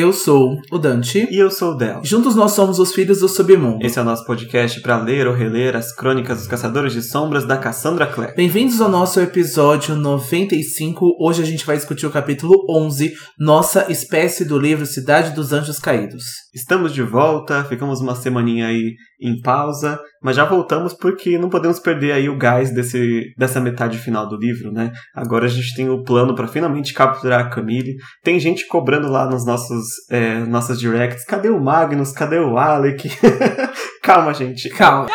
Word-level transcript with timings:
Eu 0.00 0.12
sou 0.12 0.60
o 0.70 0.78
Dante. 0.78 1.26
E 1.28 1.36
eu 1.36 1.50
sou 1.50 1.72
o 1.72 1.74
Del. 1.74 2.04
Juntos 2.04 2.36
nós 2.36 2.52
somos 2.52 2.78
os 2.78 2.94
Filhos 2.94 3.18
do 3.18 3.28
Submundo. 3.28 3.84
Esse 3.84 3.98
é 3.98 4.02
o 4.02 4.04
nosso 4.04 4.24
podcast 4.24 4.80
para 4.80 5.02
ler 5.02 5.26
ou 5.26 5.34
reler 5.34 5.74
as 5.74 5.92
crônicas 5.92 6.38
dos 6.38 6.46
Caçadores 6.46 6.92
de 6.92 7.02
Sombras 7.02 7.44
da 7.44 7.56
Cassandra 7.56 8.06
Clare. 8.06 8.36
Bem-vindos 8.36 8.80
ao 8.80 8.88
nosso 8.88 9.18
episódio 9.20 9.96
95. 9.96 11.16
Hoje 11.20 11.42
a 11.42 11.44
gente 11.44 11.66
vai 11.66 11.74
discutir 11.74 12.06
o 12.06 12.12
capítulo 12.12 12.64
11, 12.70 13.12
Nossa 13.40 13.90
Espécie 13.90 14.44
do 14.44 14.56
livro 14.56 14.86
Cidade 14.86 15.34
dos 15.34 15.52
Anjos 15.52 15.80
Caídos. 15.80 16.22
Estamos 16.54 16.94
de 16.94 17.02
volta, 17.02 17.64
ficamos 17.64 18.00
uma 18.00 18.14
semaninha 18.14 18.68
aí 18.68 18.94
em 19.20 19.40
pausa, 19.40 20.00
mas 20.22 20.36
já 20.36 20.44
voltamos 20.44 20.94
porque 20.94 21.36
não 21.38 21.48
podemos 21.48 21.80
perder 21.80 22.12
aí 22.12 22.28
o 22.28 22.38
gás 22.38 22.72
desse, 22.72 23.32
dessa 23.36 23.60
metade 23.60 23.98
final 23.98 24.28
do 24.28 24.36
livro, 24.36 24.70
né? 24.72 24.92
Agora 25.14 25.46
a 25.46 25.48
gente 25.48 25.74
tem 25.74 25.88
o 25.88 26.02
plano 26.04 26.34
para 26.34 26.46
finalmente 26.46 26.94
capturar 26.94 27.40
a 27.40 27.50
Camille. 27.50 27.96
Tem 28.22 28.38
gente 28.38 28.66
cobrando 28.66 29.08
lá 29.08 29.28
nos 29.28 29.44
nossos 29.44 29.87
é, 30.10 30.38
nossas 30.40 30.78
directs, 30.78 31.24
cadê 31.24 31.48
o 31.48 31.60
Magnus? 31.60 32.12
Cadê 32.12 32.38
o 32.38 32.56
Alec? 32.58 33.10
Calma, 34.02 34.32
gente. 34.34 34.68
Calma. 34.70 35.08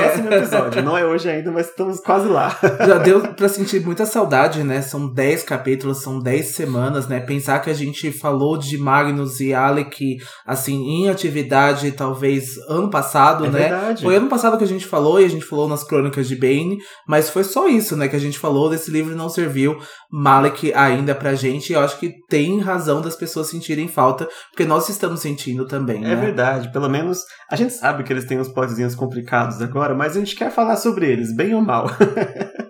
Próximo 0.00 0.32
episódio. 0.32 0.82
Não 0.82 0.96
é 0.96 1.04
hoje 1.04 1.28
ainda, 1.28 1.50
mas 1.50 1.66
estamos 1.68 2.00
quase 2.00 2.28
lá. 2.28 2.56
Já 2.86 2.98
deu 2.98 3.20
pra 3.34 3.48
sentir 3.48 3.84
muita 3.84 4.06
saudade, 4.06 4.62
né? 4.62 4.82
São 4.82 5.12
10 5.12 5.42
capítulos, 5.42 6.02
são 6.02 6.18
10 6.18 6.54
semanas, 6.54 7.08
né? 7.08 7.20
Pensar 7.20 7.60
que 7.60 7.70
a 7.70 7.74
gente 7.74 8.10
falou 8.12 8.56
de 8.56 8.78
Magnus 8.78 9.40
e 9.40 9.52
Alec, 9.54 10.16
assim, 10.46 10.76
em 10.82 11.08
atividade, 11.08 11.92
talvez 11.92 12.56
ano 12.68 12.90
passado, 12.90 13.46
É 13.46 13.50
né? 13.50 13.58
verdade. 13.68 14.02
Foi 14.02 14.16
ano 14.16 14.28
passado 14.28 14.56
que 14.58 14.64
a 14.64 14.68
gente 14.68 14.86
falou, 14.86 15.20
e 15.20 15.24
a 15.24 15.28
gente 15.28 15.44
falou 15.44 15.68
nas 15.68 15.84
crônicas 15.84 16.28
de 16.28 16.36
Bane, 16.36 16.78
mas 17.06 17.28
foi 17.30 17.44
só 17.44 17.68
isso, 17.68 17.96
né? 17.96 18.08
Que 18.08 18.16
a 18.16 18.20
gente 18.20 18.38
falou 18.38 18.70
desse 18.70 18.90
livro 18.90 19.16
não 19.16 19.28
serviu 19.28 19.78
Malek 20.10 20.72
ainda 20.74 21.14
pra 21.14 21.34
gente. 21.34 21.70
E 21.70 21.74
eu 21.74 21.80
acho 21.80 21.98
que 21.98 22.12
tem 22.28 22.60
razão 22.60 23.00
das 23.00 23.16
pessoas 23.16 23.48
sentirem 23.48 23.88
falta, 23.88 24.28
porque 24.50 24.64
nós 24.64 24.88
estamos 24.88 25.20
sentindo 25.20 25.66
também, 25.66 26.00
né? 26.00 26.12
É 26.12 26.16
verdade, 26.16 26.72
pelo 26.72 26.88
menos 26.88 27.18
a 27.50 27.56
gente 27.56 27.72
sabe 27.72 28.02
que 28.02 28.12
eles 28.12 28.24
têm 28.24 28.38
uns 28.38 28.48
plotzinhos 28.48 28.94
complicados 28.94 29.60
agora, 29.60 29.87
mas 29.94 30.16
a 30.16 30.20
gente 30.20 30.36
quer 30.36 30.50
falar 30.50 30.76
sobre 30.76 31.10
eles, 31.10 31.32
bem 31.32 31.54
ou 31.54 31.60
mal. 31.60 31.88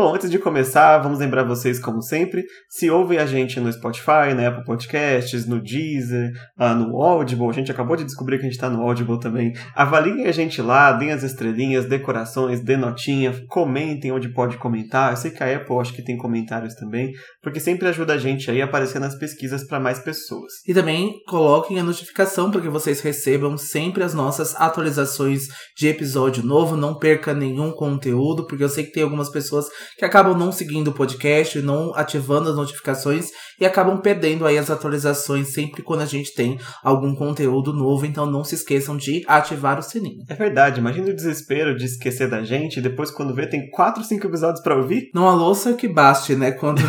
Bom, 0.00 0.14
antes 0.14 0.30
de 0.30 0.38
começar, 0.38 0.96
vamos 0.96 1.18
lembrar 1.18 1.42
vocês, 1.42 1.78
como 1.78 2.00
sempre, 2.00 2.46
se 2.70 2.90
ouvem 2.90 3.18
a 3.18 3.26
gente 3.26 3.60
no 3.60 3.70
Spotify, 3.70 4.32
na 4.34 4.48
Apple 4.48 4.64
Podcasts, 4.64 5.44
no 5.44 5.60
Deezer, 5.60 6.32
ah, 6.56 6.72
no 6.72 7.02
Audible, 7.02 7.50
a 7.50 7.52
gente 7.52 7.70
acabou 7.70 7.94
de 7.96 8.04
descobrir 8.04 8.38
que 8.38 8.46
a 8.46 8.48
gente 8.48 8.58
tá 8.58 8.70
no 8.70 8.80
Audible 8.80 9.20
também. 9.20 9.52
Avaliem 9.74 10.24
a 10.24 10.32
gente 10.32 10.62
lá, 10.62 10.90
deem 10.92 11.12
as 11.12 11.22
estrelinhas, 11.22 11.84
decorações, 11.84 12.64
dê 12.64 12.78
notinha, 12.78 13.44
comentem 13.46 14.10
onde 14.10 14.30
pode 14.30 14.56
comentar. 14.56 15.10
Eu 15.10 15.18
sei 15.18 15.32
que 15.32 15.44
a 15.44 15.54
Apple 15.54 15.76
acho 15.78 15.92
que 15.92 16.02
tem 16.02 16.16
comentários 16.16 16.74
também, 16.76 17.12
porque 17.42 17.60
sempre 17.60 17.86
ajuda 17.86 18.14
a 18.14 18.18
gente 18.18 18.50
aí 18.50 18.62
a 18.62 18.64
aparecer 18.64 19.00
nas 19.00 19.18
pesquisas 19.18 19.66
para 19.66 19.78
mais 19.78 19.98
pessoas. 19.98 20.50
E 20.66 20.72
também 20.72 21.12
coloquem 21.28 21.78
a 21.78 21.84
notificação 21.84 22.50
para 22.50 22.62
que 22.62 22.70
vocês 22.70 23.02
recebam 23.02 23.58
sempre 23.58 24.02
as 24.02 24.14
nossas 24.14 24.54
atualizações 24.58 25.42
de 25.76 25.88
episódio 25.88 26.42
novo. 26.42 26.74
Não 26.74 26.98
perca 26.98 27.34
nenhum 27.34 27.70
conteúdo, 27.70 28.46
porque 28.46 28.64
eu 28.64 28.68
sei 28.70 28.84
que 28.84 28.92
tem 28.92 29.02
algumas 29.02 29.28
pessoas 29.28 29.66
que 29.98 30.04
acabam 30.04 30.36
não 30.36 30.52
seguindo 30.52 30.88
o 30.88 30.94
podcast, 30.94 31.60
não 31.60 31.94
ativando 31.94 32.50
as 32.50 32.56
notificações 32.56 33.30
e 33.60 33.66
acabam 33.66 34.00
perdendo 34.00 34.46
aí 34.46 34.58
as 34.58 34.70
atualizações 34.70 35.52
sempre 35.52 35.82
quando 35.82 36.00
a 36.00 36.06
gente 36.06 36.34
tem 36.34 36.58
algum 36.82 37.14
conteúdo 37.14 37.72
novo. 37.72 38.06
Então 38.06 38.26
não 38.26 38.44
se 38.44 38.54
esqueçam 38.54 38.96
de 38.96 39.22
ativar 39.26 39.78
o 39.78 39.82
sininho. 39.82 40.24
É 40.28 40.34
verdade, 40.34 40.80
imagina 40.80 41.10
o 41.10 41.14
desespero 41.14 41.76
de 41.76 41.84
esquecer 41.84 42.28
da 42.28 42.42
gente 42.42 42.78
e 42.78 42.82
depois 42.82 43.10
quando 43.10 43.34
vê 43.34 43.46
tem 43.46 43.68
4, 43.70 44.02
5 44.02 44.26
episódios 44.26 44.62
pra 44.62 44.76
ouvir. 44.76 45.10
Não 45.14 45.28
a 45.28 45.34
louça 45.34 45.74
que 45.74 45.88
baste, 45.88 46.34
né? 46.34 46.52
Quando 46.52 46.80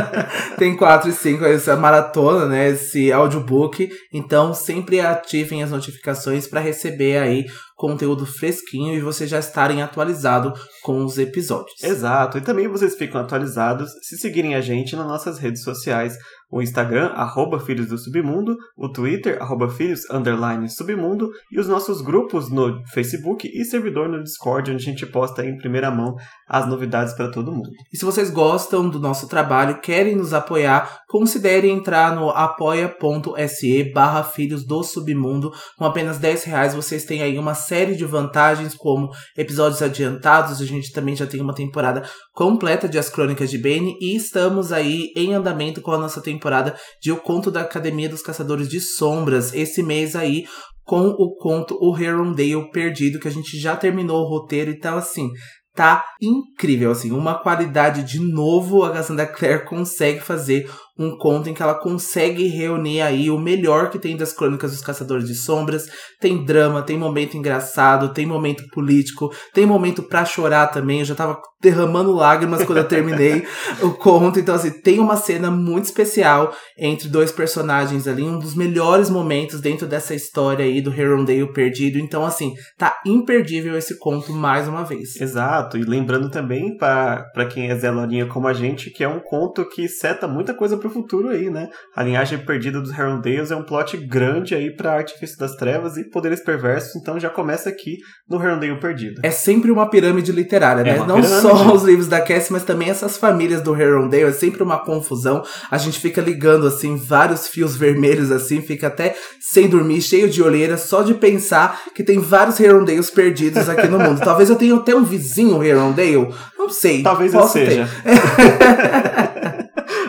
tem 0.58 0.76
4 0.76 1.08
e 1.08 1.12
5, 1.12 1.44
essa 1.44 1.76
maratona, 1.76 2.46
né? 2.46 2.70
Esse 2.70 3.12
audiobook. 3.12 3.90
Então, 4.12 4.52
sempre 4.52 5.00
ativem 5.00 5.62
as 5.62 5.70
notificações 5.70 6.46
para 6.46 6.60
receber 6.60 7.18
aí 7.18 7.46
conteúdo 7.80 8.26
fresquinho 8.26 8.94
e 8.94 9.00
vocês 9.00 9.30
já 9.30 9.38
estarem 9.38 9.80
atualizados 9.80 10.60
com 10.82 11.02
os 11.02 11.16
episódios. 11.16 11.82
Exato, 11.82 12.36
e 12.36 12.42
também 12.42 12.68
vocês 12.68 12.94
ficam 12.94 13.18
atualizados 13.18 13.90
se 14.02 14.18
seguirem 14.18 14.54
a 14.54 14.60
gente 14.60 14.94
nas 14.94 15.06
nossas 15.06 15.38
redes 15.38 15.62
sociais. 15.62 16.14
O 16.52 16.60
Instagram, 16.60 17.06
arroba 17.14 17.58
Filhos 17.58 17.88
do 17.88 17.96
Submundo, 17.96 18.54
o 18.76 18.90
Twitter, 18.90 19.40
arroba 19.40 19.70
Filhos, 19.70 20.02
underline 20.10 20.68
Submundo, 20.68 21.30
e 21.50 21.58
os 21.58 21.68
nossos 21.68 22.02
grupos 22.02 22.50
no 22.50 22.84
Facebook 22.88 23.48
e 23.48 23.64
servidor 23.64 24.10
no 24.10 24.22
Discord, 24.22 24.72
onde 24.72 24.82
a 24.82 24.90
gente 24.90 25.06
posta 25.06 25.42
em 25.42 25.56
primeira 25.56 25.90
mão 25.90 26.16
as 26.50 26.66
novidades 26.66 27.14
para 27.14 27.30
todo 27.30 27.52
mundo. 27.52 27.70
E 27.92 27.96
se 27.96 28.04
vocês 28.04 28.28
gostam 28.28 28.90
do 28.90 28.98
nosso 28.98 29.28
trabalho, 29.28 29.80
querem 29.80 30.16
nos 30.16 30.34
apoiar, 30.34 31.02
considere 31.08 31.70
entrar 31.70 32.12
no 32.16 32.28
apoia.se 32.28 33.92
barra 33.94 34.24
Filhos 34.24 34.66
do 34.66 34.82
Submundo. 34.82 35.52
Com 35.78 35.84
apenas 35.84 36.18
10 36.18 36.42
reais 36.44 36.74
vocês 36.74 37.04
têm 37.04 37.22
aí 37.22 37.38
uma 37.38 37.54
série 37.54 37.94
de 37.94 38.04
vantagens, 38.04 38.74
como 38.74 39.10
episódios 39.38 39.80
adiantados, 39.80 40.60
a 40.60 40.66
gente 40.66 40.92
também 40.92 41.14
já 41.14 41.26
tem 41.26 41.40
uma 41.40 41.54
temporada 41.54 42.02
completa 42.34 42.88
de 42.88 42.98
As 42.98 43.08
Crônicas 43.08 43.48
de 43.48 43.58
Bane, 43.58 43.96
e 44.00 44.16
estamos 44.16 44.72
aí 44.72 45.12
em 45.14 45.32
andamento 45.32 45.80
com 45.80 45.92
a 45.92 45.98
nossa 45.98 46.20
temporada 46.20 46.74
de 47.00 47.12
O 47.12 47.16
Conto 47.16 47.48
da 47.48 47.60
Academia 47.60 48.08
dos 48.08 48.22
Caçadores 48.22 48.68
de 48.68 48.80
Sombras, 48.80 49.54
esse 49.54 49.84
mês 49.84 50.16
aí, 50.16 50.44
com 50.84 51.06
o 51.06 51.36
conto 51.36 51.78
O 51.80 51.96
Herondale 51.96 52.68
Perdido, 52.72 53.20
que 53.20 53.28
a 53.28 53.30
gente 53.30 53.56
já 53.60 53.76
terminou 53.76 54.22
o 54.22 54.28
roteiro, 54.28 54.72
então 54.72 54.98
assim, 54.98 55.30
tá 55.80 56.04
incrível, 56.20 56.90
assim, 56.90 57.10
uma 57.10 57.38
qualidade 57.38 58.02
de 58.02 58.20
novo 58.20 58.84
a 58.84 58.92
Cassandra 58.92 59.26
Clare 59.26 59.64
consegue 59.64 60.20
fazer 60.20 60.70
um 60.98 61.16
conto 61.16 61.48
em 61.48 61.54
que 61.54 61.62
ela 61.62 61.74
consegue 61.74 62.46
reunir 62.46 63.00
aí 63.00 63.30
o 63.30 63.38
melhor 63.38 63.90
que 63.90 63.98
tem 63.98 64.16
das 64.16 64.32
crônicas 64.32 64.72
dos 64.72 64.82
Caçadores 64.82 65.26
de 65.26 65.34
Sombras. 65.34 65.88
Tem 66.20 66.44
drama, 66.44 66.82
tem 66.82 66.98
momento 66.98 67.36
engraçado, 67.36 68.12
tem 68.12 68.26
momento 68.26 68.64
político, 68.72 69.32
tem 69.54 69.64
momento 69.64 70.02
pra 70.02 70.24
chorar 70.24 70.66
também. 70.68 71.00
Eu 71.00 71.06
já 71.06 71.14
tava 71.14 71.40
derramando 71.60 72.12
lágrimas 72.12 72.64
quando 72.64 72.78
eu 72.78 72.88
terminei 72.88 73.46
o 73.82 73.90
conto. 73.90 74.40
Então, 74.40 74.54
assim, 74.54 74.70
tem 74.80 74.98
uma 74.98 75.16
cena 75.16 75.50
muito 75.50 75.84
especial 75.84 76.54
entre 76.78 77.08
dois 77.08 77.30
personagens 77.30 78.08
ali, 78.08 78.22
um 78.22 78.38
dos 78.38 78.54
melhores 78.54 79.10
momentos 79.10 79.60
dentro 79.60 79.86
dessa 79.86 80.14
história 80.14 80.64
aí 80.64 80.80
do 80.80 80.92
Herondale 80.92 81.52
perdido. 81.52 81.98
Então, 81.98 82.24
assim, 82.24 82.54
tá 82.78 82.98
imperdível 83.06 83.76
esse 83.76 83.98
conto 83.98 84.32
mais 84.32 84.66
uma 84.66 84.84
vez. 84.84 85.20
Exato, 85.20 85.76
e 85.76 85.82
lembrando 85.82 86.30
também 86.30 86.76
para 86.76 87.46
quem 87.50 87.70
é 87.70 87.76
Zé 87.76 87.90
Lorinha 87.90 88.26
como 88.26 88.48
a 88.48 88.52
gente, 88.52 88.90
que 88.90 89.04
é 89.04 89.08
um 89.08 89.20
conto 89.20 89.68
que 89.68 89.88
seta 89.88 90.26
muita 90.26 90.54
coisa 90.54 90.76
pro 90.80 90.90
futuro 90.90 91.28
aí, 91.28 91.48
né? 91.48 91.68
A 91.94 92.02
linhagem 92.02 92.38
perdida 92.38 92.80
dos 92.80 92.90
Herondales 92.90 93.50
é 93.50 93.56
um 93.56 93.62
plot 93.62 93.96
grande 93.96 94.54
aí 94.54 94.74
pra 94.74 94.94
Artifício 94.94 95.38
das 95.38 95.54
Trevas 95.54 95.96
e 95.96 96.10
Poderes 96.10 96.42
Perversos, 96.42 96.96
então 96.96 97.20
já 97.20 97.30
começa 97.30 97.68
aqui 97.68 97.98
no 98.28 98.42
Herondale 98.42 98.80
Perdido. 98.80 99.20
É 99.22 99.30
sempre 99.30 99.70
uma 99.70 99.88
pirâmide 99.88 100.32
literária, 100.32 100.82
né? 100.82 100.96
É 100.96 100.98
Não 100.98 101.20
pirâmide. 101.20 101.40
só 101.40 101.72
os 101.72 101.82
livros 101.84 102.08
da 102.08 102.20
Cassie, 102.20 102.52
mas 102.52 102.64
também 102.64 102.90
essas 102.90 103.16
famílias 103.16 103.62
do 103.62 103.74
Herondale. 103.80 104.24
É 104.24 104.32
sempre 104.32 104.62
uma 104.62 104.78
confusão. 104.78 105.42
A 105.70 105.78
gente 105.78 106.00
fica 106.00 106.20
ligando, 106.20 106.66
assim, 106.66 106.96
vários 106.96 107.46
fios 107.46 107.76
vermelhos, 107.76 108.30
assim, 108.32 108.60
fica 108.62 108.86
até 108.86 109.14
sem 109.40 109.68
dormir, 109.68 110.00
cheio 110.00 110.28
de 110.28 110.42
olheira, 110.42 110.76
só 110.76 111.02
de 111.02 111.14
pensar 111.14 111.80
que 111.94 112.02
tem 112.02 112.18
vários 112.18 112.58
Herondales 112.58 113.10
perdidos 113.10 113.68
aqui 113.68 113.86
no 113.88 113.98
mundo. 113.98 114.20
Talvez 114.24 114.48
eu 114.48 114.56
tenha 114.56 114.74
até 114.74 114.94
um 114.94 115.04
vizinho 115.04 115.62
Herondale. 115.62 116.28
Não 116.58 116.68
sei. 116.68 117.02
Talvez 117.02 117.34
eu 117.34 117.42
seja. 117.44 117.88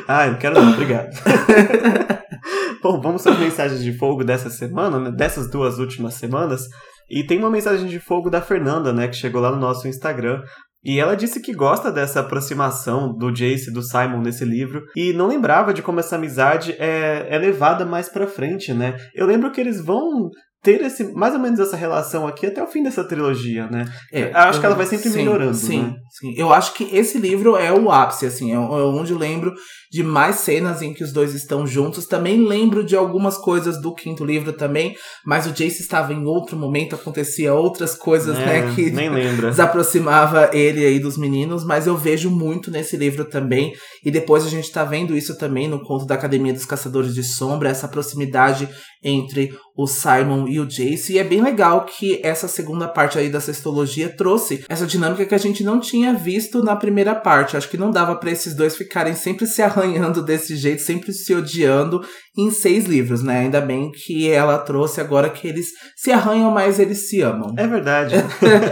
ah, 0.07 0.28
não 0.28 0.38
quero 0.38 0.56
não, 0.62 0.72
obrigado. 0.73 1.09
Bom, 2.81 3.00
vamos 3.01 3.25
às 3.28 3.38
mensagens 3.38 3.83
de 3.83 3.94
fogo 3.98 4.24
dessa 4.24 4.50
semana, 4.50 5.00
né? 5.00 5.12
dessas 5.12 5.50
duas 5.50 5.77
últimas 5.80 6.15
semanas. 6.15 6.68
E 7.09 7.24
tem 7.25 7.38
uma 7.38 7.50
mensagem 7.50 7.88
de 7.88 8.00
fogo 8.00 8.30
da 8.30 8.42
Fernanda, 8.42 8.94
né, 8.94 9.07
que 9.07 9.15
chegou 9.18 9.42
lá 9.42 9.51
no 9.51 9.57
nosso 9.59 9.88
Instagram. 9.88 10.42
E 10.83 11.00
ela 11.00 11.15
disse 11.15 11.39
que 11.39 11.53
gosta 11.53 11.92
dessa 11.92 12.21
aproximação 12.21 13.13
do 13.15 13.31
Jace 13.31 13.69
e 13.69 13.74
do 13.74 13.83
Simon 13.83 14.21
nesse 14.21 14.44
livro 14.44 14.81
e 14.95 15.13
não 15.13 15.27
lembrava 15.27 15.74
de 15.74 15.83
como 15.83 16.00
essa 16.00 16.15
amizade 16.15 16.75
é, 16.80 17.27
é 17.30 17.38
levada 17.38 17.86
mais 17.86 18.09
pra 18.09 18.25
frente, 18.25 18.74
né? 18.74 18.98
Eu 19.13 19.27
lembro 19.27 19.51
que 19.51 19.62
eles 19.62 19.80
vão 19.80 20.30
ter 20.63 20.81
esse, 20.81 21.12
mais 21.13 21.36
ou 21.36 21.39
menos 21.39 21.59
essa 21.59 21.75
relação 21.77 22.27
aqui 22.27 22.48
até 22.48 22.63
o 22.63 22.68
fim 22.68 22.81
dessa 22.81 23.03
trilogia, 23.03 23.68
né? 23.68 23.86
É, 24.12 24.31
Acho 24.33 24.59
que 24.59 24.65
eu- 24.65 24.69
ela 24.69 24.75
vai 24.77 24.88
sempre 24.88 25.09
sim, 25.09 25.18
melhorando, 25.18 25.53
Sim, 25.53 25.81
né? 25.83 25.95
sim. 26.19 26.33
Eu 26.36 26.51
acho 26.51 26.74
que 26.74 26.83
esse 26.95 27.19
livro 27.19 27.56
é 27.56 27.71
o 27.71 27.92
ápice, 27.92 28.25
assim, 28.25 28.51
é 28.51 28.56
é 28.56 28.57
onde 28.57 29.12
eu 29.12 29.18
lembro 29.19 29.53
de 29.91 30.03
mais 30.03 30.38
cenas 30.38 30.81
em 30.81 30.93
que 30.93 31.03
os 31.03 31.11
dois 31.11 31.35
estão 31.35 31.67
juntos. 31.67 32.05
Também 32.05 32.47
lembro 32.47 32.83
de 32.83 32.95
algumas 32.95 33.38
coisas 33.38 33.81
do 33.81 33.93
quinto 33.93 34.23
livro 34.23 34.53
também, 34.53 34.95
mas 35.25 35.45
o 35.45 35.51
Jace 35.51 35.81
estava 35.81 36.13
em 36.13 36.25
outro 36.25 36.55
momento, 36.55 36.95
acontecia 36.95 37.53
outras 37.53 37.93
coisas, 37.93 38.39
É, 38.39 38.45
né, 38.45 38.73
que 38.73 38.89
nem 38.89 39.09
lembra. 39.09 39.49
desaproximava 39.51 40.49
ele 40.53 40.85
aí 40.85 40.97
dos 40.97 41.17
meninos, 41.17 41.65
mas 41.65 41.88
eu 41.88 41.97
vejo 41.97 42.29
muito 42.29 42.71
nesse 42.71 42.95
livro 42.95 43.25
também. 43.25 43.73
E 44.05 44.09
depois 44.09 44.45
a 44.45 44.49
gente 44.49 44.71
tá 44.71 44.85
vendo 44.85 45.15
isso 45.15 45.38
também 45.38 45.67
no 45.67 45.83
conto 45.83 46.05
da 46.05 46.15
Academia 46.15 46.53
dos 46.53 46.65
Caçadores 46.65 47.13
de 47.13 47.23
Sombra, 47.23 47.69
essa 47.69 47.88
proximidade 47.88 48.69
entre 49.03 49.51
o 49.75 49.88
Simon 49.88 50.47
e 50.47 50.59
o 50.59 50.65
Jace. 50.65 51.13
E 51.13 51.17
é 51.17 51.23
bem 51.23 51.41
legal 51.41 51.85
que 51.85 52.19
essa 52.23 52.47
segunda 52.47 52.88
parte 52.88 53.17
aí 53.17 53.29
da 53.29 53.39
sextologia 53.39 54.09
trouxe 54.09 54.63
essa 54.69 54.85
dinâmica 54.85 55.25
que 55.25 55.35
a 55.35 55.39
gente 55.39 55.63
não 55.63 55.79
tinha 55.79 56.13
visto 56.13 56.63
na 56.63 56.75
primeira 56.75 57.15
parte. 57.15 57.57
Acho 57.57 57.69
que 57.69 57.77
não 57.77 57.89
dava 57.91 58.15
para 58.15 58.31
esses 58.31 58.53
dois 58.55 58.75
ficarem 58.75 59.15
sempre 59.15 59.47
se 59.47 59.61
arranhando 59.81 60.24
desse 60.24 60.56
jeito, 60.56 60.81
sempre 60.81 61.12
se 61.12 61.33
odiando 61.33 62.01
em 62.38 62.50
seis 62.50 62.86
livros, 62.86 63.22
né? 63.24 63.39
Ainda 63.39 63.60
bem 63.60 63.92
que 63.92 64.30
ela 64.30 64.57
trouxe 64.57 65.01
agora 65.01 65.30
que 65.30 65.48
eles 65.48 65.68
se 65.95 66.12
arranham, 66.12 66.51
mas 66.51 66.80
eles 66.80 67.10
se 67.10 67.22
amam. 67.22 67.54
É 67.57 67.68
verdade. 67.68 68.16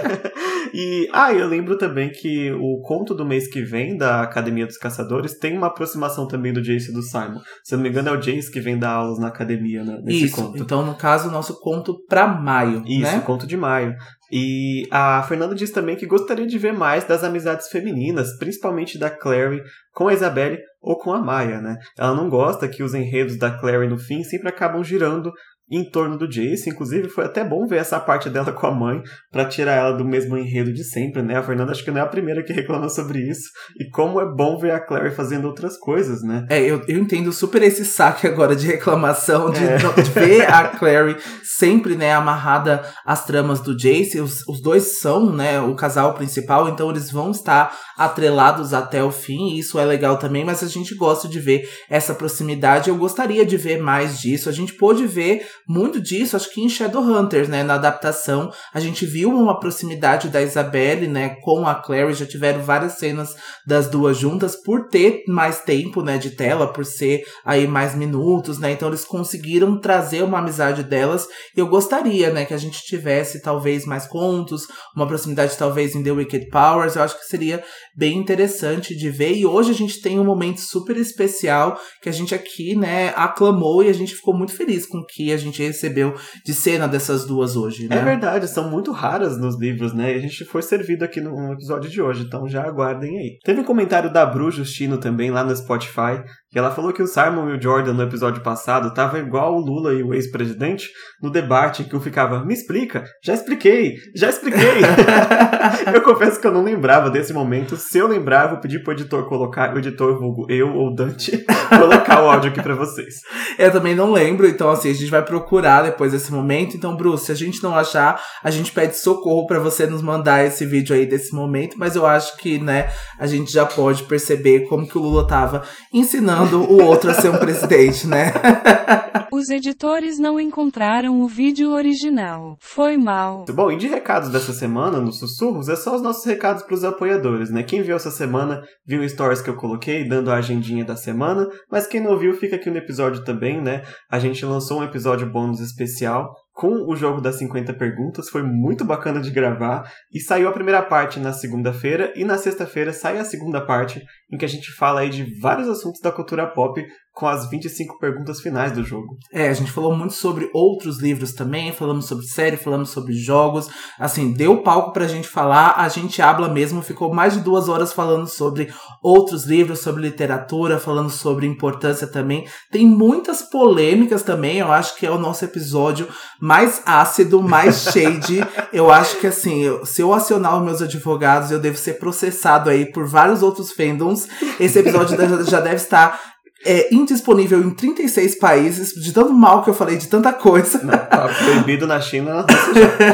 e, 0.74 1.10
ah, 1.12 1.34
eu 1.34 1.48
lembro 1.48 1.78
também 1.78 2.10
que 2.10 2.52
o 2.54 2.82
conto 2.82 3.14
do 3.14 3.26
mês 3.26 3.48
que 3.48 3.62
vem 3.62 3.98
da 3.98 4.22
Academia 4.22 4.66
dos 4.66 4.78
Caçadores 4.78 5.38
tem 5.38 5.58
uma 5.58 5.68
aproximação 5.68 6.28
também 6.28 6.54
do 6.54 6.62
Jace 6.62 6.92
e 6.92 6.94
do 6.94 7.02
Simon. 7.02 7.40
Se 7.64 7.74
eu 7.74 7.78
não 7.78 7.84
me 7.84 7.90
engano, 7.90 8.10
é 8.10 8.12
o 8.14 8.20
Jace 8.20 8.52
que 8.52 8.62
vem 8.62 8.78
dar 8.78 8.92
aulas 8.92 9.20
na 9.20 9.28
academia, 9.28 9.84
né? 9.84 10.00
Nesse 10.04 10.26
Isso, 10.26 10.36
conto. 10.36 10.58
então 10.58 10.86
no 10.86 10.96
caso, 10.96 11.30
nosso 11.30 11.60
conto 11.60 11.96
pra 12.08 12.28
maio, 12.28 12.84
Isso, 12.86 13.12
né? 13.12 13.24
conto 13.26 13.46
de 13.46 13.58
maio. 13.58 13.94
E 14.32 14.84
a 14.92 15.24
Fernanda 15.24 15.56
diz 15.56 15.72
também 15.72 15.96
que 15.96 16.06
gostaria 16.06 16.46
de 16.46 16.58
ver 16.58 16.74
mais 16.74 17.04
das 17.04 17.24
amizades 17.24 17.68
femininas, 17.70 18.38
principalmente 18.38 18.98
da 18.98 19.10
Clary 19.10 19.62
com 19.94 20.08
a 20.08 20.14
Isabelle 20.14 20.60
ou 20.82 20.98
com 20.98 21.12
a 21.12 21.22
Maia, 21.22 21.62
né? 21.62 21.78
Ela 21.98 22.16
não 22.16 22.30
gosta 22.30 22.68
que 22.68 22.84
os 22.84 22.94
enredos 22.94 23.38
da 23.38 23.52
Clary 23.52 23.88
no 23.88 23.98
fim 23.98 24.24
sempre 24.24 24.50
acabam 24.50 24.84
girando 24.84 25.32
em 25.72 25.90
torno 25.90 26.18
do 26.18 26.28
Jace. 26.28 26.70
Inclusive, 26.70 27.10
foi 27.10 27.26
até 27.26 27.44
bom 27.44 27.68
ver 27.68 27.78
essa 27.78 28.00
parte 28.00 28.30
dela 28.30 28.52
com 28.52 28.68
a 28.68 28.72
mãe 28.72 29.02
para 29.32 29.46
tirar 29.46 29.74
ela 29.74 29.92
do 29.98 30.06
mesmo 30.06 30.38
enredo 30.38 30.74
de 30.74 30.84
sempre, 30.84 31.22
né? 31.22 31.38
A 31.38 31.44
Fernanda 31.44 31.72
acho 31.72 31.84
que 31.84 31.92
não 31.92 32.00
é 32.00 32.04
a 32.04 32.08
primeira 32.08 32.44
que 32.44 32.54
reclama 32.54 32.90
sobre 32.90 33.20
isso. 33.20 33.50
E 33.80 33.90
como 33.90 34.20
é 34.20 34.26
bom 34.26 34.58
ver 34.58 34.72
a 34.72 34.80
Clary 34.80 35.12
fazendo 35.12 35.46
outras 35.46 35.78
coisas, 35.78 36.22
né? 36.24 36.46
É, 36.50 36.60
eu, 36.60 36.82
eu 36.88 36.98
entendo 36.98 37.32
super 37.32 37.62
esse 37.62 37.86
saque 37.86 38.28
agora 38.28 38.56
de 38.56 38.68
reclamação, 38.68 39.52
de, 39.52 39.64
É. 39.64 39.78
de 39.78 40.10
ver 40.12 40.50
a 40.50 40.70
Clary 40.70 41.18
sempre, 41.44 41.96
né, 41.96 42.14
amarrada 42.14 42.84
às 43.06 43.26
tramas 43.26 43.60
do 43.62 43.76
Jace. 43.76 44.20
Os, 44.20 44.48
os 44.48 44.62
dois 44.62 45.00
são, 45.00 45.32
né, 45.32 45.60
o 45.60 45.76
casal 45.76 46.14
principal, 46.14 46.70
então 46.70 46.90
eles 46.90 47.12
vão 47.12 47.32
estar 47.32 47.78
atrelados 47.98 48.74
até 48.74 49.04
o 49.04 49.12
fim, 49.12 49.50
e 49.50 49.60
isso 49.60 49.78
é 49.78 49.86
legal 49.86 50.18
também, 50.18 50.46
mas 50.46 50.64
a 50.64 50.68
gente 50.68 50.96
gosta 50.96 51.28
de 51.28 51.40
ver 51.40 51.68
essa 51.90 52.14
proximidade. 52.14 52.90
Eu 52.90 52.96
gostaria 52.96 53.46
de 53.46 53.58
ver 53.58 53.82
mais 53.82 54.20
disso. 54.20 54.50
A 54.50 54.52
gente 54.52 54.74
pôde 54.74 55.06
ver 55.06 55.46
muito 55.70 56.02
disso, 56.02 56.36
acho 56.36 56.52
que 56.52 56.62
em 56.62 56.68
Shadowhunters, 56.68 57.48
né, 57.48 57.62
na 57.62 57.76
adaptação. 57.76 58.52
A 58.74 58.80
gente 58.80 59.06
viu 59.06 59.30
uma 59.30 59.60
proximidade 59.60 60.28
da 60.30 60.42
Isabelle, 60.42 61.08
né, 61.08 61.36
com 61.44 61.68
a 61.68 61.76
Clary, 61.76 62.16
já 62.16 62.26
tiveram 62.26 62.64
várias 62.64 62.94
cenas 62.94 63.36
das 63.68 63.88
duas 63.88 64.18
juntas 64.18 64.56
por 64.56 64.88
ter 64.88 65.22
mais 65.28 65.62
tempo, 65.62 66.02
né, 66.02 66.18
de 66.18 66.32
tela, 66.32 66.74
por 66.74 66.84
ser 66.84 67.24
aí 67.46 67.68
mais 67.68 67.94
minutos, 67.94 68.58
né? 68.58 68.72
Então 68.72 68.88
eles 68.88 69.06
conseguiram 69.06 69.80
trazer 69.80 70.24
uma 70.24 70.40
amizade 70.40 70.82
delas. 70.82 71.28
E 71.56 71.60
eu 71.60 71.68
gostaria, 71.68 72.32
né, 72.32 72.46
que 72.46 72.54
a 72.56 72.58
gente 72.58 72.82
tivesse 72.82 73.40
talvez 73.40 73.86
mais 73.86 74.08
contos, 74.08 74.64
uma 74.96 75.06
proximidade 75.06 75.56
talvez 75.56 75.94
em 75.94 76.02
The 76.02 76.12
Wicked 76.12 76.50
Powers. 76.50 76.96
Eu 76.96 77.04
acho 77.04 77.20
que 77.20 77.26
seria 77.26 77.64
bem 77.96 78.18
interessante 78.18 78.96
de 78.96 79.12
ver. 79.12 79.34
E 79.34 79.46
hoje 79.46 79.70
a 79.70 79.76
gente 79.76 80.02
tem 80.02 80.20
um 80.20 80.26
momento 80.26 80.62
super 80.62 80.98
especial 80.98 81.80
que 82.02 82.10
a 82.10 82.12
gente 82.12 82.34
aqui, 82.34 82.76
né, 82.76 83.14
aclamou 83.16 83.84
e 83.84 83.90
a 83.90 83.94
gente 83.94 84.16
ficou 84.16 84.36
muito 84.36 84.56
feliz 84.56 84.88
com 84.88 85.04
que 85.06 85.32
a 85.32 85.38
gente 85.38 85.59
recebeu 85.64 86.16
de 86.46 86.54
cena 86.54 86.88
dessas 86.88 87.26
duas 87.26 87.56
hoje, 87.56 87.88
né? 87.88 87.98
É 87.98 88.04
verdade, 88.04 88.48
são 88.48 88.70
muito 88.70 88.92
raras 88.92 89.38
nos 89.40 89.60
livros, 89.60 89.94
né? 89.94 90.14
E 90.14 90.16
a 90.16 90.20
gente 90.20 90.46
foi 90.46 90.62
servido 90.62 91.04
aqui 91.04 91.20
no 91.20 91.30
no 91.40 91.54
episódio 91.54 91.90
de 91.90 92.02
hoje, 92.02 92.24
então 92.24 92.48
já 92.48 92.64
aguardem 92.64 93.18
aí. 93.18 93.38
Teve 93.44 93.62
um 93.62 93.64
comentário 93.64 94.12
da 94.12 94.26
Bru 94.26 94.52
Justino 94.52 94.98
também 94.98 95.32
lá 95.32 95.44
no 95.44 95.56
Spotify, 95.56 96.22
que 96.52 96.58
ela 96.58 96.72
falou 96.72 96.92
que 96.92 97.04
o 97.04 97.08
Simon 97.08 97.50
e 97.50 97.58
o 97.58 97.62
Jordan 97.62 97.94
no 97.94 98.02
episódio 98.02 98.42
passado 98.42 98.92
tava 98.94 99.20
igual 99.20 99.56
o 99.56 99.60
Lula 99.60 99.94
e 99.94 100.02
o 100.02 100.16
ex-presidente 100.16 100.90
no 101.22 101.30
debate 101.30 101.84
que 101.84 101.96
um 101.96 102.02
ficava, 102.02 102.44
me 102.44 102.56
explica, 102.56 103.04
já 103.24 103.36
expliquei, 103.36 103.98
já 104.16 104.30
expliquei. 104.30 104.82
eu 105.94 106.02
confesso 106.02 106.42
que 106.42 106.48
eu 106.48 106.52
não 106.52 106.64
lembrava 106.64 107.12
desse 107.12 107.34
momento. 107.34 107.78
Se 107.78 108.00
eu 108.00 108.08
lembrar, 108.08 108.46
eu 108.46 108.50
vou 108.52 108.60
pedir 108.60 108.84
pro 108.84 108.94
editor 108.94 109.28
colocar, 109.30 109.76
o 109.76 109.78
editor 109.78 110.18
vulgo 110.18 110.48
eu 110.50 110.74
ou 110.74 110.96
Dante, 110.96 111.46
colocar 111.70 112.24
o 112.24 112.30
áudio 112.30 112.50
aqui 112.50 112.64
pra 112.64 112.74
vocês. 112.74 113.16
Eu 113.60 113.72
também 113.72 113.94
não 113.94 114.12
lembro, 114.12 114.48
então 114.48 114.72
assim, 114.72 114.90
a 114.90 114.94
gente 114.94 115.12
vai 115.12 115.24
procurar 115.24 115.84
depois 115.84 116.14
desse 116.14 116.32
momento. 116.32 116.76
Então, 116.76 116.96
Bruce, 116.96 117.26
se 117.26 117.32
a 117.32 117.36
gente 117.36 117.62
não 117.62 117.76
achar, 117.76 118.20
a 118.44 118.50
gente 118.50 118.72
pede 118.72 118.98
socorro 118.98 119.46
pra 119.46 119.60
você 119.60 119.86
nos 119.86 120.02
mandar 120.02 120.44
esse 120.44 120.66
vídeo 120.66 120.96
aí 120.96 121.06
desse 121.06 121.32
momento, 121.36 121.78
mas 121.78 121.96
eu 121.96 122.08
acho 122.08 122.38
que, 122.38 122.58
né, 122.58 122.90
a 123.20 123.28
gente 123.28 123.52
já 123.52 123.68
pode 123.68 124.04
perceber 124.04 124.62
como 124.62 124.88
que 124.88 124.98
o 124.98 125.02
Lula 125.02 125.28
tava 125.28 125.62
ensinando 125.94 126.39
o 126.44 126.84
outro 126.84 127.10
a 127.12 127.14
ser 127.14 127.30
um 127.30 127.38
presidente, 127.38 128.08
né? 128.08 128.34
Os 129.32 129.50
editores 129.50 130.18
não 130.18 130.40
encontraram 130.40 131.22
o 131.22 131.28
vídeo 131.28 131.72
original. 131.72 132.58
Foi 132.60 132.98
mal. 132.98 133.46
Bom, 133.54 133.72
e 133.72 133.78
de 133.78 133.88
recados 133.88 134.30
dessa 134.30 134.52
semana, 134.52 135.00
nos 135.00 135.20
sussurros, 135.20 135.70
é 135.70 135.76
só 135.76 135.96
os 135.96 136.02
nossos 136.02 136.26
recados 136.26 136.64
pros 136.64 136.84
apoiadores, 136.84 137.52
né? 137.52 137.62
Quem 137.64 137.82
viu 137.84 137.96
essa 137.96 138.10
semana, 138.10 138.62
viu 138.86 139.08
stories 139.08 139.42
que 139.42 139.50
eu 139.50 139.56
coloquei, 139.56 140.08
dando 140.08 140.32
a 140.32 140.38
agendinha 140.38 140.84
da 140.84 140.96
semana, 140.96 141.48
mas 141.72 141.86
quem 141.86 142.02
não 142.02 142.18
viu, 142.18 142.34
fica 142.34 142.56
aqui 142.56 142.70
no 142.70 142.78
episódio 142.78 143.24
também, 143.24 143.62
né? 143.62 143.84
A 144.12 144.18
gente 144.18 144.44
lançou 144.46 144.80
um 144.80 144.84
episódio 144.84 145.32
bônus 145.32 145.60
especial 145.60 146.34
com 146.60 146.86
o 146.86 146.94
jogo 146.94 147.22
das 147.22 147.38
50 147.38 147.74
perguntas, 147.76 148.28
foi 148.28 148.44
muito 148.44 148.84
bacana 148.84 149.22
de 149.22 149.32
gravar, 149.32 149.90
e 150.14 150.20
saiu 150.20 150.50
a 150.50 150.52
primeira 150.52 150.82
parte 150.82 151.18
na 151.18 151.32
segunda-feira, 151.32 152.12
e 152.18 152.26
na 152.26 152.38
sexta-feira 152.38 152.92
sai 152.92 153.18
a 153.18 153.24
segunda 153.24 153.66
parte, 153.66 154.06
em 154.30 154.38
que 154.38 154.44
a 154.44 154.48
gente 154.48 154.70
fala 154.74 155.00
aí 155.00 155.10
de 155.10 155.40
vários 155.40 155.70
assuntos 155.70 156.02
da 156.02 156.12
cultura 156.12 156.46
pop, 156.48 156.86
com 157.20 157.28
as 157.28 157.50
25 157.50 158.00
perguntas 158.00 158.40
finais 158.40 158.72
do 158.72 158.82
jogo. 158.82 159.18
É, 159.34 159.50
a 159.50 159.54
gente 159.54 159.74
falou 159.74 159.94
muito 159.94 160.14
sobre 160.14 160.50
outros 160.54 161.02
livros 161.02 161.34
também, 161.34 161.74
falamos 161.74 162.06
sobre 162.06 162.26
série, 162.26 162.56
falamos 162.56 162.92
sobre 162.92 163.14
jogos. 163.14 163.68
Assim, 164.00 164.32
deu 164.32 164.64
palco 164.64 164.94
pra 164.94 165.06
gente 165.06 165.28
falar, 165.28 165.74
a 165.76 165.90
gente 165.90 166.22
habla 166.22 166.48
mesmo, 166.48 166.82
ficou 166.82 167.14
mais 167.14 167.34
de 167.34 167.42
duas 167.42 167.68
horas 167.68 167.92
falando 167.92 168.26
sobre 168.26 168.74
outros 169.04 169.44
livros, 169.44 169.82
sobre 169.82 170.02
literatura, 170.02 170.80
falando 170.80 171.10
sobre 171.10 171.46
importância 171.46 172.08
também. 172.08 172.48
Tem 172.72 172.88
muitas 172.88 173.42
polêmicas 173.42 174.24
também, 174.24 174.60
eu 174.60 174.72
acho 174.72 174.96
que 174.96 175.06
é 175.06 175.12
o 175.12 175.20
nosso 175.20 175.44
episódio 175.44 176.08
mais 176.40 176.82
ácido, 176.86 177.44
mais 177.44 177.84
shade. 177.92 178.40
eu 178.72 178.90
acho 178.90 179.18
que 179.18 179.28
assim, 179.28 179.64
se 179.84 180.02
eu 180.02 180.14
acionar 180.14 180.58
os 180.58 180.64
meus 180.64 180.82
advogados, 180.82 181.52
eu 181.52 181.60
devo 181.60 181.78
ser 181.78 181.96
processado 181.96 182.70
aí 182.70 182.90
por 182.90 183.06
vários 183.06 183.44
outros 183.44 183.74
fandoms. 183.74 184.26
Esse 184.58 184.80
episódio 184.80 185.18
já 185.44 185.60
deve 185.60 185.76
estar 185.76 186.39
é 186.66 186.94
indisponível 186.94 187.62
em 187.62 187.70
36 187.70 188.38
países, 188.38 188.94
de 188.94 189.14
tanto 189.14 189.34
mal 189.34 189.64
que 189.64 189.70
eu 189.70 189.74
falei, 189.74 189.98
de 189.98 190.08
tanta 190.08 190.34
coisa. 190.34 190.80
Tá 190.80 191.30
proibido 191.44 191.88
na 191.88 192.02
China, 192.02 192.46
já. 192.46 192.46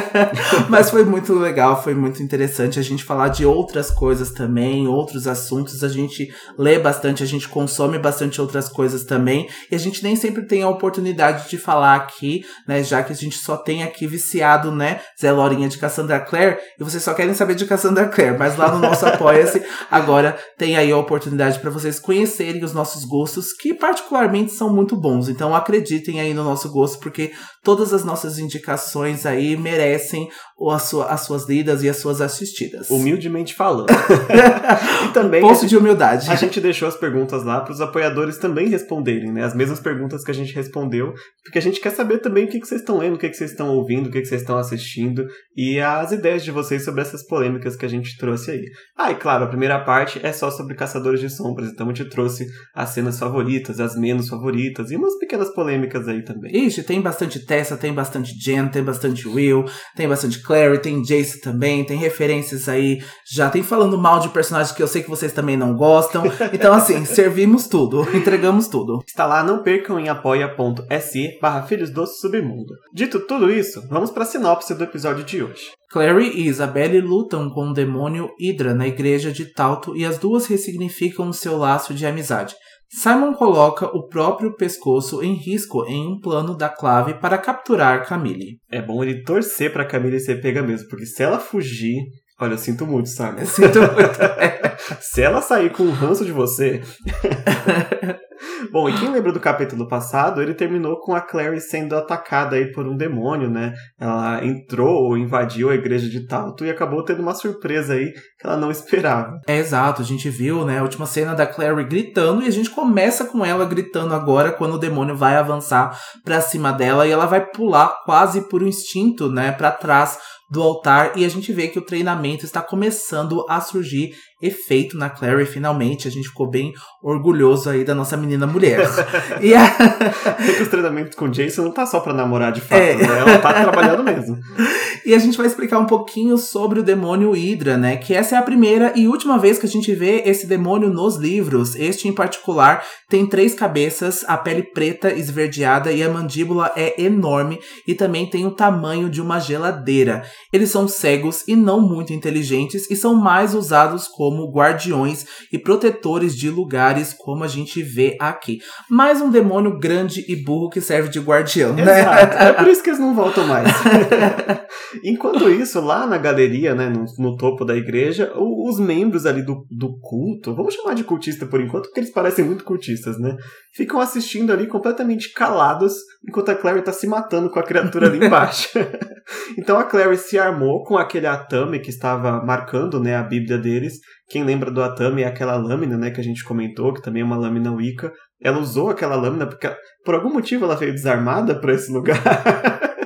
Mas 0.70 0.90
foi 0.90 1.04
muito 1.04 1.34
legal, 1.34 1.82
foi 1.82 1.94
muito 1.94 2.22
interessante 2.22 2.80
a 2.80 2.82
gente 2.82 3.04
falar 3.04 3.30
de 3.30 3.46
outras 3.46 3.92
coisas 3.92 4.32
também, 4.32 4.88
outros 4.88 5.28
assuntos. 5.28 5.84
A 5.84 5.88
gente 5.88 6.34
lê 6.58 6.80
bastante, 6.80 7.24
a 7.24 7.26
gente 7.26 7.48
consome 7.48 7.98
bastante 8.00 8.42
outras 8.42 8.70
coisas 8.70 9.04
também. 9.04 9.48
E 9.72 9.76
a 9.76 9.80
gente 9.80 10.04
nem 10.04 10.16
sempre 10.16 10.44
tem 10.44 10.64
a 10.64 10.70
oportunidade 10.70 11.50
de 11.50 11.58
falar 11.58 11.96
aqui, 11.96 12.44
né? 12.68 12.84
Já 12.84 13.04
que 13.04 13.14
a 13.14 13.16
gente 13.16 13.38
só 13.38 13.58
tem 13.58 13.84
aqui 13.84 14.08
viciado, 14.08 14.72
né? 14.72 15.02
Zé 15.20 15.32
Lorinha 15.32 15.70
de 15.70 15.78
Cassandra 15.78 16.20
Clare. 16.20 16.58
E 16.80 16.84
vocês 16.84 17.04
só 17.04 17.14
querem 17.14 17.34
saber 17.34 17.56
de 17.56 17.66
Cassandra 17.66 18.08
Clare. 18.08 18.38
Mas 18.38 18.58
lá 18.58 18.72
no 18.72 18.80
nosso 18.80 19.06
Apoia-se, 19.16 19.62
agora 19.90 20.38
tem 20.58 20.78
aí 20.78 20.92
a 20.92 20.98
oportunidade 20.98 21.60
para 21.60 21.70
vocês 21.70 22.00
conhecerem 22.00 22.64
os 22.64 22.74
nossos 22.74 23.06
gostos, 23.06 23.35
que 23.54 23.74
particularmente 23.74 24.52
são 24.52 24.74
muito 24.74 24.96
bons. 24.96 25.30
Então 25.30 25.56
acreditem 25.56 26.20
aí 26.22 26.34
no 26.34 26.44
nosso 26.44 26.70
gosto, 26.72 27.00
porque 27.00 27.32
todas 27.66 27.92
as 27.94 28.06
nossas 28.06 28.40
indicações 28.40 29.26
aí 29.26 29.58
merecem 29.58 30.30
o- 30.58 30.72
a 30.72 30.80
sua- 30.80 31.08
as 31.08 31.22
suas 31.22 31.50
lidas 31.50 31.84
e 31.84 31.90
as 31.90 31.98
suas 31.98 32.22
assistidas. 32.22 32.90
Humildemente 32.90 33.54
falando. 33.54 33.88
e 35.10 35.12
também 35.12 35.42
Poço 35.42 35.62
gente, 35.62 35.72
de 35.72 35.78
humildade. 35.78 36.30
a 36.32 36.36
gente 36.36 36.62
deixou 36.62 36.88
as 36.88 36.96
perguntas 36.96 37.44
lá 37.44 37.62
para 37.62 37.74
os 37.74 37.82
apoiadores 37.82 38.38
também 38.38 38.70
responderem, 38.70 39.32
né? 39.34 39.44
As 39.44 39.56
mesmas 39.56 39.80
perguntas 39.80 40.24
que 40.24 40.32
a 40.32 40.34
gente 40.34 40.54
respondeu, 40.54 41.14
porque 41.44 41.58
a 41.58 41.62
gente 41.62 41.80
quer 41.82 41.90
saber 41.92 42.20
também 42.20 42.46
o 42.46 42.48
que, 42.48 42.60
que 42.60 42.68
vocês 42.68 42.82
estão 42.82 42.98
lendo, 43.00 43.16
o 43.16 43.18
que, 43.18 43.28
que 43.30 43.36
vocês 43.36 43.52
estão 43.52 43.70
ouvindo, 43.76 44.08
o 44.08 44.12
que, 44.12 44.22
que 44.22 44.28
vocês 44.28 44.42
estão 44.42 44.58
assistindo 44.58 45.26
e 45.58 45.80
as 45.80 46.12
ideias 46.12 46.44
de 46.44 46.52
vocês 46.52 46.86
sobre 46.86 47.02
essas 47.02 47.26
polêmicas 47.26 47.76
que 47.76 47.86
a 47.86 47.90
gente 47.90 48.16
trouxe 48.18 48.52
aí. 48.52 48.64
Ah, 48.98 49.12
e 49.12 49.16
claro, 49.16 49.46
a 49.46 49.48
primeira 49.48 49.80
parte 49.84 50.20
é 50.24 50.32
só 50.32 50.52
sobre 50.52 50.76
Caçadores 50.76 51.20
de 51.20 51.30
Sombras, 51.30 51.70
então 51.72 51.90
a 51.90 51.94
gente 51.94 52.10
trouxe 52.10 52.46
as 52.76 52.90
cenas 52.90 53.18
favoritas, 53.20 53.80
as 53.80 53.96
menos 53.96 54.30
favoritas 54.30 54.92
e 54.92 54.96
umas 54.96 55.18
pequenas 55.18 55.50
polêmicas 55.54 56.08
aí 56.08 56.24
também. 56.24 56.56
Ixi, 56.56 56.84
tem 56.84 57.02
bastante 57.02 57.46
Tessa, 57.56 57.78
tem 57.78 57.94
bastante 57.94 58.38
Jen, 58.38 58.68
tem 58.68 58.84
bastante 58.84 59.26
Will, 59.30 59.64
tem 59.96 60.10
bastante 60.10 60.42
Clary, 60.42 60.78
tem 60.82 61.02
Jace 61.02 61.40
também, 61.40 61.86
tem 61.86 61.98
referências 61.98 62.68
aí, 62.68 63.02
já 63.26 63.50
tem 63.50 63.64
falando 63.64 63.98
mal 63.98 64.20
de 64.20 64.28
personagens 64.28 64.76
que 64.76 64.84
eu 64.84 64.90
sei 64.90 65.02
que 65.02 65.10
vocês 65.10 65.32
também 65.32 65.56
não 65.56 65.74
gostam. 65.74 66.24
Então, 66.52 66.74
assim, 66.74 67.04
servimos 67.08 67.68
tudo, 67.70 68.06
entregamos 68.14 68.68
tudo. 68.68 69.02
Está 69.08 69.26
lá, 69.26 69.42
não 69.42 69.64
percam 69.64 69.98
em 69.98 70.10
apoia.se 70.10 71.40
barra 71.42 71.62
Filhos 71.62 71.90
do 71.90 72.06
Submundo. 72.06 72.74
Dito 72.94 73.22
tudo 73.22 73.50
isso, 73.50 73.88
vamos 73.88 74.12
para 74.12 74.24
a 74.24 74.28
sinopse 74.28 74.76
do 74.76 74.84
episódio 74.84 75.24
de 75.24 75.42
hoje. 75.42 75.72
Clary 75.90 76.32
e 76.36 76.48
Isabelle 76.48 77.00
lutam 77.00 77.50
com 77.50 77.70
o 77.70 77.74
demônio 77.74 78.30
Hydra 78.38 78.74
na 78.74 78.86
igreja 78.86 79.32
de 79.32 79.46
Talto 79.46 79.96
e 79.96 80.04
as 80.04 80.18
duas 80.18 80.46
ressignificam 80.46 81.30
o 81.30 81.34
seu 81.34 81.56
laço 81.58 81.94
de 81.94 82.06
amizade. 82.06 82.54
Simon 82.90 83.34
coloca 83.34 83.86
o 83.88 84.08
próprio 84.08 84.56
pescoço 84.56 85.24
em 85.24 85.34
risco 85.34 85.86
em 85.86 86.08
um 86.08 86.20
plano 86.20 86.56
da 86.56 86.70
clave 86.70 87.16
para 87.16 87.38
capturar 87.38 88.06
Camille. 88.08 88.60
É 88.72 88.82
bom 88.82 89.04
ele 89.04 89.24
torcer 89.24 89.72
pra 89.72 89.86
Camille 89.86 90.20
ser 90.20 90.42
pega 90.42 90.62
mesmo, 90.62 90.88
porque 90.90 91.06
se 91.06 91.24
ela 91.24 91.40
fugir. 91.40 92.04
Olha, 92.40 92.54
eu 92.54 92.58
sinto 92.58 92.86
muito, 92.86 93.08
Simon. 93.10 93.40
Eu 93.40 93.46
sinto 93.46 93.80
muito. 93.80 94.20
Se 95.00 95.22
ela 95.22 95.42
sair 95.42 95.72
com 95.72 95.84
o 95.84 95.92
ranço 95.92 96.26
de 96.26 96.34
você. 96.34 96.82
Bom, 98.72 98.90
e 98.90 98.94
quem 99.00 99.12
lembra 99.12 99.32
do 99.32 99.40
capítulo 99.40 99.88
passado, 99.88 100.42
ele 100.42 100.54
terminou 100.54 101.00
com 101.00 101.16
a 101.16 101.22
Clary 101.22 101.62
sendo 101.62 101.96
atacada 101.96 102.56
aí 102.56 102.72
por 102.72 102.86
um 102.86 102.96
demônio, 102.96 103.50
né? 103.50 103.74
Ela 104.00 104.44
entrou 104.46 105.06
ou 105.06 105.18
invadiu 105.18 105.70
a 105.70 105.76
igreja 105.76 106.10
de 106.10 106.28
Talto 106.28 106.66
e 106.66 106.70
acabou 106.70 107.04
tendo 107.04 107.22
uma 107.22 107.34
surpresa 107.34 107.94
aí 107.94 108.12
ela 108.46 108.58
não 108.58 108.72
esperava. 108.72 109.40
É 109.48 109.58
exato, 109.58 110.02
a 110.02 110.06
gente 110.06 110.30
viu, 110.30 110.66
né, 110.66 110.80
a 110.80 110.84
última 110.84 111.06
cena 111.06 111.34
da 111.34 111.46
Clary 111.46 111.84
gritando 111.84 112.44
e 112.44 112.48
a 112.48 112.52
gente 112.52 112.70
começa 112.70 113.26
com 113.26 113.46
ela 113.46 113.66
gritando 113.66 114.14
agora 114.14 114.52
quando 114.52 114.76
o 114.76 114.80
demônio 114.80 115.16
vai 115.16 115.36
avançar 115.36 115.98
pra 116.24 116.42
cima 116.42 116.72
dela 116.72 117.08
e 117.08 117.12
ela 117.12 117.26
vai 117.26 117.46
pular 117.46 118.04
quase 118.06 118.42
por 118.42 118.64
um 118.64 118.68
instinto, 118.68 119.30
né, 119.30 119.52
para 119.52 119.72
trás 119.72 120.18
do 120.48 120.62
altar 120.62 121.14
e 121.16 121.26
a 121.26 121.30
gente 121.30 121.52
vê 121.52 121.68
que 121.68 121.80
o 121.80 121.82
treinamento 121.82 122.46
está 122.46 122.62
começando 122.62 123.44
a 123.50 123.60
surgir 123.60 124.12
efeito 124.40 124.96
na 124.96 125.10
Clary 125.10 125.44
finalmente. 125.46 126.08
A 126.08 126.12
gente 126.12 126.28
ficou 126.28 126.48
bem 126.48 126.72
orgulhoso 127.02 127.68
aí 127.68 127.84
da 127.84 127.96
nossa 127.96 128.16
menina 128.16 128.46
mulher. 128.46 128.88
e 129.42 129.56
a... 129.56 129.64
É 129.66 130.54
que 130.56 130.62
os 130.62 130.70
treinamentos 130.70 131.16
com 131.16 131.28
Jason 131.30 131.64
não 131.64 131.72
tá 131.72 131.86
só 131.88 132.00
pra 132.00 132.14
namorar 132.14 132.52
de 132.52 132.62
fato, 132.62 132.80
É. 132.80 132.94
né? 132.96 133.20
Ela 133.20 133.40
tá 133.40 133.54
trabalhando 133.54 134.04
mesmo. 134.04 134.38
E 135.06 135.14
a 135.14 135.20
gente 135.20 135.38
vai 135.38 135.46
explicar 135.46 135.78
um 135.78 135.86
pouquinho 135.86 136.36
sobre 136.36 136.80
o 136.80 136.84
demônio 136.84 137.32
Hydra, 137.32 137.78
né? 137.78 137.96
Que 137.96 138.16
essa 138.16 138.36
é 138.36 138.40
a 138.40 138.42
primeira 138.42 138.92
e 138.96 139.08
última 139.08 139.38
vez 139.38 139.60
que 139.60 139.68
a 139.68 139.70
gente 139.70 139.94
vê 139.94 140.24
esse 140.26 140.48
demônio 140.48 140.90
nos 140.90 141.16
livros. 141.16 141.76
Este 141.76 142.08
em 142.08 142.14
particular 142.14 142.84
tem 143.08 143.28
três 143.28 143.54
cabeças, 143.54 144.26
a 144.28 144.36
pele 144.36 144.64
preta 144.64 145.14
esverdeada 145.14 145.92
e 145.92 146.02
a 146.02 146.10
mandíbula 146.10 146.72
é 146.76 147.04
enorme 147.04 147.60
e 147.88 147.94
também 147.94 148.28
tem 148.28 148.48
o 148.48 148.52
tamanho 148.52 149.08
de 149.08 149.22
uma 149.22 149.40
geladeira. 149.40 150.24
Eles 150.52 150.72
são 150.72 150.88
cegos 150.88 151.44
e 151.48 151.56
não 151.56 151.80
muito 151.80 152.12
inteligentes 152.12 152.90
e 152.90 152.96
são 152.96 153.14
mais 153.14 153.54
usados 153.54 154.08
como 154.08 154.52
guardiões 154.52 155.24
e 155.54 155.60
protetores 155.60 156.36
de 156.36 156.50
lugares, 156.50 157.14
como 157.14 157.44
a 157.44 157.48
gente 157.48 157.84
vê 157.84 158.18
aqui. 158.20 158.58
Mais 158.90 159.22
um 159.22 159.30
demônio 159.30 159.78
grande 159.78 160.26
e 160.28 160.36
burro 160.36 160.72
que 160.72 160.82
serve 160.82 161.10
de 161.10 161.20
guardião, 161.20 161.74
né? 161.74 162.02
Exato. 162.02 162.36
É 162.46 162.54
por 162.54 162.68
isso 162.68 162.84
que 162.84 162.90
eles 162.90 163.00
não 163.00 163.16
voltam 163.16 163.46
mais. 163.48 163.68
Enquanto 165.04 165.50
isso, 165.50 165.80
lá 165.82 166.06
na 166.08 166.18
galeria, 166.18 166.74
né, 166.76 166.90
no, 166.90 167.06
no 167.24 167.36
topo 167.38 167.64
da 167.66 167.76
igreja, 167.76 168.32
o- 168.36 168.70
os 168.70 168.80
membros 168.80 169.26
ali 169.26 169.44
do, 169.44 169.66
do 169.70 169.98
culto, 170.00 170.56
vamos 170.56 170.74
chamar 170.74 170.94
de 170.96 171.04
cultista 171.04 171.46
por 171.46 171.62
enquanto, 171.62 171.86
porque 171.86 172.00
eles 172.00 172.12
parecem 172.12 172.46
muito 172.46 172.64
cultistas, 172.64 173.20
né? 173.20 173.36
Ficam 173.74 174.00
assistindo 174.00 174.52
ali 174.52 174.68
completamente 174.68 175.32
calados, 175.34 175.94
enquanto 176.28 176.50
a 176.50 176.56
Clary 176.56 176.82
tá 176.82 176.92
se 176.94 177.08
matando 177.08 177.50
com 177.50 177.60
a 177.60 177.64
criatura 177.64 178.08
ali 178.08 178.26
embaixo. 178.26 178.70
então 179.58 179.78
a 179.78 179.84
Clary 179.84 180.18
se 180.18 180.38
armou 180.40 180.84
com 180.84 180.98
aquele 180.98 181.28
atame 181.28 181.80
que 181.80 181.90
estava 181.90 182.44
marcando, 182.44 183.00
né, 183.00 183.16
a 183.16 183.24
Bíblia 183.24 183.58
deles. 183.58 183.94
Quem 184.28 184.44
lembra 184.44 184.72
do 184.72 184.82
atame 184.82 185.22
é 185.22 185.28
aquela 185.28 185.56
lâmina, 185.56 185.98
né, 185.98 186.10
que 186.12 186.20
a 186.20 186.24
gente 186.24 186.44
comentou, 186.44 186.94
que 186.94 187.02
também 187.02 187.22
é 187.22 187.26
uma 187.26 187.38
lâmina 187.38 187.72
Wicca. 187.72 188.12
Ela 188.42 188.60
usou 188.60 188.90
aquela 188.90 189.16
lâmina 189.16 189.46
porque, 189.48 189.70
por 190.04 190.16
algum 190.16 190.34
motivo, 190.34 190.66
ela 190.66 190.76
veio 190.76 190.92
desarmada 190.94 191.60
para 191.60 191.74
esse 191.74 191.92
lugar. 191.92 192.22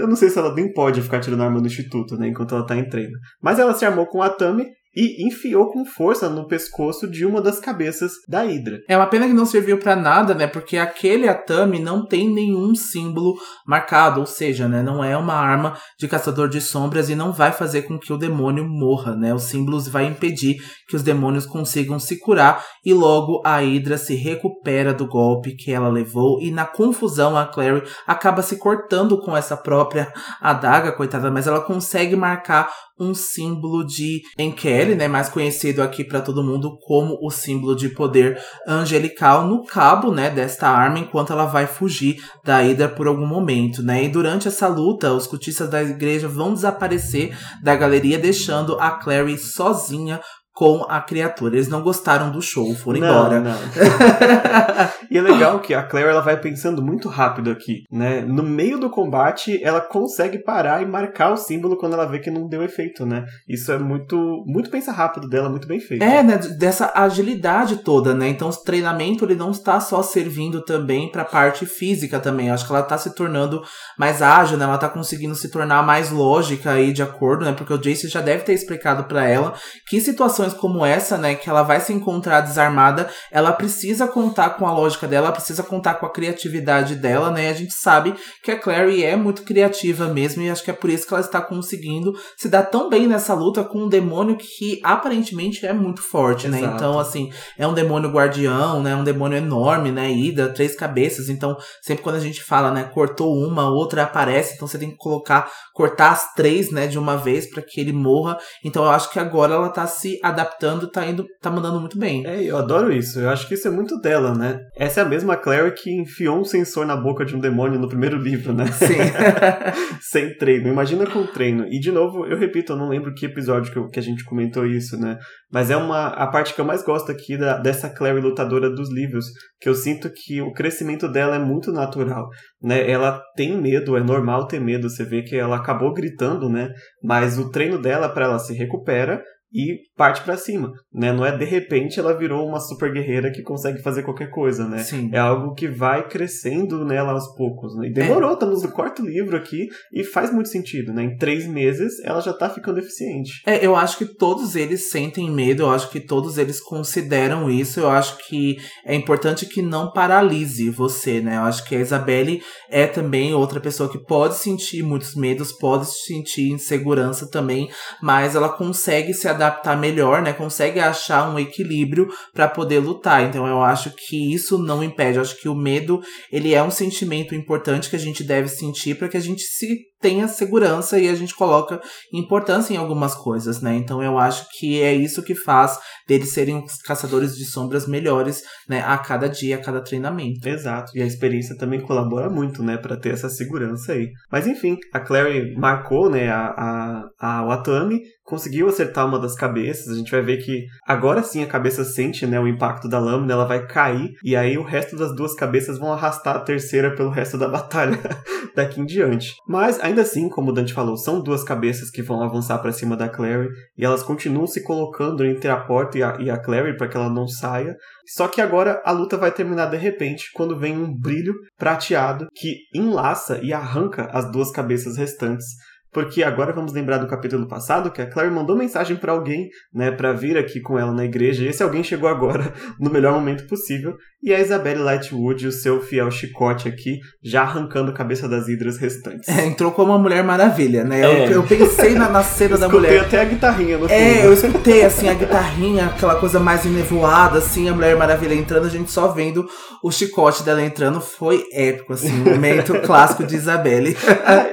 Eu 0.00 0.08
não 0.08 0.16
sei 0.16 0.30
se 0.30 0.38
ela 0.38 0.54
nem 0.54 0.72
pode 0.72 1.02
ficar 1.02 1.20
tirando 1.20 1.42
arma 1.42 1.60
no 1.60 1.66
instituto, 1.66 2.16
né, 2.16 2.28
enquanto 2.28 2.54
ela 2.54 2.66
tá 2.66 2.76
em 2.76 2.88
treino. 2.88 3.16
Mas 3.42 3.58
ela 3.58 3.74
se 3.74 3.84
armou 3.84 4.06
com 4.06 4.18
o 4.18 4.22
atame 4.22 4.66
e 4.94 5.26
enfiou 5.26 5.70
com 5.70 5.84
força 5.84 6.28
no 6.28 6.46
pescoço 6.46 7.08
de 7.08 7.24
uma 7.24 7.40
das 7.40 7.60
cabeças 7.60 8.12
da 8.28 8.42
Hydra. 8.42 8.78
É 8.88 8.96
uma 8.96 9.06
pena 9.06 9.26
que 9.26 9.32
não 9.32 9.46
serviu 9.46 9.78
pra 9.78 9.94
nada, 9.94 10.34
né? 10.34 10.46
Porque 10.46 10.76
aquele 10.76 11.28
Atami 11.28 11.78
não 11.78 12.04
tem 12.04 12.28
nenhum 12.28 12.74
símbolo 12.74 13.34
marcado, 13.66 14.20
ou 14.20 14.26
seja, 14.26 14.68
né, 14.68 14.82
não 14.82 15.02
é 15.02 15.16
uma 15.16 15.34
arma 15.34 15.76
de 15.98 16.08
caçador 16.08 16.48
de 16.48 16.60
sombras 16.60 17.08
e 17.08 17.14
não 17.14 17.32
vai 17.32 17.52
fazer 17.52 17.82
com 17.82 17.98
que 17.98 18.12
o 18.12 18.18
demônio 18.18 18.66
morra, 18.68 19.14
né? 19.14 19.32
Os 19.32 19.44
símbolos 19.44 19.86
vai 19.86 20.06
impedir 20.06 20.56
que 20.88 20.96
os 20.96 21.02
demônios 21.02 21.46
consigam 21.46 21.98
se 21.98 22.18
curar 22.18 22.64
e 22.84 22.92
logo 22.92 23.42
a 23.44 23.58
Hydra 23.58 23.96
se 23.96 24.14
recupera 24.14 24.92
do 24.92 25.06
golpe 25.06 25.54
que 25.54 25.72
ela 25.72 25.88
levou 25.88 26.40
e 26.40 26.50
na 26.50 26.64
confusão 26.64 27.36
a 27.36 27.46
Clary 27.46 27.82
acaba 28.06 28.42
se 28.42 28.56
cortando 28.56 29.20
com 29.20 29.36
essa 29.36 29.56
própria 29.56 30.12
adaga, 30.40 30.92
coitada, 30.92 31.30
mas 31.30 31.46
ela 31.46 31.60
consegue 31.60 32.16
marcar 32.16 32.70
um 33.00 33.14
símbolo 33.14 33.84
de 33.84 34.20
Enkele, 34.38 34.94
né, 34.94 35.08
mais 35.08 35.28
conhecido 35.28 35.82
aqui 35.82 36.04
para 36.04 36.20
todo 36.20 36.44
mundo 36.44 36.78
como 36.82 37.18
o 37.22 37.30
símbolo 37.30 37.74
de 37.74 37.88
poder 37.88 38.38
angelical 38.68 39.46
no 39.46 39.64
cabo, 39.64 40.12
né, 40.12 40.28
desta 40.28 40.68
arma 40.68 40.98
enquanto 40.98 41.32
ela 41.32 41.46
vai 41.46 41.66
fugir 41.66 42.22
da 42.44 42.60
Hydra 42.60 42.88
por 42.88 43.06
algum 43.06 43.26
momento, 43.26 43.82
né? 43.82 44.04
E 44.04 44.08
durante 44.08 44.48
essa 44.48 44.68
luta, 44.68 45.12
os 45.12 45.26
cultistas 45.26 45.70
da 45.70 45.82
igreja 45.82 46.28
vão 46.28 46.52
desaparecer 46.52 47.36
da 47.62 47.74
galeria, 47.74 48.18
deixando 48.18 48.78
a 48.78 48.90
Clary 48.90 49.38
sozinha 49.38 50.20
com 50.60 50.84
a 50.90 51.00
criatura. 51.00 51.56
Eles 51.56 51.70
não 51.70 51.80
gostaram 51.80 52.30
do 52.30 52.42
show, 52.42 52.74
foram 52.74 53.00
não, 53.00 53.08
embora. 53.08 53.40
Não. 53.40 53.56
e 55.10 55.16
é 55.16 55.22
legal 55.22 55.58
que 55.58 55.72
a 55.72 55.82
Claire 55.82 56.10
ela 56.10 56.20
vai 56.20 56.38
pensando 56.38 56.82
muito 56.82 57.08
rápido 57.08 57.50
aqui, 57.50 57.84
né? 57.90 58.20
No 58.20 58.42
meio 58.42 58.78
do 58.78 58.90
combate, 58.90 59.58
ela 59.64 59.80
consegue 59.80 60.38
parar 60.38 60.82
e 60.82 60.86
marcar 60.86 61.32
o 61.32 61.36
símbolo 61.38 61.78
quando 61.78 61.94
ela 61.94 62.04
vê 62.04 62.18
que 62.18 62.30
não 62.30 62.46
deu 62.46 62.62
efeito, 62.62 63.06
né? 63.06 63.24
Isso 63.48 63.72
é 63.72 63.78
muito, 63.78 64.44
muito 64.46 64.68
pensa 64.68 64.92
rápido 64.92 65.30
dela, 65.30 65.48
muito 65.48 65.66
bem 65.66 65.80
feito. 65.80 66.02
É, 66.02 66.22
né, 66.22 66.36
dessa 66.36 66.92
agilidade 66.94 67.78
toda, 67.78 68.12
né? 68.12 68.28
Então, 68.28 68.50
o 68.50 68.54
treinamento 68.54 69.24
ele 69.24 69.36
não 69.36 69.52
está 69.52 69.80
só 69.80 70.02
servindo 70.02 70.62
também 70.62 71.10
para 71.10 71.24
parte 71.24 71.64
física 71.64 72.20
também. 72.20 72.48
Eu 72.48 72.54
acho 72.54 72.66
que 72.66 72.72
ela 72.72 72.82
tá 72.82 72.98
se 72.98 73.14
tornando 73.14 73.62
mais 73.98 74.20
ágil, 74.20 74.58
né? 74.58 74.66
Ela 74.66 74.76
tá 74.76 74.90
conseguindo 74.90 75.34
se 75.34 75.50
tornar 75.50 75.82
mais 75.82 76.10
lógica 76.10 76.72
aí 76.72 76.92
de 76.92 77.02
acordo, 77.02 77.46
né? 77.46 77.52
Porque 77.52 77.72
o 77.72 77.78
Jace 77.78 78.08
já 78.08 78.20
deve 78.20 78.44
ter 78.44 78.52
explicado 78.52 79.04
para 79.04 79.26
ela 79.26 79.54
que 79.88 79.98
situações 80.02 80.49
como 80.54 80.84
essa, 80.84 81.16
né, 81.16 81.34
que 81.34 81.48
ela 81.48 81.62
vai 81.62 81.80
se 81.80 81.92
encontrar 81.92 82.40
desarmada, 82.40 83.08
ela 83.30 83.52
precisa 83.52 84.06
contar 84.06 84.50
com 84.50 84.66
a 84.66 84.72
lógica 84.72 85.06
dela, 85.06 85.26
ela 85.26 85.34
precisa 85.34 85.62
contar 85.62 85.94
com 85.94 86.06
a 86.06 86.12
criatividade 86.12 86.96
dela, 86.96 87.30
né? 87.30 87.44
E 87.44 87.48
a 87.48 87.54
gente 87.54 87.72
sabe 87.72 88.14
que 88.42 88.50
a 88.50 88.58
Clary 88.58 89.04
é 89.04 89.16
muito 89.16 89.42
criativa 89.42 90.06
mesmo 90.08 90.42
e 90.42 90.50
acho 90.50 90.62
que 90.62 90.70
é 90.70 90.74
por 90.74 90.90
isso 90.90 91.06
que 91.06 91.14
ela 91.14 91.22
está 91.22 91.40
conseguindo 91.40 92.12
se 92.36 92.48
dar 92.48 92.62
tão 92.62 92.88
bem 92.88 93.06
nessa 93.06 93.34
luta 93.34 93.64
com 93.64 93.84
um 93.84 93.88
demônio 93.88 94.36
que 94.36 94.80
aparentemente 94.82 95.64
é 95.66 95.72
muito 95.72 96.02
forte, 96.02 96.48
né? 96.48 96.58
Exato. 96.58 96.74
Então, 96.74 96.98
assim, 96.98 97.30
é 97.58 97.66
um 97.66 97.74
demônio 97.74 98.10
guardião, 98.10 98.82
né? 98.82 98.94
Um 98.94 99.04
demônio 99.04 99.38
enorme, 99.38 99.90
né? 99.90 100.10
Ida, 100.10 100.52
três 100.52 100.74
cabeças. 100.74 101.28
Então, 101.28 101.56
sempre 101.82 102.02
quando 102.02 102.16
a 102.16 102.20
gente 102.20 102.42
fala, 102.42 102.70
né? 102.70 102.84
Cortou 102.84 103.34
uma, 103.34 103.68
outra 103.68 104.02
aparece. 104.02 104.54
Então, 104.54 104.66
você 104.66 104.78
tem 104.78 104.90
que 104.90 104.96
colocar, 104.96 105.50
cortar 105.74 106.12
as 106.12 106.32
três, 106.34 106.70
né? 106.70 106.86
De 106.86 106.98
uma 106.98 107.16
vez 107.16 107.48
para 107.50 107.62
que 107.62 107.80
ele 107.80 107.92
morra. 107.92 108.38
Então, 108.64 108.84
eu 108.84 108.90
acho 108.90 109.10
que 109.10 109.18
agora 109.18 109.54
ela 109.54 109.68
tá 109.68 109.86
se 109.86 110.18
adaptando, 110.30 110.90
tá 110.90 111.06
indo, 111.06 111.24
tá 111.40 111.50
mandando 111.50 111.78
muito 111.80 111.98
bem. 111.98 112.26
É, 112.26 112.42
eu 112.42 112.56
adoro 112.56 112.92
isso. 112.92 113.20
Eu 113.20 113.28
acho 113.30 113.46
que 113.46 113.54
isso 113.54 113.68
é 113.68 113.70
muito 113.70 113.98
dela, 114.00 114.34
né? 114.34 114.58
Essa 114.76 115.00
é 115.00 115.02
a 115.04 115.08
mesma 115.08 115.36
Claire 115.36 115.72
que 115.74 115.90
enfiou 115.90 116.38
um 116.40 116.44
sensor 116.44 116.86
na 116.86 116.96
boca 116.96 117.24
de 117.24 117.36
um 117.36 117.38
demônio 117.38 117.78
no 117.78 117.88
primeiro 117.88 118.16
livro, 118.16 118.52
né? 118.52 118.66
Sim. 118.72 118.94
Sem 120.00 120.36
treino. 120.36 120.68
Imagina 120.68 121.06
com 121.06 121.26
treino. 121.26 121.66
E, 121.68 121.78
de 121.78 121.90
novo, 121.92 122.26
eu 122.26 122.38
repito, 122.38 122.72
eu 122.72 122.76
não 122.76 122.88
lembro 122.88 123.12
que 123.14 123.26
episódio 123.26 123.72
que, 123.72 123.78
eu- 123.78 123.88
que 123.88 123.98
a 123.98 124.02
gente 124.02 124.24
comentou 124.24 124.66
isso, 124.66 124.98
né? 124.98 125.18
Mas 125.52 125.70
é 125.70 125.76
uma 125.76 126.08
a 126.08 126.26
parte 126.28 126.54
que 126.54 126.60
eu 126.60 126.64
mais 126.64 126.82
gosto 126.84 127.10
aqui 127.10 127.36
da, 127.36 127.58
dessa 127.58 127.88
Clary 127.90 128.20
lutadora 128.20 128.70
dos 128.70 128.92
livros, 128.92 129.26
que 129.60 129.68
eu 129.68 129.74
sinto 129.74 130.10
que 130.14 130.40
o 130.40 130.52
crescimento 130.52 131.08
dela 131.10 131.36
é 131.36 131.38
muito 131.38 131.72
natural, 131.72 132.28
né? 132.62 132.88
Ela 132.90 133.20
tem 133.36 133.60
medo, 133.60 133.96
é 133.96 134.02
normal 134.02 134.46
ter 134.46 134.60
medo, 134.60 134.88
você 134.88 135.04
vê 135.04 135.22
que 135.22 135.36
ela 135.36 135.56
acabou 135.56 135.92
gritando, 135.92 136.48
né? 136.48 136.68
Mas 137.02 137.38
o 137.38 137.50
treino 137.50 137.80
dela 137.80 138.08
para 138.08 138.26
ela 138.26 138.38
se 138.38 138.54
recupera 138.54 139.20
e 139.52 139.80
parte 139.96 140.22
pra 140.22 140.36
cima, 140.36 140.72
né? 140.92 141.12
Não 141.12 141.26
é 141.26 141.36
de 141.36 141.44
repente 141.44 141.98
ela 141.98 142.16
virou 142.16 142.46
uma 142.46 142.60
super 142.60 142.92
guerreira 142.92 143.30
que 143.32 143.42
consegue 143.42 143.82
fazer 143.82 144.02
qualquer 144.02 144.30
coisa, 144.30 144.66
né? 144.66 144.78
Sim. 144.78 145.10
É 145.12 145.18
algo 145.18 145.54
que 145.54 145.66
vai 145.66 146.08
crescendo 146.08 146.84
nela 146.84 147.12
aos 147.12 147.34
poucos, 147.34 147.76
né? 147.76 147.88
E 147.88 147.92
demorou, 147.92 148.32
estamos 148.32 148.62
no 148.62 148.70
quarto 148.70 149.04
livro 149.04 149.36
aqui 149.36 149.68
e 149.92 150.04
faz 150.04 150.32
muito 150.32 150.48
sentido, 150.48 150.92
né? 150.92 151.02
Em 151.02 151.16
três 151.16 151.46
meses 151.46 152.00
ela 152.04 152.20
já 152.20 152.32
tá 152.32 152.48
ficando 152.48 152.78
eficiente. 152.78 153.42
É, 153.46 153.64
eu 153.64 153.74
acho 153.74 153.98
que 153.98 154.06
todos 154.06 154.54
eles 154.54 154.88
sentem 154.88 155.30
medo, 155.30 155.64
eu 155.64 155.70
acho 155.70 155.90
que 155.90 156.00
todos 156.00 156.38
eles 156.38 156.60
consideram 156.60 157.50
isso, 157.50 157.80
eu 157.80 157.90
acho 157.90 158.18
que 158.28 158.56
é 158.84 158.94
importante 158.94 159.46
que 159.46 159.60
não 159.60 159.92
paralise 159.92 160.70
você, 160.70 161.20
né? 161.20 161.36
Eu 161.36 161.42
acho 161.42 161.64
que 161.66 161.74
a 161.74 161.80
Isabelle 161.80 162.40
é 162.68 162.86
também 162.86 163.34
outra 163.34 163.60
pessoa 163.60 163.90
que 163.90 163.98
pode 163.98 164.36
sentir 164.36 164.82
muitos 164.82 165.14
medos, 165.14 165.52
pode 165.52 165.86
sentir 165.86 166.50
insegurança 166.50 167.28
também, 167.28 167.68
mas 168.00 168.34
ela 168.34 168.48
consegue 168.48 169.12
se 169.12 169.28
adaptar 169.28 169.39
melhor, 169.78 170.22
né? 170.22 170.32
Consegue 170.32 170.80
achar 170.80 171.28
um 171.28 171.38
equilíbrio 171.38 172.08
para 172.32 172.48
poder 172.48 172.78
lutar. 172.78 173.22
Então 173.22 173.46
eu 173.46 173.62
acho 173.62 173.90
que 173.90 174.32
isso 174.32 174.58
não 174.58 174.82
impede. 174.82 175.16
Eu 175.16 175.22
acho 175.22 175.40
que 175.40 175.48
o 175.48 175.54
medo, 175.54 176.00
ele 176.32 176.54
é 176.54 176.62
um 176.62 176.70
sentimento 176.70 177.34
importante 177.34 177.88
que 177.88 177.96
a 177.96 178.00
gente 178.00 178.24
deve 178.24 178.48
sentir 178.48 178.96
para 178.96 179.08
que 179.08 179.16
a 179.16 179.20
gente 179.20 179.42
se 179.42 179.89
tenha 180.00 180.26
segurança 180.28 180.98
e 180.98 181.08
a 181.08 181.14
gente 181.14 181.34
coloca 181.34 181.80
importância 182.12 182.72
em 182.72 182.76
algumas 182.76 183.14
coisas, 183.14 183.60
né? 183.60 183.74
Então 183.76 184.02
eu 184.02 184.18
acho 184.18 184.46
que 184.58 184.80
é 184.80 184.94
isso 184.94 185.22
que 185.22 185.34
faz 185.34 185.78
deles 186.08 186.32
serem 186.32 186.62
os 186.64 186.76
caçadores 186.78 187.36
de 187.36 187.44
sombras 187.44 187.86
melhores, 187.86 188.42
né, 188.68 188.82
a 188.84 188.98
cada 188.98 189.28
dia, 189.28 189.56
a 189.56 189.62
cada 189.62 189.80
treinamento. 189.80 190.48
Exato. 190.48 190.90
E 190.96 191.02
a 191.02 191.06
experiência 191.06 191.56
também 191.56 191.80
colabora 191.80 192.28
muito, 192.28 192.64
né, 192.64 192.76
para 192.76 192.96
ter 192.96 193.10
essa 193.10 193.28
segurança 193.28 193.92
aí. 193.92 194.10
Mas 194.30 194.46
enfim, 194.46 194.76
a 194.92 194.98
Clary 194.98 195.54
marcou, 195.56 196.10
né, 196.10 196.28
a, 196.28 196.46
a, 196.46 197.08
a 197.20 197.44
Watami 197.44 198.00
conseguiu 198.30 198.68
acertar 198.68 199.06
uma 199.06 199.18
das 199.18 199.34
cabeças. 199.34 199.88
A 199.88 199.96
gente 199.96 200.10
vai 200.10 200.22
ver 200.22 200.38
que 200.38 200.64
agora 200.86 201.22
sim 201.22 201.42
a 201.42 201.46
cabeça 201.46 201.84
sente 201.84 202.26
né, 202.26 202.38
o 202.40 202.46
impacto 202.46 202.88
da 202.88 202.98
lâmina, 202.98 203.32
ela 203.32 203.44
vai 203.44 203.66
cair, 203.66 204.12
e 204.24 204.36
aí 204.36 204.56
o 204.56 204.62
resto 204.62 204.96
das 204.96 205.14
duas 205.14 205.34
cabeças 205.34 205.78
vão 205.78 205.92
arrastar 205.92 206.36
a 206.36 206.40
terceira 206.40 206.94
pelo 206.94 207.10
resto 207.10 207.36
da 207.36 207.48
batalha 207.48 207.98
daqui 208.54 208.80
em 208.80 208.86
diante. 208.86 209.34
Mas 209.48 209.80
ainda 209.90 210.02
assim, 210.02 210.28
como 210.28 210.50
o 210.50 210.54
Dante 210.54 210.72
falou, 210.72 210.96
são 210.96 211.22
duas 211.22 211.44
cabeças 211.44 211.90
que 211.90 212.02
vão 212.02 212.22
avançar 212.22 212.58
para 212.58 212.72
cima 212.72 212.96
da 212.96 213.08
Clary, 213.08 213.48
e 213.76 213.84
elas 213.84 214.02
continuam 214.02 214.46
se 214.46 214.62
colocando 214.62 215.24
entre 215.24 215.50
a 215.50 215.56
porta 215.56 215.98
e 215.98 216.02
a, 216.02 216.16
e 216.18 216.30
a 216.30 216.38
Clary 216.38 216.76
para 216.76 216.88
que 216.88 216.96
ela 216.96 217.10
não 217.10 217.28
saia. 217.28 217.76
Só 218.06 218.26
que 218.26 218.40
agora 218.40 218.80
a 218.84 218.92
luta 218.92 219.16
vai 219.16 219.30
terminar 219.30 219.66
de 219.66 219.76
repente 219.76 220.30
quando 220.32 220.58
vem 220.58 220.76
um 220.76 220.96
brilho 220.96 221.34
prateado 221.58 222.26
que 222.34 222.56
enlaça 222.74 223.38
e 223.42 223.52
arranca 223.52 224.08
as 224.12 224.30
duas 224.32 224.50
cabeças 224.50 224.96
restantes 224.96 225.46
porque 225.92 226.22
agora 226.22 226.52
vamos 226.52 226.72
lembrar 226.72 226.98
do 226.98 227.08
capítulo 227.08 227.48
passado 227.48 227.90
que 227.90 228.00
a 228.00 228.08
Claire 228.08 228.32
mandou 228.32 228.56
mensagem 228.56 228.96
para 228.96 229.12
alguém, 229.12 229.48
né, 229.72 229.90
para 229.90 230.12
vir 230.12 230.36
aqui 230.38 230.60
com 230.60 230.78
ela 230.78 230.92
na 230.92 231.04
igreja, 231.04 231.44
e 231.44 231.48
esse 231.48 231.62
alguém 231.62 231.82
chegou 231.82 232.08
agora 232.08 232.52
no 232.78 232.90
melhor 232.90 233.12
momento 233.12 233.46
possível, 233.46 233.96
e 234.22 234.34
a 234.34 234.40
Isabelle 234.40 234.82
Lightwood, 234.82 235.46
o 235.46 235.52
seu 235.52 235.80
fiel 235.80 236.10
chicote 236.10 236.68
aqui, 236.68 236.98
já 237.22 237.42
arrancando 237.42 237.90
a 237.90 237.94
cabeça 237.94 238.28
das 238.28 238.48
hidras 238.48 238.76
restantes. 238.76 239.26
É, 239.28 239.46
entrou 239.46 239.72
como 239.72 239.92
uma 239.92 239.98
Mulher 239.98 240.22
Maravilha, 240.22 240.84
né? 240.84 241.00
É. 241.00 241.26
Eu, 241.28 241.32
eu, 241.32 241.42
pensei 241.42 241.94
na, 241.94 242.08
na 242.08 242.22
cena 242.22 242.58
da 242.58 242.68
mulher. 242.68 242.92
Eu 242.92 243.00
até 243.02 243.22
a 243.22 243.24
guitarrinha 243.24 243.78
no 243.78 243.86
é, 243.86 243.88
fundo. 243.88 244.20
É, 244.20 244.26
eu 244.26 244.32
escutei 244.32 244.84
assim 244.84 245.08
a 245.08 245.14
guitarrinha, 245.14 245.86
aquela 245.86 246.16
coisa 246.16 246.38
mais 246.38 246.66
enevoada, 246.66 247.38
assim, 247.38 247.68
a 247.68 247.72
Mulher 247.72 247.96
Maravilha 247.96 248.34
entrando, 248.34 248.66
a 248.66 248.70
gente 248.70 248.90
só 248.90 249.08
vendo 249.08 249.48
o 249.82 249.90
chicote 249.90 250.42
dela 250.42 250.62
entrando, 250.62 251.00
foi 251.00 251.44
épico, 251.52 251.94
assim, 251.94 252.12
um 252.12 252.24
momento 252.24 252.78
clássico 252.84 253.24
de 253.24 253.36
Isabelle. 253.36 253.96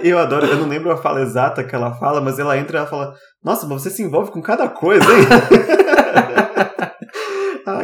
eu 0.01 0.17
adoro, 0.17 0.45
eu 0.45 0.57
não 0.57 0.67
lembro 0.69 0.91
a 0.91 0.97
fala 0.97 1.21
exata 1.21 1.63
que 1.63 1.75
ela 1.75 1.93
fala, 1.95 2.21
mas 2.21 2.39
ela 2.39 2.57
entra 2.57 2.77
e 2.77 2.79
ela 2.79 2.89
fala: 2.89 3.13
Nossa, 3.43 3.67
mas 3.67 3.83
você 3.83 3.89
se 3.89 4.01
envolve 4.01 4.31
com 4.31 4.41
cada 4.41 4.69
coisa, 4.69 5.05
hein? 5.05 5.27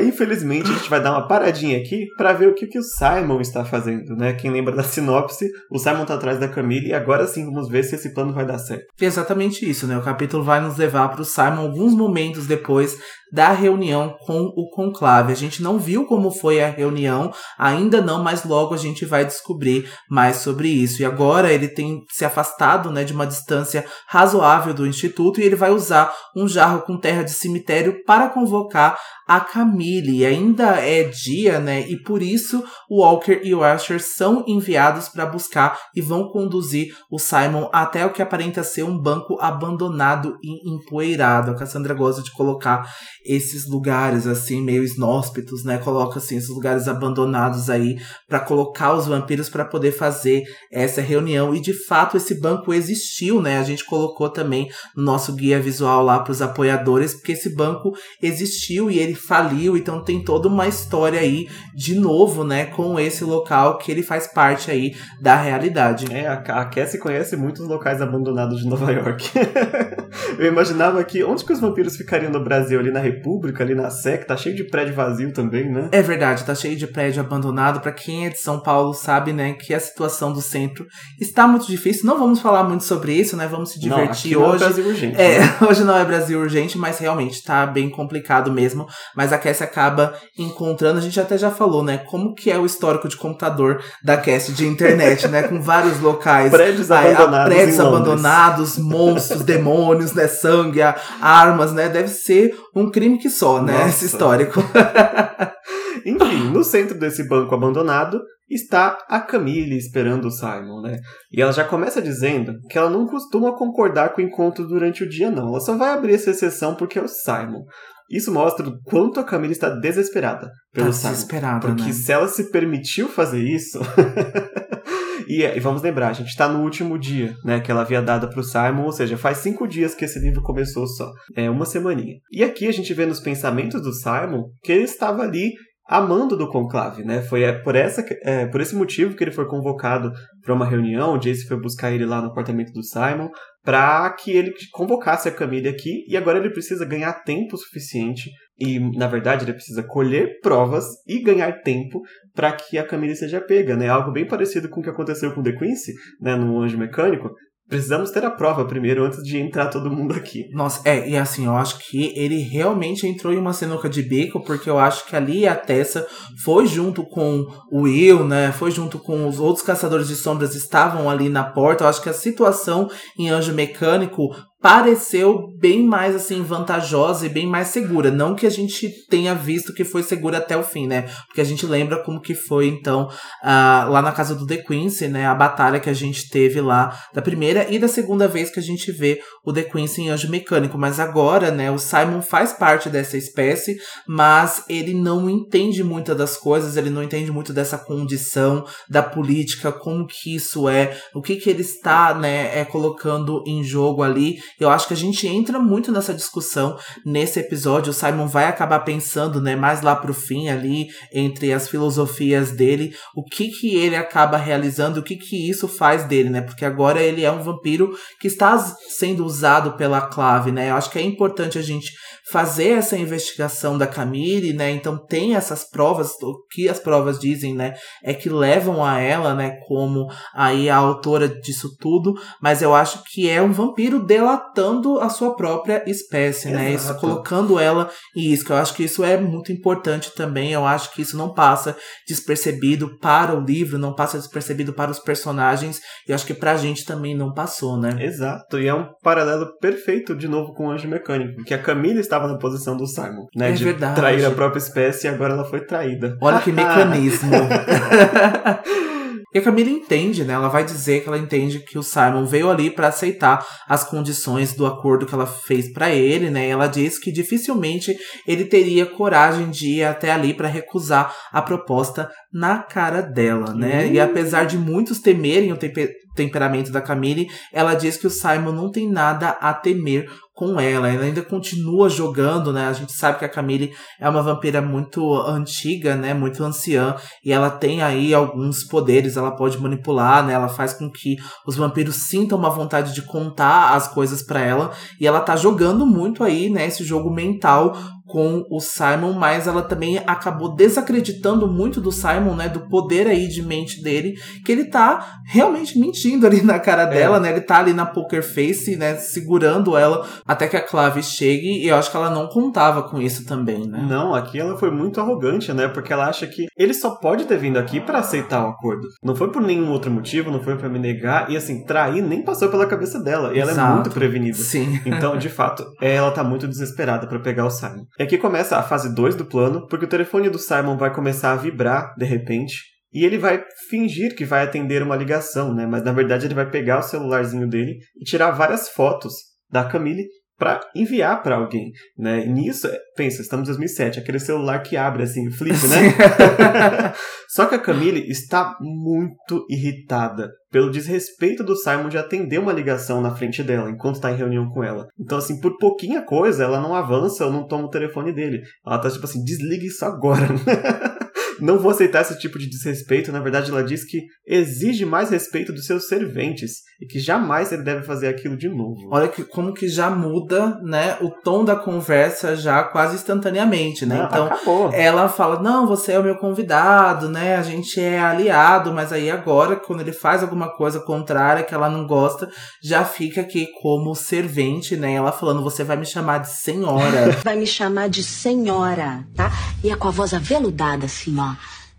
Infelizmente, 0.01 0.71
a 0.71 0.73
gente 0.75 0.89
vai 0.89 1.01
dar 1.01 1.11
uma 1.11 1.27
paradinha 1.27 1.77
aqui 1.77 2.07
para 2.17 2.33
ver 2.33 2.47
o 2.47 2.53
que, 2.53 2.67
que 2.67 2.79
o 2.79 2.83
Simon 2.83 3.41
está 3.41 3.65
fazendo, 3.65 4.15
né? 4.15 4.33
Quem 4.33 4.51
lembra 4.51 4.75
da 4.75 4.83
sinopse, 4.83 5.49
o 5.69 5.77
Simon 5.77 6.05
tá 6.05 6.15
atrás 6.15 6.39
da 6.39 6.47
Camille 6.47 6.89
e 6.89 6.93
agora 6.93 7.27
sim 7.27 7.45
vamos 7.45 7.69
ver 7.69 7.83
se 7.83 7.95
esse 7.95 8.13
plano 8.13 8.33
vai 8.33 8.45
dar 8.45 8.59
certo. 8.59 8.85
Exatamente 8.99 9.69
isso, 9.69 9.87
né? 9.87 9.97
O 9.97 10.03
capítulo 10.03 10.43
vai 10.43 10.61
nos 10.61 10.77
levar 10.77 11.09
para 11.09 11.21
o 11.21 11.25
Simon 11.25 11.61
alguns 11.61 11.93
momentos 11.93 12.47
depois 12.47 12.97
da 13.33 13.51
reunião 13.51 14.15
com 14.27 14.53
o 14.55 14.69
conclave. 14.69 15.33
A 15.33 15.35
gente 15.35 15.63
não 15.63 15.79
viu 15.79 16.05
como 16.05 16.29
foi 16.29 16.61
a 16.61 16.69
reunião, 16.69 17.33
ainda 17.57 17.99
não, 17.99 18.23
mas 18.23 18.43
logo 18.43 18.75
a 18.75 18.77
gente 18.77 19.05
vai 19.05 19.25
descobrir 19.25 19.91
mais 20.07 20.37
sobre 20.37 20.67
isso. 20.67 21.01
E 21.01 21.05
agora 21.05 21.51
ele 21.51 21.67
tem 21.67 22.03
se 22.11 22.23
afastado, 22.23 22.91
né, 22.91 23.03
de 23.03 23.11
uma 23.11 23.25
distância 23.25 23.83
razoável 24.07 24.71
do 24.71 24.85
instituto 24.85 25.41
e 25.41 25.43
ele 25.43 25.55
vai 25.55 25.71
usar 25.71 26.13
um 26.35 26.47
jarro 26.47 26.81
com 26.81 26.99
terra 26.99 27.23
de 27.23 27.31
cemitério 27.31 28.03
para 28.05 28.29
convocar 28.29 28.99
a 29.27 29.39
Camille. 29.39 30.19
E 30.19 30.25
ainda 30.25 30.79
é 30.79 31.03
dia, 31.03 31.59
né? 31.59 31.87
E 31.87 31.97
por 32.03 32.21
isso 32.21 32.63
o 32.89 33.01
Walker 33.01 33.41
e 33.43 33.55
o 33.55 33.63
Asher 33.63 33.99
são 33.99 34.43
enviados 34.47 35.09
para 35.09 35.25
buscar 35.25 35.79
e 35.95 36.01
vão 36.01 36.29
conduzir 36.29 36.95
o 37.09 37.17
Simon 37.17 37.69
até 37.73 38.05
o 38.05 38.11
que 38.11 38.21
aparenta 38.21 38.63
ser 38.63 38.83
um 38.83 38.97
banco 38.97 39.37
abandonado 39.39 40.37
e 40.43 40.69
empoeirado. 40.69 41.51
A 41.51 41.55
Cassandra 41.55 41.93
gosta 41.93 42.21
de 42.21 42.31
colocar 42.31 42.87
esses 43.25 43.67
lugares 43.67 44.27
assim 44.27 44.61
meio 44.61 44.83
inóspitos, 44.83 45.63
né? 45.63 45.77
Coloca 45.77 46.19
assim 46.19 46.37
esses 46.37 46.49
lugares 46.49 46.87
abandonados 46.87 47.69
aí 47.69 47.97
para 48.27 48.39
colocar 48.39 48.93
os 48.93 49.07
vampiros 49.07 49.49
para 49.49 49.65
poder 49.65 49.91
fazer 49.91 50.43
essa 50.71 51.01
reunião 51.01 51.55
e 51.55 51.59
de 51.59 51.73
fato 51.73 52.17
esse 52.17 52.39
banco 52.39 52.73
existiu, 52.73 53.41
né? 53.41 53.59
A 53.59 53.63
gente 53.63 53.85
colocou 53.85 54.29
também 54.29 54.69
no 54.95 55.03
nosso 55.03 55.33
guia 55.33 55.59
visual 55.59 56.03
lá 56.03 56.19
para 56.19 56.31
os 56.31 56.41
apoiadores 56.41 57.13
porque 57.13 57.31
esse 57.31 57.55
banco 57.55 57.93
existiu 58.21 58.91
e 58.91 58.99
ele 58.99 59.15
faliu, 59.15 59.77
então 59.77 60.03
tem 60.03 60.23
toda 60.23 60.47
uma 60.47 60.67
história 60.67 61.19
aí 61.19 61.47
de 61.75 61.95
novo, 61.95 62.43
né, 62.43 62.65
com 62.65 62.99
esse 62.99 63.23
local 63.23 63.77
que 63.77 63.91
ele 63.91 64.03
faz 64.03 64.27
parte 64.27 64.69
aí 64.69 64.95
da 65.21 65.35
realidade. 65.35 66.13
É, 66.13 66.27
a, 66.27 66.65
Cassie 66.65 66.99
conhece 66.99 67.35
muitos 67.35 67.67
locais 67.67 68.01
abandonados 68.01 68.61
de 68.61 68.67
Nova 68.67 68.91
York. 68.91 69.31
Eu 70.37 70.47
imaginava 70.47 71.03
que 71.03 71.23
onde 71.23 71.43
que 71.43 71.53
os 71.53 71.59
vampiros 71.59 71.95
ficariam 71.95 72.31
no 72.31 72.43
Brasil? 72.43 72.79
Ali 72.79 72.91
na 72.91 72.99
República, 73.13 73.63
ali 73.63 73.75
na 73.75 73.89
SEC, 73.89 74.25
tá 74.25 74.35
cheio 74.35 74.55
de 74.55 74.63
prédio 74.63 74.93
vazio 74.93 75.31
também, 75.31 75.71
né? 75.71 75.89
É 75.91 76.01
verdade, 76.01 76.43
tá 76.43 76.55
cheio 76.55 76.75
de 76.75 76.87
prédio 76.87 77.21
abandonado. 77.21 77.79
Para 77.79 77.91
quem 77.91 78.25
é 78.25 78.29
de 78.29 78.39
São 78.39 78.59
Paulo 78.59 78.93
sabe, 78.93 79.33
né, 79.33 79.53
que 79.53 79.73
a 79.73 79.79
situação 79.79 80.31
do 80.33 80.41
centro 80.41 80.85
está 81.19 81.47
muito 81.47 81.67
difícil. 81.67 82.05
Não 82.05 82.17
vamos 82.17 82.39
falar 82.39 82.63
muito 82.63 82.83
sobre 82.83 83.13
isso, 83.13 83.35
né? 83.37 83.47
Vamos 83.47 83.71
se 83.71 83.79
divertir 83.79 84.33
não, 84.33 84.49
hoje. 84.49 84.59
Não 84.59 84.67
é 84.67 84.69
Brasil 84.69 84.85
urgente. 84.85 85.21
É, 85.21 85.39
né? 85.39 85.55
hoje 85.69 85.83
não 85.83 85.97
é 85.97 86.05
Brasil 86.05 86.39
urgente, 86.39 86.77
mas 86.77 86.99
realmente 86.99 87.43
tá 87.43 87.65
bem 87.65 87.89
complicado 87.89 88.51
mesmo. 88.51 88.85
Mas 89.15 89.31
a 89.31 89.37
Cassie 89.37 89.63
acaba 89.63 90.13
encontrando, 90.37 90.99
a 90.99 91.01
gente 91.01 91.19
até 91.19 91.37
já 91.37 91.51
falou, 91.51 91.83
né? 91.83 91.99
Como 92.09 92.33
que 92.33 92.49
é 92.49 92.57
o 92.57 92.65
histórico 92.65 93.07
de 93.07 93.17
computador 93.17 93.81
da 94.03 94.17
Cassie 94.17 94.53
de 94.53 94.65
internet, 94.65 95.27
né? 95.27 95.43
Com 95.43 95.61
vários 95.63 95.99
locais. 95.99 96.51
Prédios 96.51 96.91
abandonados. 96.91 97.53
Prédios 97.53 97.79
abandonados, 97.79 98.77
monstros, 98.77 99.43
demônios, 99.43 100.13
né? 100.13 100.27
Sangue, 100.27 100.81
armas, 101.21 101.71
né? 101.73 101.89
Deve 101.89 102.09
ser 102.09 102.55
um 102.75 102.89
crime 102.89 103.02
que 103.17 103.29
só, 103.29 103.61
né? 103.61 103.73
Nossa. 103.73 103.89
Esse 103.89 104.05
histórico. 104.05 104.59
Enfim, 106.05 106.49
no 106.51 106.63
centro 106.63 106.97
desse 106.97 107.27
banco 107.27 107.53
abandonado 107.55 108.19
está 108.49 108.97
a 109.07 109.19
Camille 109.19 109.77
esperando 109.77 110.25
o 110.25 110.31
Simon, 110.31 110.81
né? 110.81 110.99
E 111.31 111.41
ela 111.41 111.51
já 111.51 111.63
começa 111.63 112.01
dizendo 112.01 112.53
que 112.69 112.77
ela 112.77 112.89
não 112.89 113.05
costuma 113.05 113.55
concordar 113.55 114.13
com 114.13 114.21
o 114.21 114.25
encontro 114.25 114.67
durante 114.67 115.03
o 115.03 115.09
dia, 115.09 115.31
não. 115.31 115.47
Ela 115.47 115.59
só 115.59 115.77
vai 115.77 115.91
abrir 115.91 116.13
essa 116.13 116.31
exceção 116.31 116.75
porque 116.75 116.99
é 116.99 117.03
o 117.03 117.07
Simon. 117.07 117.63
Isso 118.09 118.31
mostra 118.31 118.67
o 118.67 118.77
quanto 118.83 119.19
a 119.19 119.23
Camila 119.23 119.53
está 119.53 119.69
desesperada 119.69 120.51
pelo 120.73 120.87
tá 120.87 120.93
Simon. 120.93 121.11
Desesperada, 121.13 121.67
porque 121.67 121.83
né? 121.83 121.93
se 121.93 122.11
ela 122.11 122.27
se 122.27 122.51
permitiu 122.51 123.07
fazer 123.07 123.41
isso. 123.41 123.79
e, 125.27 125.43
e, 125.43 125.59
vamos 125.59 125.81
lembrar, 125.81 126.09
a 126.09 126.13
gente 126.13 126.29
está 126.29 126.47
no 126.47 126.63
último 126.63 126.97
dia, 126.97 127.35
né, 127.43 127.59
que 127.59 127.71
ela 127.71 127.81
havia 127.81 128.01
dado 128.01 128.29
para 128.29 128.39
o 128.39 128.43
Simon, 128.43 128.83
ou 128.83 128.91
seja, 128.91 129.17
faz 129.17 129.39
cinco 129.39 129.67
dias 129.67 129.95
que 129.95 130.05
esse 130.05 130.19
livro 130.19 130.41
começou 130.41 130.87
só, 130.87 131.11
é 131.35 131.49
uma 131.49 131.65
semaninha. 131.65 132.15
E 132.31 132.43
aqui 132.43 132.67
a 132.67 132.71
gente 132.71 132.93
vê 132.93 133.05
nos 133.05 133.19
pensamentos 133.19 133.81
do 133.81 133.93
Simon 133.93 134.49
que 134.63 134.71
ele 134.71 134.83
estava 134.83 135.23
ali 135.23 135.53
amando 135.87 136.37
do 136.37 136.49
conclave, 136.49 137.03
né? 137.03 137.21
Foi 137.21 137.43
é, 137.43 137.51
por, 137.51 137.75
essa, 137.75 138.03
é, 138.23 138.45
por 138.45 138.61
esse 138.61 138.75
motivo 138.75 139.15
que 139.15 139.23
ele 139.23 139.31
foi 139.31 139.45
convocado 139.45 140.11
para 140.41 140.53
uma 140.53 140.65
reunião. 140.65 141.13
O 141.13 141.17
Jace 141.17 141.45
foi 141.45 141.59
buscar 141.59 141.91
ele 141.91 142.05
lá 142.05 142.21
no 142.21 142.29
apartamento 142.29 142.71
do 142.71 142.83
Simon 142.83 143.29
para 143.63 144.09
que 144.11 144.31
ele 144.31 144.53
convocasse 144.71 145.27
a 145.27 145.31
Camille 145.31 145.67
aqui. 145.67 146.05
E 146.07 146.15
agora 146.15 146.39
ele 146.39 146.51
precisa 146.51 146.85
ganhar 146.85 147.23
tempo 147.23 147.57
suficiente 147.57 148.29
e, 148.57 148.79
na 148.97 149.07
verdade, 149.07 149.45
ele 149.45 149.53
precisa 149.53 149.83
colher 149.83 150.39
provas 150.41 150.85
e 151.07 151.21
ganhar 151.21 151.61
tempo 151.63 152.01
para 152.33 152.51
que 152.51 152.77
a 152.77 152.85
Camille 152.85 153.15
seja 153.15 153.39
pega, 153.39 153.75
né? 153.75 153.87
Algo 153.87 154.11
bem 154.11 154.27
parecido 154.27 154.69
com 154.69 154.79
o 154.79 154.83
que 154.83 154.89
aconteceu 154.89 155.33
com 155.33 155.43
The 155.43 155.53
Quincy, 155.53 155.93
né? 156.19 156.35
No 156.35 156.59
Anjo 156.61 156.77
Mecânico, 156.77 157.29
Precisamos 157.73 158.11
ter 158.11 158.25
a 158.25 158.29
prova 158.29 158.65
primeiro 158.65 159.05
antes 159.05 159.23
de 159.23 159.39
entrar 159.39 159.67
todo 159.67 159.89
mundo 159.89 160.13
aqui. 160.13 160.49
Nossa, 160.51 160.81
é, 160.87 161.09
e 161.09 161.15
assim, 161.15 161.45
eu 161.45 161.55
acho 161.55 161.79
que 161.79 162.13
ele 162.15 162.39
realmente 162.39 163.07
entrou 163.07 163.33
em 163.33 163.37
uma 163.37 163.53
sinuca 163.53 163.89
de 163.89 164.03
bico, 164.03 164.43
porque 164.43 164.69
eu 164.69 164.77
acho 164.77 165.05
que 165.07 165.15
ali 165.15 165.47
a 165.47 165.55
Tessa 165.55 166.05
foi 166.43 166.67
junto 166.67 167.03
com 167.03 167.47
o 167.71 167.83
Will, 167.83 168.27
né? 168.27 168.51
Foi 168.51 168.69
junto 168.69 168.99
com 168.99 169.27
os 169.27 169.39
outros 169.39 169.65
caçadores 169.65 170.09
de 170.09 170.15
sombras 170.15 170.53
estavam 170.55 171.09
ali 171.09 171.29
na 171.29 171.43
porta. 171.43 171.85
Eu 171.85 171.87
acho 171.87 172.03
que 172.03 172.09
a 172.09 172.13
situação 172.13 172.89
em 173.17 173.29
Anjo 173.29 173.53
Mecânico 173.53 174.29
pareceu 174.63 175.49
bem 175.59 175.85
mais 175.85 176.15
assim 176.15 176.41
vantajosa 176.41 177.25
e 177.25 177.29
bem 177.29 177.45
mais 177.45 177.67
segura, 177.67 178.09
não 178.09 178.33
que 178.33 178.47
a 178.47 178.49
gente 178.49 178.89
tenha 179.09 179.35
visto 179.35 179.73
que 179.73 179.83
foi 179.83 180.03
segura 180.03 180.37
até 180.37 180.55
o 180.55 180.63
fim, 180.63 180.87
né? 180.87 181.01
Porque 181.27 181.41
a 181.41 181.43
gente 181.43 181.65
lembra 181.65 182.01
como 182.01 182.21
que 182.21 182.33
foi 182.33 182.67
então 182.67 183.09
uh, 183.43 183.89
lá 183.91 184.01
na 184.01 184.13
casa 184.13 184.33
do 184.33 184.47
The 184.47 184.57
Quincy, 184.57 185.09
né? 185.09 185.25
A 185.25 185.35
batalha 185.35 185.81
que 185.81 185.89
a 185.89 185.93
gente 185.93 186.29
teve 186.29 186.61
lá 186.61 186.97
da 187.13 187.21
primeira 187.21 187.69
e 187.69 187.77
da 187.77 187.89
segunda 187.89 188.25
vez 188.25 188.49
que 188.49 188.59
a 188.59 188.63
gente 188.63 188.89
vê 188.89 189.19
o 189.45 189.51
The 189.51 189.63
Quincy 189.63 190.03
em 190.03 190.09
Anjo 190.09 190.29
Mecânico, 190.29 190.77
mas 190.77 190.97
agora, 190.97 191.51
né? 191.51 191.69
O 191.69 191.77
Simon 191.77 192.21
faz 192.21 192.53
parte 192.53 192.89
dessa 192.89 193.17
espécie, 193.17 193.75
mas 194.07 194.63
ele 194.69 194.93
não 194.93 195.29
entende 195.29 195.83
muitas 195.83 196.15
das 196.15 196.37
coisas, 196.37 196.77
ele 196.77 196.89
não 196.89 197.03
entende 197.03 197.33
muito 197.33 197.51
dessa 197.51 197.77
condição 197.77 198.65
da 198.89 199.03
política, 199.03 199.73
como 199.73 200.07
que 200.07 200.33
isso 200.33 200.69
é, 200.69 200.97
o 201.13 201.21
que 201.21 201.35
que 201.35 201.49
ele 201.49 201.63
está, 201.63 202.13
né? 202.13 202.57
É 202.57 202.63
colocando 202.63 203.43
em 203.45 203.61
jogo 203.61 204.01
ali 204.01 204.37
Eu 204.59 204.69
acho 204.69 204.87
que 204.87 204.93
a 204.93 204.97
gente 204.97 205.27
entra 205.27 205.59
muito 205.59 205.91
nessa 205.91 206.13
discussão 206.13 206.77
nesse 207.05 207.39
episódio. 207.39 207.91
O 207.91 207.93
Simon 207.93 208.27
vai 208.27 208.45
acabar 208.45 208.79
pensando, 208.79 209.41
né, 209.41 209.55
mais 209.55 209.81
lá 209.81 209.95
pro 209.95 210.13
fim 210.13 210.49
ali, 210.49 210.87
entre 211.13 211.53
as 211.53 211.67
filosofias 211.67 212.51
dele, 212.51 212.93
o 213.15 213.23
que 213.23 213.49
que 213.49 213.75
ele 213.75 213.95
acaba 213.95 214.37
realizando, 214.37 214.99
o 214.99 215.03
que 215.03 215.15
que 215.15 215.49
isso 215.49 215.67
faz 215.67 216.05
dele, 216.05 216.29
né? 216.29 216.41
Porque 216.41 216.65
agora 216.65 217.01
ele 217.01 217.23
é 217.23 217.31
um 217.31 217.41
vampiro 217.41 217.91
que 218.19 218.27
está 218.27 218.57
sendo 218.57 219.25
usado 219.25 219.73
pela 219.73 220.01
clave, 220.01 220.51
né? 220.51 220.69
Eu 220.69 220.75
acho 220.75 220.89
que 220.89 220.99
é 220.99 221.01
importante 221.01 221.57
a 221.57 221.61
gente 221.61 221.91
fazer 222.31 222.69
essa 222.69 222.97
investigação 222.97 223.77
da 223.77 223.85
Camille, 223.85 224.53
né? 224.53 224.71
Então 224.71 224.97
tem 224.97 225.35
essas 225.35 225.63
provas, 225.63 226.11
o 226.21 226.45
que 226.49 226.69
as 226.69 226.79
provas 226.79 227.19
dizem, 227.19 227.53
né? 227.53 227.73
É 228.03 228.13
que 228.13 228.29
levam 228.29 228.83
a 228.83 228.99
ela, 228.99 229.33
né? 229.33 229.57
Como 229.67 230.07
aí 230.33 230.69
a 230.69 230.77
autora 230.77 231.27
disso 231.27 231.75
tudo, 231.79 232.13
mas 232.41 232.61
eu 232.61 232.73
acho 232.73 233.03
que 233.03 233.29
é 233.29 233.41
um 233.41 233.51
vampiro 233.51 234.05
delatando 234.53 234.99
a 234.99 235.09
sua 235.09 235.35
própria 235.35 235.83
espécie, 235.87 236.49
Exato. 236.49 236.63
né? 236.63 236.73
Isso 236.73 236.95
colocando 236.95 237.59
ela 237.59 237.89
em 238.15 238.31
isso. 238.31 238.51
Eu 238.51 238.57
acho 238.57 238.73
que 238.73 238.83
isso 238.83 239.03
é 239.03 239.17
muito 239.17 239.51
importante 239.51 240.13
também. 240.15 240.51
Eu 240.51 240.65
acho 240.65 240.93
que 240.93 241.01
isso 241.01 241.17
não 241.17 241.33
passa 241.33 241.75
despercebido 242.07 242.97
para 242.99 243.35
o 243.35 243.41
livro, 243.41 243.77
não 243.77 243.95
passa 243.95 244.17
despercebido 244.17 244.73
para 244.73 244.91
os 244.91 244.99
personagens. 244.99 245.79
E 246.07 246.11
eu 246.11 246.15
acho 246.15 246.25
que 246.25 246.33
pra 246.33 246.57
gente 246.57 246.85
também 246.85 247.15
não 247.15 247.33
passou, 247.33 247.79
né? 247.79 247.97
Exato. 247.99 248.59
E 248.59 248.67
é 248.67 248.73
um 248.73 248.87
paralelo 249.01 249.57
perfeito 249.59 250.15
de 250.15 250.27
novo 250.27 250.53
com 250.53 250.67
o 250.67 250.71
Anjo 250.71 250.87
Mecânico, 250.87 251.43
que 251.43 251.53
a 251.53 251.61
Camila 251.61 251.99
estava 251.99 252.27
na 252.27 252.37
posição 252.37 252.75
do 252.77 252.85
Simon, 252.85 253.25
né? 253.35 253.49
É 253.49 253.53
de 253.53 253.63
verdade. 253.63 253.95
trair 253.95 254.25
a 254.25 254.31
própria 254.31 254.59
espécie 254.59 255.07
e 255.07 255.09
agora 255.09 255.33
ela 255.33 255.45
foi 255.45 255.61
traída. 255.65 256.17
Olha 256.21 256.39
que 256.39 256.51
mecanismo. 256.53 257.31
E 259.33 259.39
a 259.39 259.41
Camila 259.41 259.69
entende, 259.69 260.23
né? 260.23 260.33
Ela 260.33 260.47
vai 260.47 260.63
dizer 260.63 261.01
que 261.01 261.07
ela 261.07 261.17
entende 261.17 261.59
que 261.59 261.77
o 261.77 261.83
Simon 261.83 262.25
veio 262.25 262.49
ali 262.49 262.69
para 262.69 262.89
aceitar 262.89 263.45
as 263.67 263.83
condições 263.83 264.53
do 264.53 264.65
acordo 264.65 265.05
que 265.05 265.13
ela 265.13 265.25
fez 265.25 265.71
para 265.73 265.89
ele, 265.89 266.29
né? 266.29 266.47
E 266.47 266.51
ela 266.51 266.67
diz 266.67 266.99
que 266.99 267.11
dificilmente 267.11 267.95
ele 268.27 268.45
teria 268.45 268.85
coragem 268.85 269.49
de 269.49 269.79
ir 269.79 269.83
até 269.83 270.11
ali 270.11 270.33
para 270.33 270.47
recusar 270.47 271.15
a 271.31 271.41
proposta 271.41 272.11
na 272.31 272.59
cara 272.59 273.01
dela, 273.01 273.53
né? 273.53 273.85
Uhum. 273.85 273.91
E 273.93 273.99
apesar 273.99 274.45
de 274.45 274.57
muitos 274.57 274.99
temerem 274.99 275.51
o 275.51 275.57
temper 275.57 276.03
temperamento 276.15 276.71
da 276.71 276.79
Camille, 276.79 277.27
ela 277.51 277.73
diz 277.73 277.97
que 277.97 278.05
o 278.05 278.09
Simon 278.09 278.51
não 278.51 278.69
tem 278.69 278.87
nada 278.87 279.29
a 279.29 279.51
temer 279.51 280.05
com 280.33 280.59
ela. 280.59 280.89
Ela 280.89 281.03
ainda 281.03 281.21
continua 281.21 281.89
jogando, 281.89 282.51
né? 282.51 282.67
A 282.67 282.73
gente 282.73 282.91
sabe 282.91 283.19
que 283.19 283.25
a 283.25 283.29
Camille 283.29 283.73
é 283.99 284.09
uma 284.09 284.21
vampira 284.21 284.61
muito 284.61 285.13
antiga, 285.21 285.95
né? 285.95 286.13
Muito 286.13 286.43
anciã. 286.43 286.95
E 287.23 287.31
ela 287.31 287.49
tem 287.49 287.81
aí 287.81 288.13
alguns 288.13 288.63
poderes, 288.63 289.15
ela 289.15 289.31
pode 289.31 289.57
manipular, 289.59 290.25
né? 290.25 290.33
Ela 290.33 290.49
faz 290.49 290.73
com 290.73 290.89
que 290.89 291.15
os 291.45 291.55
vampiros 291.55 291.95
sintam 292.07 292.37
uma 292.37 292.49
vontade 292.49 292.93
de 292.93 293.03
contar 293.03 293.75
as 293.75 293.87
coisas 293.87 294.23
para 294.23 294.41
ela. 294.41 294.71
E 294.99 295.07
ela 295.07 295.21
tá 295.21 295.35
jogando 295.35 295.85
muito 295.85 296.23
aí, 296.23 296.49
né? 296.49 296.65
Esse 296.65 296.83
jogo 296.83 297.11
mental 297.11 297.77
com 298.05 298.45
o 298.49 298.59
Simon, 298.59 299.13
mas 299.13 299.47
ela 299.47 299.61
também 299.61 299.97
acabou 300.05 300.53
desacreditando 300.53 301.47
muito 301.47 301.79
do 301.79 301.91
Simon, 301.91 302.35
né, 302.35 302.49
do 302.49 302.67
poder 302.67 303.07
aí 303.07 303.27
de 303.27 303.41
mente 303.41 303.81
dele, 303.81 304.13
que 304.45 304.51
ele 304.51 304.65
tá 304.65 305.21
realmente 305.25 305.79
mentindo 305.79 306.27
ali 306.27 306.41
na 306.41 306.59
cara 306.59 306.85
dela, 306.85 307.17
é. 307.17 307.19
né? 307.21 307.31
Ele 307.31 307.41
tá 307.41 307.59
ali 307.59 307.73
na 307.73 307.85
poker 307.85 308.21
face, 308.21 308.75
né, 308.75 308.97
segurando 308.97 309.77
ela 309.77 310.05
até 310.33 310.47
que 310.47 310.57
a 310.57 310.61
Clave 310.61 311.01
chegue, 311.01 311.63
e 311.63 311.67
eu 311.67 311.75
acho 311.75 311.89
que 311.89 311.97
ela 311.97 312.09
não 312.09 312.27
contava 312.27 312.83
com 312.83 313.01
isso 313.01 313.25
também, 313.25 313.67
né? 313.67 313.85
Não, 313.87 314.13
aqui 314.13 314.39
ela 314.39 314.57
foi 314.57 314.71
muito 314.71 314.99
arrogante, 314.99 315.53
né? 315.53 315.67
Porque 315.67 315.93
ela 315.93 316.07
acha 316.07 316.27
que 316.27 316.47
ele 316.57 316.73
só 316.73 316.95
pode 316.95 317.25
ter 317.25 317.37
vindo 317.37 317.57
aqui 317.57 317.79
para 317.79 317.99
aceitar 317.99 318.45
o 318.45 318.49
acordo. 318.49 318.87
Não 319.03 319.15
foi 319.15 319.31
por 319.31 319.41
nenhum 319.41 319.71
outro 319.71 319.91
motivo, 319.91 320.31
não 320.31 320.43
foi 320.43 320.57
para 320.57 320.69
me 320.69 320.79
negar, 320.79 321.29
e 321.29 321.37
assim, 321.37 321.63
trair 321.65 322.01
nem 322.01 322.23
passou 322.23 322.49
pela 322.49 322.65
cabeça 322.65 322.99
dela. 323.01 323.33
E 323.33 323.39
Exato. 323.39 323.59
ela 323.59 323.69
é 323.69 323.73
muito 323.75 323.91
prevenida. 323.91 324.37
Sim. 324.37 324.81
Então, 324.93 325.17
de 325.17 325.27
fato, 325.27 325.65
ela 325.81 326.11
tá 326.11 326.23
muito 326.23 326.47
desesperada 326.47 327.07
para 327.07 327.19
pegar 327.19 327.45
o 327.45 327.49
Simon. 327.49 327.85
E 327.99 328.03
aqui 328.03 328.17
começa 328.17 328.57
a 328.57 328.63
fase 328.63 328.93
2 328.93 329.15
do 329.15 329.25
plano, 329.25 329.67
porque 329.67 329.85
o 329.85 329.89
telefone 329.89 330.29
do 330.29 330.37
Simon 330.37 330.77
vai 330.77 330.93
começar 330.93 331.31
a 331.31 331.35
vibrar 331.35 331.93
de 331.97 332.05
repente. 332.05 332.57
E 332.93 333.03
ele 333.05 333.17
vai 333.17 333.43
fingir 333.69 334.15
que 334.15 334.23
vai 334.23 334.43
atender 334.43 334.83
uma 334.83 334.95
ligação, 334.95 335.53
né? 335.53 335.65
Mas 335.65 335.83
na 335.83 335.91
verdade 335.91 336.27
ele 336.27 336.35
vai 336.35 336.49
pegar 336.49 336.79
o 336.79 336.83
celularzinho 336.83 337.47
dele 337.47 337.79
e 337.97 338.03
tirar 338.03 338.31
várias 338.31 338.69
fotos 338.69 339.13
da 339.51 339.63
Camille 339.63 340.05
para 340.37 340.59
enviar 340.75 341.21
para 341.21 341.35
alguém, 341.35 341.71
né? 341.97 342.25
E 342.25 342.29
nisso, 342.29 342.67
pensa, 342.95 343.21
estamos 343.21 343.47
em 343.47 343.51
2007, 343.51 343.99
aquele 343.99 344.19
celular 344.19 344.59
que 344.59 344.75
abre 344.75 345.03
assim, 345.03 345.29
flip, 345.31 345.57
né? 345.67 346.93
Só 347.29 347.45
que 347.45 347.55
a 347.55 347.59
Camille 347.59 348.09
está 348.09 348.55
muito 348.61 349.45
irritada 349.49 350.31
pelo 350.51 350.69
desrespeito 350.69 351.43
do 351.43 351.55
Simon 351.55 351.89
de 351.89 351.97
atender 351.97 352.39
uma 352.39 352.53
ligação 352.53 353.01
na 353.01 353.15
frente 353.15 353.41
dela 353.41 353.69
enquanto 353.69 353.95
está 353.95 354.11
em 354.11 354.17
reunião 354.17 354.49
com 354.49 354.63
ela. 354.63 354.87
Então, 354.99 355.17
assim, 355.17 355.39
por 355.39 355.57
pouquinha 355.57 356.03
coisa, 356.03 356.43
ela 356.43 356.61
não 356.61 356.75
avança 356.75 357.25
ou 357.25 357.31
não 357.31 357.47
toma 357.47 357.65
o 357.65 357.71
telefone 357.71 358.13
dele. 358.13 358.41
Ela 358.65 358.79
tá 358.79 358.89
tipo 358.89 359.05
assim, 359.05 359.23
desliga 359.23 359.65
isso 359.65 359.83
agora. 359.83 360.27
não 361.41 361.59
vou 361.59 361.71
aceitar 361.71 362.01
esse 362.01 362.17
tipo 362.19 362.37
de 362.37 362.47
desrespeito. 362.47 363.11
Na 363.11 363.19
verdade, 363.19 363.51
ela 363.51 363.63
diz 363.63 363.83
que 363.83 364.03
exige 364.25 364.85
mais 364.85 365.09
respeito 365.09 365.51
dos 365.51 365.65
seus 365.65 365.87
serventes 365.87 366.61
e 366.81 366.85
que 366.85 366.99
jamais 366.99 367.51
ele 367.51 367.63
deve 367.63 367.83
fazer 367.83 368.07
aquilo 368.07 368.35
de 368.35 368.49
novo. 368.49 368.89
Olha 368.91 369.07
que, 369.07 369.23
como 369.23 369.53
que 369.53 369.67
já 369.67 369.89
muda, 369.89 370.59
né, 370.61 370.97
o 371.01 371.09
tom 371.09 371.45
da 371.45 371.55
conversa 371.55 372.35
já 372.35 372.63
quase 372.63 372.95
instantaneamente, 372.95 373.85
né? 373.85 373.97
Não, 373.97 374.05
então, 374.05 374.25
acabou. 374.25 374.69
ela 374.73 375.07
fala: 375.07 375.39
"Não, 375.41 375.67
você 375.67 375.93
é 375.93 375.99
o 375.99 376.03
meu 376.03 376.15
convidado, 376.17 377.09
né? 377.09 377.35
A 377.35 377.43
gente 377.43 377.79
é 377.79 377.99
aliado", 377.99 378.73
mas 378.73 378.91
aí 378.91 379.09
agora 379.09 379.55
quando 379.55 379.81
ele 379.81 379.93
faz 379.93 380.21
alguma 380.23 380.49
coisa 380.49 380.79
contrária 380.79 381.43
que 381.43 381.53
ela 381.53 381.69
não 381.69 381.87
gosta, 381.87 382.29
já 382.61 382.83
fica 382.83 383.21
aqui 383.21 383.47
como 383.61 383.95
servente, 383.95 384.75
né? 384.75 384.93
Ela 384.93 385.11
falando: 385.11 385.43
"Você 385.43 385.63
vai 385.63 385.77
me 385.77 385.85
chamar 385.85 386.19
de 386.19 386.29
senhora". 386.29 387.11
vai 387.23 387.35
me 387.35 387.47
chamar 387.47 387.89
de 387.89 388.03
senhora, 388.03 389.05
tá? 389.15 389.31
E 389.63 389.71
é 389.71 389.75
com 389.75 389.87
a 389.87 389.91
voz 389.91 390.13
aveludada 390.13 390.85
assim, 390.85 391.15
ó. 391.19 391.33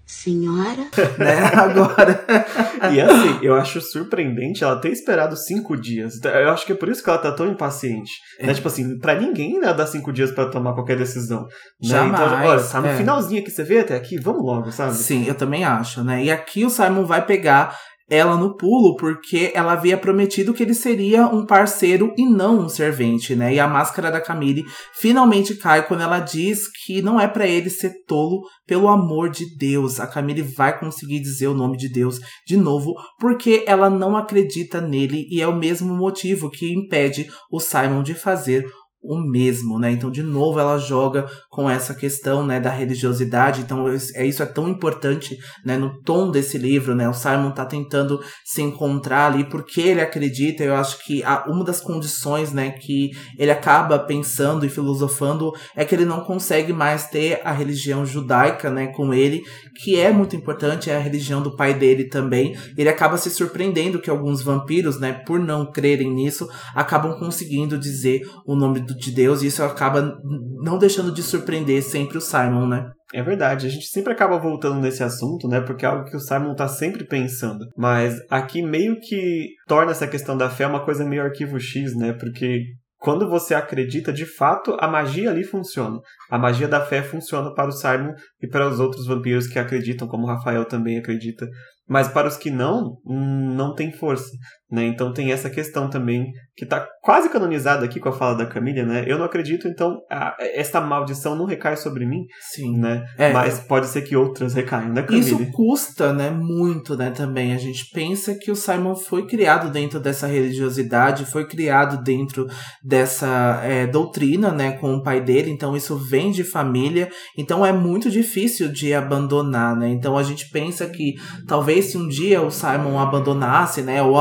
Senhora? 0.07 0.89
né? 1.19 1.45
Agora. 1.55 2.25
e 2.93 3.01
assim, 3.01 3.39
eu 3.43 3.55
acho 3.55 3.81
surpreendente 3.81 4.63
ela 4.63 4.81
ter 4.81 4.91
esperado 4.91 5.37
cinco 5.37 5.77
dias. 5.77 6.23
Eu 6.23 6.51
acho 6.51 6.67
que 6.67 6.73
é 6.73 6.75
por 6.75 6.89
isso 6.89 7.03
que 7.03 7.09
ela 7.09 7.19
tá 7.19 7.33
tão 7.33 7.49
impaciente. 7.49 8.13
É. 8.39 8.47
Né? 8.47 8.55
Tipo 8.55 8.69
assim, 8.69 8.99
pra 8.99 9.15
ninguém 9.15 9.59
né, 9.59 9.73
dá 9.73 9.87
cinco 9.87 10.13
dias 10.13 10.31
para 10.31 10.51
tomar 10.51 10.75
qualquer 10.75 10.97
decisão. 10.97 11.43
Né? 11.43 11.49
Jamais. 11.89 12.15
Então, 12.15 12.49
olha, 12.49 12.63
tá 12.63 12.81
no 12.81 12.89
é. 12.89 12.97
finalzinho 12.97 13.45
que 13.45 13.51
você 13.51 13.63
vê 13.63 13.81
até 13.81 13.97
aqui, 13.97 14.19
vamos 14.21 14.45
logo, 14.45 14.71
sabe? 14.71 14.95
Sim, 14.95 15.27
eu 15.27 15.35
também 15.35 15.65
acho, 15.65 16.05
né? 16.05 16.23
E 16.23 16.31
aqui 16.31 16.65
o 16.65 16.71
Simon 16.71 17.07
vai 17.07 17.25
pegar 17.25 17.77
ela 18.15 18.37
no 18.37 18.57
pulo 18.57 18.97
porque 18.97 19.53
ela 19.55 19.73
havia 19.73 19.97
prometido 19.97 20.55
que 20.55 20.63
ele 20.63 20.75
seria 20.75 21.27
um 21.27 21.45
parceiro 21.45 22.15
e 22.17 22.25
não 22.25 22.61
um 22.61 22.69
servente, 22.69 23.35
né? 23.35 23.55
E 23.55 23.61
a 23.61 23.69
máscara 23.69 24.11
da 24.11 24.21
Camille 24.21 24.65
finalmente 24.95 25.55
cai 25.57 25.87
quando 25.87 26.03
ela 26.03 26.21
diz 26.21 26.69
que 26.85 27.03
não 27.03 27.21
é 27.21 27.27
para 27.27 27.47
ele 27.47 27.69
ser 27.69 27.93
tolo 28.07 28.43
pelo 28.67 28.89
amor 28.89 29.29
de 29.31 29.45
Deus. 29.57 30.01
A 30.01 30.07
Camille 30.07 30.43
vai 30.43 30.79
conseguir 30.79 31.21
dizer 31.21 31.49
o 31.49 31.55
nome 31.55 31.77
de 31.77 31.89
Deus 31.89 32.21
de 32.47 32.57
novo 32.57 32.95
porque 33.19 33.65
ela 33.67 33.91
não 33.91 34.17
acredita 34.17 34.81
nele 34.81 35.27
e 35.31 35.41
é 35.43 35.47
o 35.47 35.57
mesmo 35.57 35.95
motivo 35.95 36.51
que 36.51 36.73
impede 36.73 37.29
o 37.51 37.61
Simon 37.61 38.03
de 38.03 38.15
fazer 38.15 38.65
o 39.05 39.19
mesmo, 39.19 39.79
né? 39.79 39.93
Então, 39.93 40.11
de 40.11 40.23
novo, 40.23 40.59
ela 40.59 40.79
joga 40.79 41.27
com 41.55 41.71
essa 41.71 41.95
questão, 41.95 42.45
né, 42.45 42.59
da 42.59 42.71
religiosidade. 42.71 43.61
Então, 43.61 43.87
é 43.89 44.27
isso 44.27 44.43
é 44.43 44.47
tão 44.47 44.69
importante, 44.69 45.39
né, 45.65 45.77
no 45.77 46.01
tom 46.03 46.33
desse 46.33 46.59
livro, 46.59 46.97
né? 46.97 47.09
O 47.09 47.15
Simon 47.15 47.53
tá 47.53 47.65
tentando 47.65 48.21
se 48.45 48.61
encontrar 48.61 49.33
ali 49.33 49.45
porque 49.45 49.81
ele 49.81 50.01
acredita. 50.01 50.65
Eu 50.65 50.75
acho 50.75 51.05
que 51.05 51.23
a, 51.23 51.45
uma 51.47 51.65
das 51.65 51.81
condições, 51.81 52.53
né, 52.53 52.71
que 52.71 53.13
ele 53.39 53.53
acaba 53.53 54.01
pensando 54.01 54.67
e 54.67 54.69
filosofando 54.69 55.53
é 55.77 55.85
que 55.85 55.95
ele 55.95 56.05
não 56.05 56.21
consegue 56.23 56.73
mais 56.73 57.07
ter 57.07 57.41
a 57.45 57.53
religião 57.53 58.05
judaica, 58.05 58.69
né, 58.69 58.89
com 58.89 59.15
ele, 59.15 59.45
que 59.81 59.99
é 59.99 60.11
muito 60.11 60.35
importante, 60.35 60.91
é 60.91 60.97
a 60.97 61.01
religião 61.01 61.41
do 61.41 61.55
pai 61.55 61.73
dele 61.73 62.09
também. 62.09 62.57
Ele 62.77 62.89
acaba 62.89 63.17
se 63.17 63.31
surpreendendo 63.31 64.01
que 64.01 64.11
alguns 64.11 64.43
vampiros, 64.43 64.99
né, 64.99 65.13
por 65.13 65.39
não 65.39 65.71
crerem 65.71 66.13
nisso, 66.13 66.49
acabam 66.75 67.17
conseguindo 67.17 67.79
dizer 67.79 68.23
o 68.45 68.57
nome 68.57 68.81
de 68.81 69.13
Deus, 69.13 69.43
e 69.43 69.47
isso 69.47 69.63
acaba 69.63 70.19
não 70.61 70.79
deixando 70.79 71.13
de 71.13 71.23
surpreender 71.23 71.44
sempre 71.83 72.19
o 72.19 72.21
Simon, 72.21 72.67
né? 72.67 72.91
É 73.13 73.23
verdade, 73.23 73.67
a 73.67 73.71
gente 73.71 73.87
sempre 73.87 74.13
acaba 74.13 74.39
voltando 74.39 74.81
nesse 74.81 75.03
assunto, 75.03 75.47
né? 75.47 75.61
Porque 75.61 75.85
é 75.85 75.89
algo 75.89 76.05
que 76.05 76.17
o 76.17 76.21
Simon 76.21 76.55
tá 76.55 76.67
sempre 76.67 77.07
pensando. 77.07 77.65
Mas 77.77 78.19
aqui 78.31 78.63
meio 78.63 78.99
que 79.01 79.49
torna 79.69 79.93
essa 79.93 80.07
questão 80.07 80.37
da 80.37 80.51
fé 80.51 80.67
uma 80.67 80.85
coisa 80.85 81.05
meio 81.05 81.23
arquivo 81.23 81.61
X, 81.61 81.95
né? 81.95 82.13
Porque 82.13 82.63
quando 83.05 83.29
você 83.29 83.55
acredita, 83.55 84.11
de 84.11 84.25
fato, 84.25 84.77
a 84.81 84.89
magia 84.89 85.31
ali 85.31 85.45
funciona. 85.45 86.01
A 86.31 86.39
magia 86.39 86.67
da 86.67 86.81
fé 86.81 87.03
funciona 87.03 87.53
para 87.55 87.69
o 87.69 87.73
Simon 87.73 88.15
e 88.43 88.49
para 88.49 88.67
os 88.67 88.81
outros 88.81 89.07
vampiros 89.07 89.47
que 89.47 89.59
acreditam, 89.59 90.09
como 90.09 90.25
o 90.25 90.27
Rafael 90.27 90.65
também 90.65 90.97
acredita. 90.97 91.47
Mas 91.87 92.09
para 92.09 92.27
os 92.27 92.39
que 92.39 92.51
não, 92.51 92.97
hum, 93.05 93.55
não 93.55 93.75
tem 93.75 93.93
força. 93.93 94.31
Né? 94.75 94.85
Então 94.87 95.13
tem 95.13 95.31
essa 95.31 95.49
questão 95.49 95.89
também 95.89 96.33
que 96.57 96.67
tá 96.67 96.87
quase 97.03 97.29
canonizada 97.29 97.85
aqui 97.85 97.99
com 97.99 98.09
a 98.09 98.13
fala 98.13 98.35
da 98.37 98.47
Camila, 98.47 98.85
né? 98.85 99.05
Eu 99.07 99.19
não 99.19 99.25
acredito, 99.25 99.67
então 99.67 100.01
a, 100.11 100.37
esta 100.39 100.81
maldição 100.81 101.35
não 101.35 101.47
recai 101.47 101.77
sobre 101.77 102.07
mim, 102.07 102.25
Sim. 102.53 102.79
né? 102.79 103.05
É, 103.19 103.33
Mas 103.33 103.59
pode 103.59 103.87
ser 103.87 104.03
que 104.03 104.17
outras 104.17 104.55
recaiam, 104.55 104.93
né, 104.93 105.03
Camila? 105.03 105.25
Isso 105.25 105.53
custa, 105.53 106.13
né, 106.13 106.31
muito, 106.31 106.97
né, 106.97 107.11
também. 107.11 107.53
A 107.53 107.59
gente 107.59 107.91
pensa 107.93 108.35
que 108.35 108.51
o 108.51 108.57
Simon 108.57 108.95
foi 108.95 109.27
criado 109.27 109.71
dentro 109.71 109.99
dessa 109.99 110.27
religiosidade, 110.27 111.27
foi 111.27 111.47
criado 111.47 112.03
dentro 112.03 112.47
dessa 112.83 113.61
é, 113.65 113.87
doutrina, 113.87 114.53
né, 114.53 114.73
com 114.73 114.95
o 114.95 115.03
pai 115.03 115.21
dele, 115.21 115.51
então 115.51 115.77
isso 115.77 115.97
vem 115.97 116.31
de 116.31 116.45
família, 116.45 117.11
então 117.37 117.67
é 117.67 117.73
muito 117.73 118.09
difícil 118.11 118.71
de 118.71 118.95
abandonar, 118.95 119.77
né. 119.77 119.89
Então 119.89 120.17
a 120.17 120.23
gente 120.23 120.49
pensa 120.51 120.87
que 120.87 121.15
talvez 121.49 121.87
se 121.87 121.99
um 121.99 122.07
dia 122.07 122.41
o 122.41 122.51
Simon 122.51 122.99
abandonasse, 122.99 123.83
né, 123.83 124.03
ou 124.03 124.19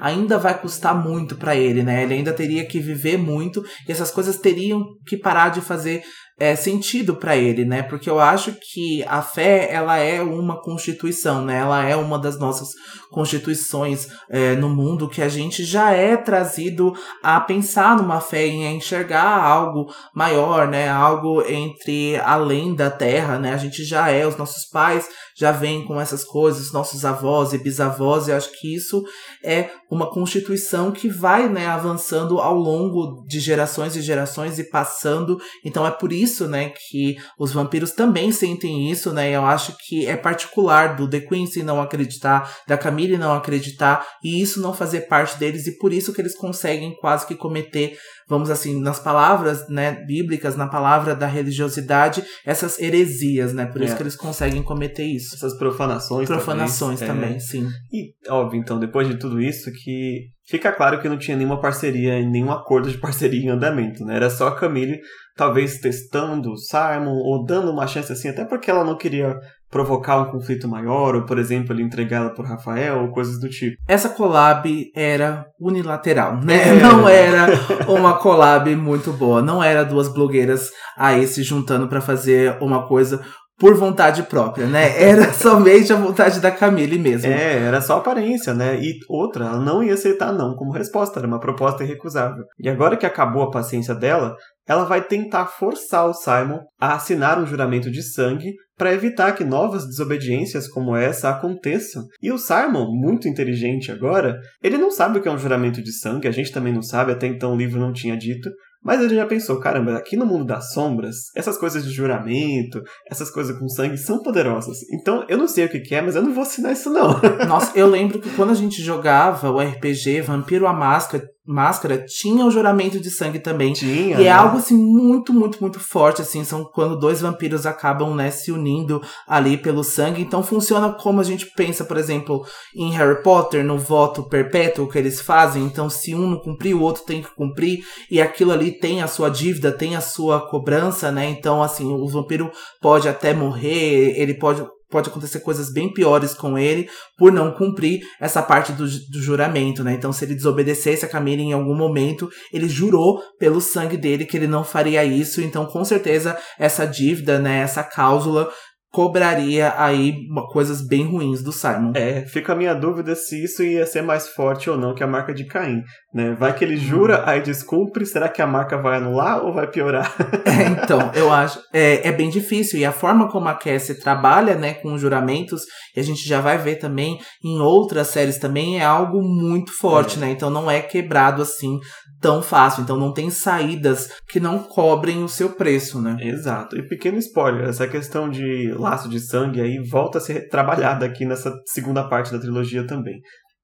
ainda 0.00 0.38
vai 0.38 0.58
custar 0.58 0.94
muito 0.94 1.36
para 1.36 1.56
ele, 1.56 1.82
né, 1.82 2.02
ele 2.02 2.14
ainda 2.14 2.32
teria 2.32 2.66
que 2.66 2.80
viver 2.80 3.16
muito 3.16 3.64
e 3.88 3.92
essas 3.92 4.10
coisas 4.10 4.38
teriam 4.38 4.84
que 5.06 5.16
parar 5.16 5.50
de 5.50 5.60
fazer 5.60 6.02
é, 6.38 6.54
sentido 6.54 7.16
para 7.16 7.36
ele, 7.36 7.64
né? 7.64 7.82
Porque 7.82 8.08
eu 8.08 8.20
acho 8.20 8.54
que 8.72 9.02
a 9.08 9.20
fé 9.20 9.68
ela 9.72 9.96
é 9.98 10.22
uma 10.22 10.62
constituição, 10.62 11.44
né? 11.44 11.58
Ela 11.58 11.84
é 11.84 11.96
uma 11.96 12.18
das 12.18 12.38
nossas 12.38 12.68
constituições 13.10 14.06
é, 14.30 14.54
no 14.54 14.68
mundo 14.68 15.08
que 15.08 15.20
a 15.20 15.28
gente 15.28 15.64
já 15.64 15.90
é 15.90 16.16
trazido 16.16 16.94
a 17.22 17.40
pensar 17.40 17.96
numa 17.96 18.20
fé 18.20 18.46
e 18.46 18.64
a 18.64 18.70
enxergar 18.70 19.42
algo 19.42 19.92
maior, 20.14 20.68
né? 20.68 20.88
Algo 20.88 21.42
entre 21.42 22.16
além 22.18 22.74
da 22.74 22.88
terra, 22.88 23.38
né? 23.38 23.52
A 23.52 23.58
gente 23.58 23.84
já 23.84 24.08
é, 24.08 24.24
os 24.24 24.36
nossos 24.36 24.68
pais 24.70 25.08
já 25.38 25.52
vêm 25.52 25.84
com 25.84 26.00
essas 26.00 26.24
coisas, 26.24 26.72
nossos 26.72 27.04
avós 27.04 27.52
e 27.52 27.58
bisavós, 27.58 28.26
e 28.26 28.32
acho 28.32 28.50
que 28.58 28.74
isso 28.74 29.04
é 29.44 29.70
uma 29.88 30.10
constituição 30.10 30.90
que 30.90 31.08
vai, 31.08 31.48
né, 31.48 31.66
avançando 31.66 32.40
ao 32.40 32.54
longo 32.54 33.24
de 33.26 33.38
gerações 33.38 33.94
e 33.94 34.02
gerações 34.02 34.58
e 34.58 34.64
passando. 34.64 35.38
Então 35.64 35.86
é 35.86 35.90
por 35.90 36.12
isso, 36.12 36.48
né, 36.48 36.70
que 36.70 37.16
os 37.38 37.52
vampiros 37.52 37.92
também 37.92 38.32
sentem 38.32 38.90
isso, 38.90 39.12
né? 39.12 39.30
Eu 39.30 39.44
acho 39.44 39.76
que 39.86 40.06
é 40.06 40.16
particular 40.16 40.96
do 40.96 41.08
The 41.08 41.20
Quincy 41.20 41.62
não 41.62 41.80
acreditar, 41.80 42.52
da 42.66 42.76
Camille 42.76 43.16
não 43.16 43.32
acreditar 43.32 44.06
e 44.22 44.40
isso 44.42 44.60
não 44.60 44.74
fazer 44.74 45.02
parte 45.02 45.38
deles 45.38 45.66
e 45.66 45.78
por 45.78 45.92
isso 45.92 46.12
que 46.12 46.20
eles 46.20 46.36
conseguem 46.36 46.96
quase 47.00 47.26
que 47.26 47.34
cometer 47.34 47.96
vamos 48.28 48.50
assim, 48.50 48.80
nas 48.80 48.98
palavras, 49.00 49.66
né, 49.68 50.04
bíblicas, 50.06 50.54
na 50.54 50.66
palavra 50.66 51.14
da 51.14 51.26
religiosidade, 51.26 52.22
essas 52.44 52.78
heresias, 52.78 53.54
né? 53.54 53.66
Por 53.66 53.80
isso 53.82 53.94
É. 53.94 53.96
que 53.96 54.02
eles 54.02 54.16
conseguem 54.16 54.62
cometer 54.62 55.04
isso. 55.04 55.34
Essas 55.34 55.56
profanações 55.56 56.28
Profanações 56.28 57.00
é. 57.02 57.06
também, 57.06 57.40
sim. 57.40 57.68
E, 57.92 58.12
óbvio, 58.30 58.60
então, 58.60 58.78
depois 58.78 59.08
de 59.08 59.16
tudo 59.16 59.40
isso, 59.40 59.70
que 59.72 60.26
fica 60.46 60.70
claro 60.72 61.00
que 61.00 61.08
não 61.08 61.18
tinha 61.18 61.36
nenhuma 61.36 61.60
parceria, 61.60 62.20
nenhum 62.26 62.50
acordo 62.50 62.90
de 62.90 62.98
parceria 62.98 63.46
em 63.46 63.48
andamento, 63.48 64.04
né? 64.04 64.16
Era 64.16 64.30
só 64.30 64.48
a 64.48 64.56
Camille, 64.56 64.98
talvez 65.36 65.78
testando 65.78 66.56
Simon, 66.56 67.14
ou 67.14 67.44
dando 67.44 67.70
uma 67.70 67.86
chance 67.86 68.12
assim, 68.12 68.28
até 68.28 68.44
porque 68.44 68.70
ela 68.70 68.84
não 68.84 68.96
queria 68.96 69.34
provocar 69.70 70.18
um 70.20 70.30
conflito 70.30 70.66
maior, 70.66 71.14
ou, 71.14 71.22
por 71.26 71.38
exemplo, 71.38 71.74
ele 71.74 71.82
entregá-la 71.82 72.30
por 72.30 72.46
Rafael, 72.46 73.02
ou 73.02 73.10
coisas 73.10 73.38
do 73.38 73.48
tipo. 73.48 73.76
Essa 73.86 74.08
collab 74.08 74.90
era 74.94 75.46
unilateral, 75.60 76.40
né? 76.42 76.68
É. 76.68 76.72
Não 76.80 77.08
era 77.08 77.46
uma 77.86 78.14
collab 78.14 78.74
muito 78.76 79.12
boa. 79.12 79.42
Não 79.42 79.62
era 79.62 79.84
duas 79.84 80.08
blogueiras 80.08 80.70
aí 80.96 81.26
se 81.26 81.42
juntando 81.42 81.88
pra 81.88 82.00
fazer 82.00 82.56
uma 82.60 82.86
coisa 82.86 83.20
por 83.58 83.74
vontade 83.74 84.22
própria, 84.22 84.66
né? 84.66 84.96
Era 85.02 85.32
somente 85.32 85.92
a 85.92 85.96
vontade 85.96 86.40
da 86.40 86.50
Camille 86.50 86.98
mesmo. 86.98 87.30
É, 87.30 87.64
era 87.64 87.80
só 87.80 87.96
aparência, 87.96 88.54
né? 88.54 88.78
E 88.80 88.94
outra, 89.08 89.46
ela 89.46 89.58
não 89.58 89.82
ia 89.82 89.94
aceitar 89.94 90.32
não 90.32 90.54
como 90.54 90.72
resposta, 90.72 91.18
era 91.18 91.26
uma 91.26 91.40
proposta 91.40 91.82
irrecusável. 91.82 92.44
E 92.58 92.68
agora 92.68 92.96
que 92.96 93.04
acabou 93.04 93.42
a 93.42 93.50
paciência 93.50 93.94
dela, 93.94 94.36
ela 94.68 94.84
vai 94.84 95.02
tentar 95.02 95.46
forçar 95.46 96.06
o 96.06 96.12
Simon 96.14 96.60
a 96.78 96.94
assinar 96.94 97.40
um 97.40 97.46
juramento 97.46 97.90
de 97.90 98.02
sangue 98.02 98.52
para 98.76 98.92
evitar 98.92 99.32
que 99.32 99.42
novas 99.42 99.86
desobediências 99.86 100.68
como 100.68 100.94
essa 100.94 101.30
aconteçam. 101.30 102.04
E 102.22 102.30
o 102.30 102.38
Simon, 102.38 102.86
muito 102.92 103.26
inteligente 103.26 103.90
agora, 103.90 104.38
ele 104.62 104.78
não 104.78 104.90
sabe 104.90 105.18
o 105.18 105.22
que 105.22 105.28
é 105.28 105.32
um 105.32 105.38
juramento 105.38 105.82
de 105.82 105.92
sangue, 105.92 106.28
a 106.28 106.32
gente 106.32 106.52
também 106.52 106.72
não 106.72 106.82
sabe, 106.82 107.10
até 107.10 107.26
então 107.26 107.54
o 107.54 107.56
livro 107.56 107.80
não 107.80 107.92
tinha 107.92 108.16
dito. 108.16 108.48
Mas 108.82 109.02
ele 109.02 109.16
já 109.16 109.26
pensou, 109.26 109.58
caramba, 109.58 109.96
aqui 109.96 110.16
no 110.16 110.24
mundo 110.24 110.44
das 110.44 110.72
sombras, 110.72 111.16
essas 111.34 111.58
coisas 111.58 111.84
de 111.84 111.90
juramento, 111.90 112.80
essas 113.10 113.28
coisas 113.28 113.58
com 113.58 113.68
sangue 113.68 113.98
são 113.98 114.22
poderosas. 114.22 114.78
Então 114.92 115.24
eu 115.28 115.36
não 115.36 115.48
sei 115.48 115.64
o 115.64 115.68
que, 115.68 115.80
que 115.80 115.94
é, 115.94 116.00
mas 116.00 116.14
eu 116.14 116.22
não 116.22 116.32
vou 116.32 116.42
assinar 116.42 116.72
isso 116.72 116.88
não. 116.90 117.20
Nossa, 117.48 117.76
eu 117.76 117.88
lembro 117.88 118.20
que 118.20 118.30
quando 118.30 118.50
a 118.50 118.54
gente 118.54 118.80
jogava 118.80 119.50
o 119.50 119.60
RPG 119.60 120.20
Vampiro 120.20 120.66
a 120.66 120.72
Máscara, 120.72 121.26
Máscara 121.48 122.04
tinha 122.06 122.44
o 122.44 122.50
juramento 122.50 123.00
de 123.00 123.10
sangue 123.10 123.38
também. 123.38 123.72
Tinha. 123.72 124.18
E 124.18 124.22
é 124.22 124.24
né? 124.24 124.28
algo 124.30 124.58
assim 124.58 124.76
muito, 124.76 125.32
muito, 125.32 125.58
muito 125.60 125.80
forte, 125.80 126.20
assim, 126.20 126.44
são 126.44 126.62
quando 126.64 126.98
dois 126.98 127.22
vampiros 127.22 127.64
acabam, 127.64 128.14
né, 128.14 128.30
se 128.30 128.52
unindo 128.52 129.00
ali 129.26 129.56
pelo 129.56 129.82
sangue. 129.82 130.20
Então 130.20 130.42
funciona 130.42 130.92
como 130.92 131.20
a 131.20 131.24
gente 131.24 131.46
pensa, 131.56 131.84
por 131.84 131.96
exemplo, 131.96 132.44
em 132.76 132.92
Harry 132.92 133.22
Potter, 133.22 133.64
no 133.64 133.78
voto 133.78 134.28
perpétuo 134.28 134.88
que 134.88 134.98
eles 134.98 135.20
fazem. 135.20 135.64
Então, 135.64 135.88
se 135.88 136.14
um 136.14 136.28
não 136.28 136.38
cumprir, 136.38 136.74
o 136.74 136.82
outro 136.82 137.04
tem 137.04 137.22
que 137.22 137.34
cumprir, 137.34 137.80
e 138.10 138.20
aquilo 138.20 138.52
ali 138.52 138.72
tem 138.72 139.02
a 139.02 139.06
sua 139.06 139.28
dívida, 139.30 139.72
tem 139.72 139.96
a 139.96 140.00
sua 140.00 140.48
cobrança, 140.48 141.10
né? 141.10 141.28
Então, 141.30 141.62
assim, 141.62 141.86
o 141.86 142.06
vampiro 142.08 142.50
pode 142.80 143.08
até 143.08 143.32
morrer, 143.32 144.18
ele 144.20 144.34
pode. 144.34 144.62
Pode 144.90 145.10
acontecer 145.10 145.40
coisas 145.40 145.72
bem 145.72 145.92
piores 145.92 146.34
com 146.34 146.58
ele 146.58 146.88
por 147.16 147.30
não 147.30 147.52
cumprir 147.52 148.00
essa 148.20 148.42
parte 148.42 148.72
do, 148.72 148.84
do 148.84 149.20
juramento, 149.20 149.84
né? 149.84 149.92
Então, 149.92 150.12
se 150.12 150.24
ele 150.24 150.34
desobedecesse 150.34 151.04
a 151.04 151.08
Camille 151.08 151.42
em 151.42 151.52
algum 151.52 151.76
momento, 151.76 152.28
ele 152.52 152.68
jurou 152.68 153.20
pelo 153.38 153.60
sangue 153.60 153.96
dele 153.96 154.24
que 154.24 154.36
ele 154.36 154.46
não 154.46 154.64
faria 154.64 155.04
isso. 155.04 155.42
Então, 155.42 155.66
com 155.66 155.84
certeza, 155.84 156.38
essa 156.58 156.86
dívida, 156.86 157.38
né? 157.38 157.58
Essa 157.58 157.82
cláusula 157.82 158.50
cobraria 158.90 159.74
aí 159.76 160.16
coisas 160.50 160.86
bem 160.86 161.04
ruins 161.04 161.42
do 161.42 161.52
Simon. 161.52 161.92
É, 161.94 162.24
fica 162.26 162.52
a 162.52 162.56
minha 162.56 162.74
dúvida 162.74 163.14
se 163.14 163.44
isso 163.44 163.62
ia 163.62 163.86
ser 163.86 164.02
mais 164.02 164.28
forte 164.28 164.70
ou 164.70 164.78
não 164.78 164.94
que 164.94 165.04
a 165.04 165.06
marca 165.06 165.34
de 165.34 165.44
Caim, 165.44 165.82
né? 166.12 166.34
Vai 166.38 166.54
que 166.54 166.64
ele 166.64 166.76
jura, 166.76 167.22
aí 167.26 167.42
descumpre, 167.42 168.06
será 168.06 168.28
que 168.28 168.40
a 168.40 168.46
marca 168.46 168.80
vai 168.80 168.96
anular 168.96 169.44
ou 169.44 169.52
vai 169.52 169.66
piorar? 169.66 170.14
É, 170.48 170.66
então, 170.66 171.10
eu 171.14 171.30
acho. 171.30 171.60
É, 171.72 172.08
é 172.08 172.12
bem 172.12 172.30
difícil. 172.30 172.78
E 172.78 172.84
a 172.84 172.92
forma 172.92 173.28
como 173.28 173.48
a 173.48 173.54
Cassie 173.54 174.00
trabalha, 174.00 174.54
né, 174.54 174.74
com 174.74 174.94
os 174.94 175.00
juramentos, 175.00 175.62
e 175.94 176.00
a 176.00 176.02
gente 176.02 176.26
já 176.26 176.40
vai 176.40 176.56
ver 176.56 176.76
também 176.76 177.18
em 177.44 177.60
outras 177.60 178.08
séries 178.08 178.38
também, 178.38 178.80
é 178.80 178.84
algo 178.84 179.20
muito 179.22 179.72
forte, 179.72 180.18
né? 180.18 180.30
Então 180.30 180.48
não 180.48 180.70
é 180.70 180.80
quebrado 180.80 181.42
assim 181.42 181.78
tão 182.20 182.40
fácil. 182.42 182.82
Então 182.82 182.96
não 182.96 183.12
tem 183.12 183.30
saídas 183.30 184.08
que 184.28 184.40
não 184.40 184.58
cobrem 184.58 185.22
o 185.22 185.28
seu 185.28 185.50
preço, 185.50 186.00
né? 186.00 186.16
Exato. 186.20 186.76
E 186.76 186.88
pequeno 186.88 187.18
spoiler, 187.18 187.68
essa 187.68 187.86
questão 187.86 188.28
de 188.28 188.72
laço 188.76 189.08
de 189.08 189.20
sangue 189.20 189.60
aí 189.60 189.78
volta 189.78 190.18
a 190.18 190.20
ser 190.20 190.48
trabalhada 190.48 191.04
aqui 191.04 191.24
nessa 191.24 191.52
segunda 191.66 192.08
parte 192.08 192.32
da 192.32 192.38
trilogia 192.38 192.86
também. 192.86 193.20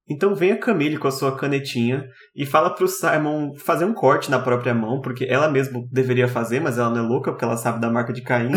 Então 0.09 0.35
vem 0.35 0.53
a 0.53 0.59
Camille 0.59 0.99
com 0.99 1.09
a 1.09 1.11
sua 1.11 1.35
canetinha 1.35 2.05
e 2.37 2.45
fala 2.45 2.71
pro 2.71 2.87
Simon 2.87 3.55
fazer 3.57 3.87
um 3.87 3.95
corte 3.95 4.31
na 4.31 4.39
própria 4.39 4.75
mão, 4.75 5.01
porque 5.01 5.25
ela 5.25 5.49
mesma 5.49 5.81
deveria 5.91 6.29
fazer, 6.29 6.61
mas 6.61 6.77
ela 6.77 6.91
não 6.91 7.05
é 7.05 7.09
louca, 7.09 7.31
porque 7.31 7.45
ela 7.45 7.57
sabe 7.57 7.81
da 7.81 7.91
marca 7.91 8.13
de 8.13 8.23
Caim. 8.23 8.51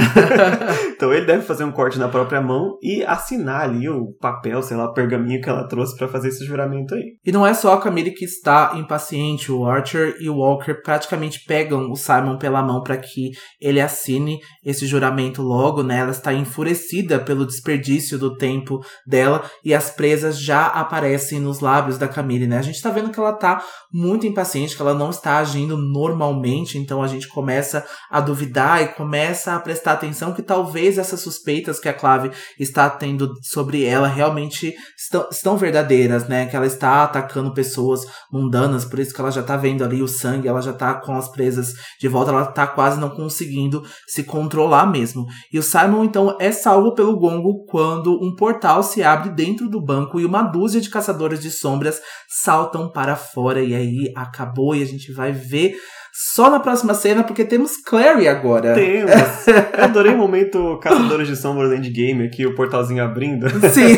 então 0.91 1.13
ele 1.13 1.25
deve 1.25 1.43
fazer 1.43 1.63
um 1.63 1.71
corte 1.71 1.97
na 1.97 2.09
própria 2.09 2.41
mão 2.41 2.77
e 2.81 3.03
assinar 3.03 3.61
ali 3.61 3.87
o 3.87 4.13
papel, 4.19 4.61
sei 4.61 4.75
lá, 4.75 4.85
o 4.85 4.93
pergaminho 4.93 5.41
que 5.41 5.49
ela 5.49 5.67
trouxe 5.67 5.95
pra 5.97 6.07
fazer 6.07 6.29
esse 6.29 6.45
juramento 6.45 6.93
aí. 6.93 7.15
E 7.25 7.31
não 7.31 7.47
é 7.47 7.53
só 7.53 7.73
a 7.73 7.81
Camille 7.81 8.11
que 8.11 8.25
está 8.25 8.73
impaciente, 8.75 9.51
o 9.51 9.65
Archer 9.65 10.17
e 10.19 10.29
o 10.29 10.37
Walker 10.37 10.81
praticamente 10.83 11.45
pegam 11.47 11.89
o 11.89 11.95
Simon 11.95 12.37
pela 12.37 12.61
mão 12.61 12.81
para 12.83 12.97
que 12.97 13.31
ele 13.61 13.79
assine 13.79 14.39
esse 14.65 14.85
juramento 14.85 15.41
logo, 15.41 15.81
né? 15.81 15.99
Ela 15.99 16.11
está 16.11 16.33
enfurecida 16.33 17.19
pelo 17.19 17.45
desperdício 17.45 18.17
do 18.17 18.35
tempo 18.35 18.79
dela 19.05 19.43
e 19.63 19.73
as 19.73 19.89
presas 19.89 20.41
já 20.41 20.67
aparecem 20.67 21.36
nos 21.39 21.59
lábios 21.59 21.97
da 21.97 22.07
Camille, 22.07 22.47
né? 22.47 22.57
A 22.57 22.61
gente 22.61 22.81
tá 22.81 22.89
vendo 22.89 23.09
que 23.09 23.19
ela 23.19 23.33
tá 23.33 23.63
muito 23.91 24.25
impaciente, 24.25 24.75
que 24.75 24.81
ela 24.81 24.93
não 24.93 25.09
está 25.09 25.37
agindo 25.37 25.77
normalmente, 25.77 26.77
então 26.77 27.01
a 27.01 27.07
gente 27.07 27.27
começa 27.27 27.85
a 28.09 28.19
duvidar 28.19 28.81
e 28.81 28.87
começa 28.89 29.53
a 29.53 29.59
prestar 29.59 29.93
atenção 29.93 30.33
que 30.33 30.41
talvez 30.41 30.97
essas 30.97 31.21
suspeitas 31.21 31.79
que 31.79 31.89
a 31.89 31.93
Clave 31.93 32.31
está 32.59 32.89
tendo 32.89 33.33
sobre 33.43 33.83
ela 33.83 34.07
realmente 34.07 34.73
estão, 34.97 35.27
estão 35.31 35.57
verdadeiras, 35.57 36.27
né? 36.27 36.45
Que 36.45 36.55
ela 36.55 36.65
está 36.65 37.03
atacando 37.03 37.53
pessoas 37.53 38.01
mundanas, 38.31 38.85
por 38.85 38.99
isso 38.99 39.13
que 39.13 39.21
ela 39.21 39.31
já 39.31 39.43
tá 39.43 39.57
vendo 39.57 39.83
ali 39.83 40.01
o 40.01 40.07
sangue, 40.07 40.47
ela 40.47 40.61
já 40.61 40.73
tá 40.73 40.95
com 40.95 41.13
as 41.13 41.29
presas 41.29 41.73
de 41.99 42.07
volta, 42.07 42.31
ela 42.31 42.45
tá 42.45 42.67
quase 42.67 42.99
não 42.99 43.09
conseguindo 43.09 43.83
se 44.07 44.23
controlar 44.23 44.85
mesmo. 44.85 45.25
E 45.51 45.59
o 45.59 45.63
Simon, 45.63 46.03
então, 46.03 46.37
é 46.39 46.51
salvo 46.51 46.93
pelo 46.93 47.17
gongo 47.17 47.65
quando 47.69 48.13
um 48.21 48.35
portal 48.35 48.83
se 48.83 49.03
abre 49.03 49.29
dentro 49.29 49.69
do 49.69 49.83
banco 49.83 50.19
e 50.19 50.25
uma 50.25 50.43
dúzia 50.43 50.81
de 50.81 50.89
caçadores 50.89 51.26
de 51.35 51.51
sombras 51.51 51.99
saltam 52.27 52.91
para 52.91 53.15
fora. 53.15 53.61
E 53.61 53.73
aí 53.75 54.13
acabou 54.15 54.75
e 54.75 54.81
a 54.81 54.85
gente 54.85 55.11
vai 55.11 55.31
ver 55.31 55.75
só 56.13 56.49
na 56.49 56.59
próxima 56.59 56.93
cena, 56.93 57.23
porque 57.23 57.45
temos 57.45 57.77
Clary 57.77 58.27
agora. 58.27 58.73
Temos! 58.73 59.11
Eu 59.77 59.83
adorei 59.83 60.13
o 60.13 60.17
momento 60.17 60.79
Caçadores 60.79 61.27
de 61.27 61.35
Sombras 61.35 61.71
Endgame 61.71 62.25
aqui, 62.25 62.45
o 62.45 62.55
portalzinho 62.55 63.03
abrindo. 63.03 63.47
Sim. 63.69 63.97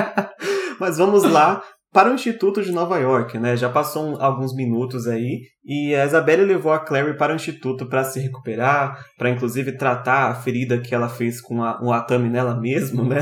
Mas 0.80 0.98
vamos 0.98 1.22
lá 1.22 1.62
para 1.94 2.10
o 2.10 2.14
Instituto 2.14 2.60
de 2.60 2.72
Nova 2.72 2.98
York, 2.98 3.38
né? 3.38 3.56
Já 3.56 3.70
passou 3.70 4.20
alguns 4.20 4.52
minutos 4.52 5.06
aí 5.06 5.42
e 5.64 5.94
a 5.94 6.04
Isabelle 6.04 6.44
levou 6.44 6.72
a 6.72 6.78
Clary 6.78 7.16
para 7.16 7.32
o 7.32 7.36
instituto 7.36 7.88
para 7.88 8.04
se 8.04 8.20
recuperar, 8.20 9.02
para 9.16 9.30
inclusive 9.30 9.78
tratar 9.78 10.28
a 10.28 10.34
ferida 10.34 10.78
que 10.78 10.94
ela 10.94 11.08
fez 11.08 11.40
com 11.40 11.62
a, 11.62 11.80
um 11.82 11.90
atame 11.90 12.28
nela 12.28 12.60
mesmo, 12.60 13.04
né? 13.04 13.20